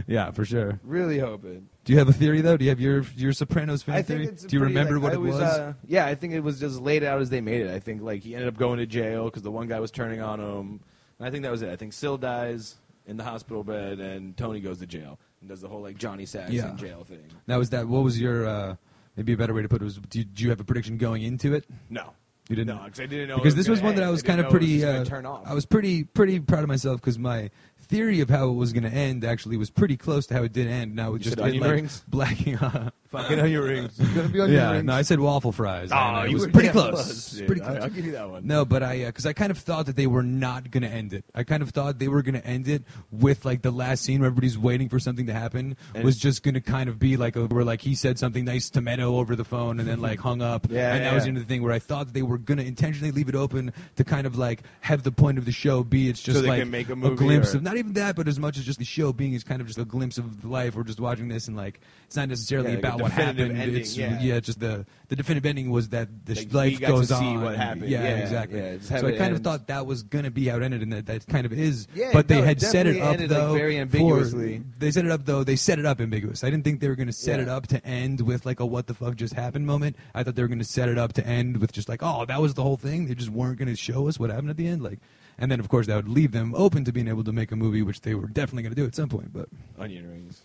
[0.06, 0.78] Yeah, for sure.
[0.84, 1.68] Really hoping.
[1.84, 2.56] Do you have a theory though?
[2.56, 4.26] Do you have your your Sopranos fan I theory?
[4.26, 5.34] Do you pretty, remember like, what I it was?
[5.40, 7.70] Uh, yeah, I think it was just laid out as they made it.
[7.74, 10.20] I think like he ended up going to jail because the one guy was turning
[10.20, 10.80] on him.
[11.18, 11.70] And I think that was it.
[11.70, 12.76] I think Sil dies
[13.06, 16.26] in the hospital bed, and Tony goes to jail and does the whole like Johnny
[16.26, 16.70] Sack Yeah.
[16.70, 17.24] in jail thing.
[17.46, 18.46] Now, was that what was your?
[18.46, 18.76] Uh,
[19.16, 21.22] maybe a better way to put it was: do you, you have a prediction going
[21.22, 21.64] into it?
[21.90, 22.12] No,
[22.48, 22.76] You didn't?
[22.76, 23.36] No, because I didn't know.
[23.36, 24.08] because it this gonna was one that end.
[24.08, 24.80] I was didn't kind of know it was pretty.
[24.80, 25.42] just gonna Uh, turn off.
[25.46, 27.50] I was pretty pretty proud of myself because my
[27.80, 30.52] theory of how it was going to end actually was pretty close to how it
[30.52, 30.96] did end.
[30.96, 32.02] Now it just said onion like, rings?
[32.08, 32.58] blacking.
[33.16, 33.98] Uh, fucking onion rings.
[34.00, 34.84] It's gonna be onion yeah, rings.
[34.84, 35.90] no, I said waffle fries.
[35.92, 36.92] Oh, and it you was were pretty damn close.
[37.04, 37.46] close, dude.
[37.46, 37.82] pretty I- close.
[37.82, 38.46] I'll give you that one.
[38.46, 41.12] No, but I because I kind of thought that they were not going to end
[41.12, 41.24] it.
[41.34, 44.20] I kind of thought they were going to end it with like the last scene
[44.20, 47.16] where everybody's waiting for something to happen And was just going to kind of be
[47.16, 50.00] like a, where like he said something nice to Meadow over the phone and then
[50.00, 50.66] like hung up.
[50.70, 51.32] Yeah, and that yeah, was yeah.
[51.34, 54.04] the thing where I thought that they were going to intentionally leave it open to
[54.04, 56.70] kind of like have the point of the show be it's just they like can
[56.70, 58.84] make a movie glimpse or- of not even that, but as much as just the
[58.84, 60.74] show being is kind of just a glimpse of life.
[60.74, 63.58] We're just watching this and like it's not necessarily Yeah, like a about what happened.
[63.58, 64.40] ending, it's yeah.
[64.40, 67.42] just the the definitive ending was that the Like, life we got to goes on.
[67.42, 67.88] what happened.
[67.88, 68.58] Yeah, Yeah, exactly.
[68.58, 70.92] yeah, so I kind of thought that was going to be how it ended, and
[70.92, 71.86] that, that kind of is.
[71.94, 73.52] Yeah, but they no, it had set it up ended, like, though.
[73.54, 74.62] very for- ambiguously.
[74.78, 75.44] they set it up though.
[75.44, 76.42] They set it up ambiguous.
[76.44, 77.44] I didn't think they were going to set Yeah.
[77.44, 79.96] it up to end with like a what the fuck just happened moment.
[80.14, 82.24] I thought they were going to set it up to end with just like oh
[82.26, 83.06] that was the whole thing.
[83.06, 84.82] They just weren't going to show us what happened at the end.
[84.82, 84.98] Like,
[85.38, 87.56] and then of course that would leave them open to being able to make a
[87.56, 89.32] movie, which they were definitely going to do at some point.
[89.32, 89.48] But
[89.78, 90.42] Onion rings.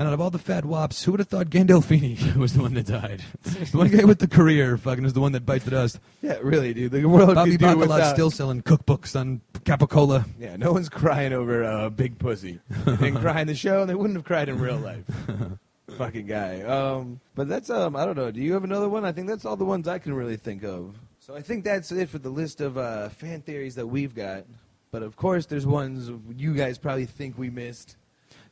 [0.00, 2.72] And out of all the fat wops, who would have thought Gandolfini was the one
[2.72, 3.22] that died?
[3.42, 6.00] the one guy with the career, fucking, is the one that bites the dust.
[6.22, 6.92] Yeah, really, dude.
[6.92, 8.14] The world Bobby could do without.
[8.14, 10.24] still selling cookbooks on Capicola.
[10.38, 12.60] Yeah, no one's crying over a uh, big pussy.
[12.70, 15.04] They didn't cry in the show, and they wouldn't have cried in real life.
[15.98, 16.62] Fucking guy.
[16.62, 18.30] Um, but that's um, I don't know.
[18.30, 19.04] Do you have another one?
[19.04, 20.94] I think that's all the ones I can really think of.
[21.18, 24.46] So I think that's it for the list of uh, fan theories that we've got.
[24.92, 27.96] But of course, there's ones you guys probably think we missed.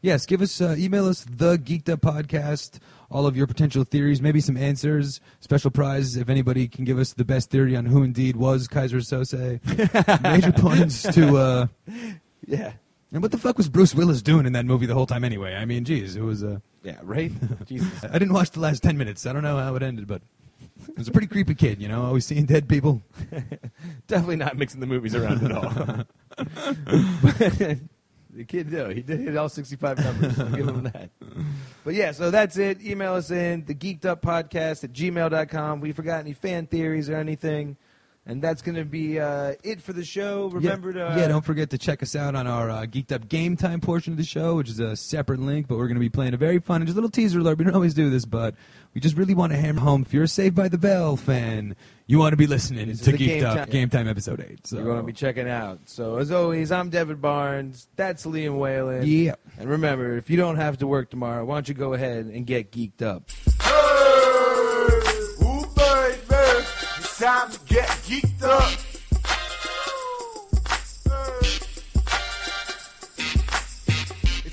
[0.01, 2.79] Yes, give us uh, email us the Geeked Up podcast,
[3.11, 7.15] all of your potential theories, maybe some answers, special prize if anybody can give us
[7.15, 9.59] the best theory on who indeed was Kaiser Soze.
[10.23, 11.67] Major points to uh,
[12.47, 12.73] Yeah.
[13.13, 15.55] and what the fuck was Bruce Willis doing in that movie the whole time anyway?
[15.57, 16.45] I mean, geez, it was.
[16.45, 17.33] Uh, Yeah, right?
[17.67, 18.05] Jesus.
[18.05, 19.27] I didn't watch the last ten minutes.
[19.27, 20.23] I don't know how it ended, but
[20.89, 21.83] it was a pretty creepy kid.
[21.83, 23.03] You know, always seeing dead people.
[24.07, 26.07] Definitely not mixing the movies around at all.
[28.39, 30.39] The kid, no, he did hit all 65 numbers.
[30.39, 31.11] I'll give him that.
[31.85, 32.81] But yeah, so that's it.
[32.81, 35.81] Email us in the geeked up podcast at gmail.com.
[35.81, 37.77] We forgot any fan theories or anything.
[38.27, 40.49] And that's going to be uh, it for the show.
[40.51, 41.21] Remember yeah, to.
[41.21, 44.13] yeah, don't forget to check us out on our uh, Geeked Up Game Time portion
[44.13, 45.67] of the show, which is a separate link.
[45.67, 47.57] But we're going to be playing a very fun, and just a little teaser alert.
[47.57, 48.55] We don't always do this, but
[48.95, 50.03] we just really want to hammer home.
[50.03, 53.13] If you're a Saved by the Bell fan, you want to be listening This to
[53.13, 54.67] Geeked Game Up Time- Game Time episode eight.
[54.67, 55.81] So We're going to be checking out.
[55.87, 57.87] So, as always, I'm Devin Barnes.
[57.97, 59.07] That's Liam Whalen.
[59.07, 59.35] yeah.
[59.59, 62.47] And remember, if you don't have to work tomorrow, why don't you go ahead and
[62.47, 63.29] get geeked up?
[63.63, 66.65] Hey, ooh, baby,
[66.99, 68.71] it's time to get geeked up.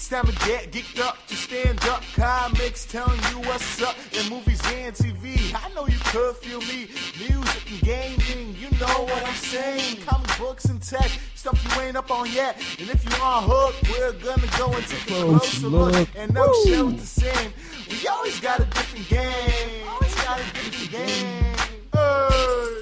[0.06, 2.03] It's time to get geeked up to stand up.
[2.14, 5.52] Comics telling you what's up in movies and TV.
[5.56, 6.90] I know you could feel me.
[7.18, 9.98] Music and gaming, you know what I'm saying.
[10.06, 12.56] Comic books and tech, stuff you ain't up on yet.
[12.77, 15.94] And if you are hooked, we're gonna go and take a Close closer look.
[15.94, 16.10] look.
[16.15, 17.52] And no show's the same.
[17.90, 19.88] We always got a different game.
[19.90, 21.56] Always got a different game.
[21.94, 22.82] Hey,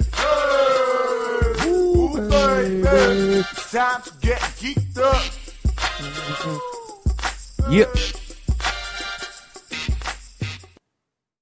[1.62, 3.45] hey, ooh, baby.
[3.50, 6.64] It's time to get geeked up.
[7.69, 8.23] Yep.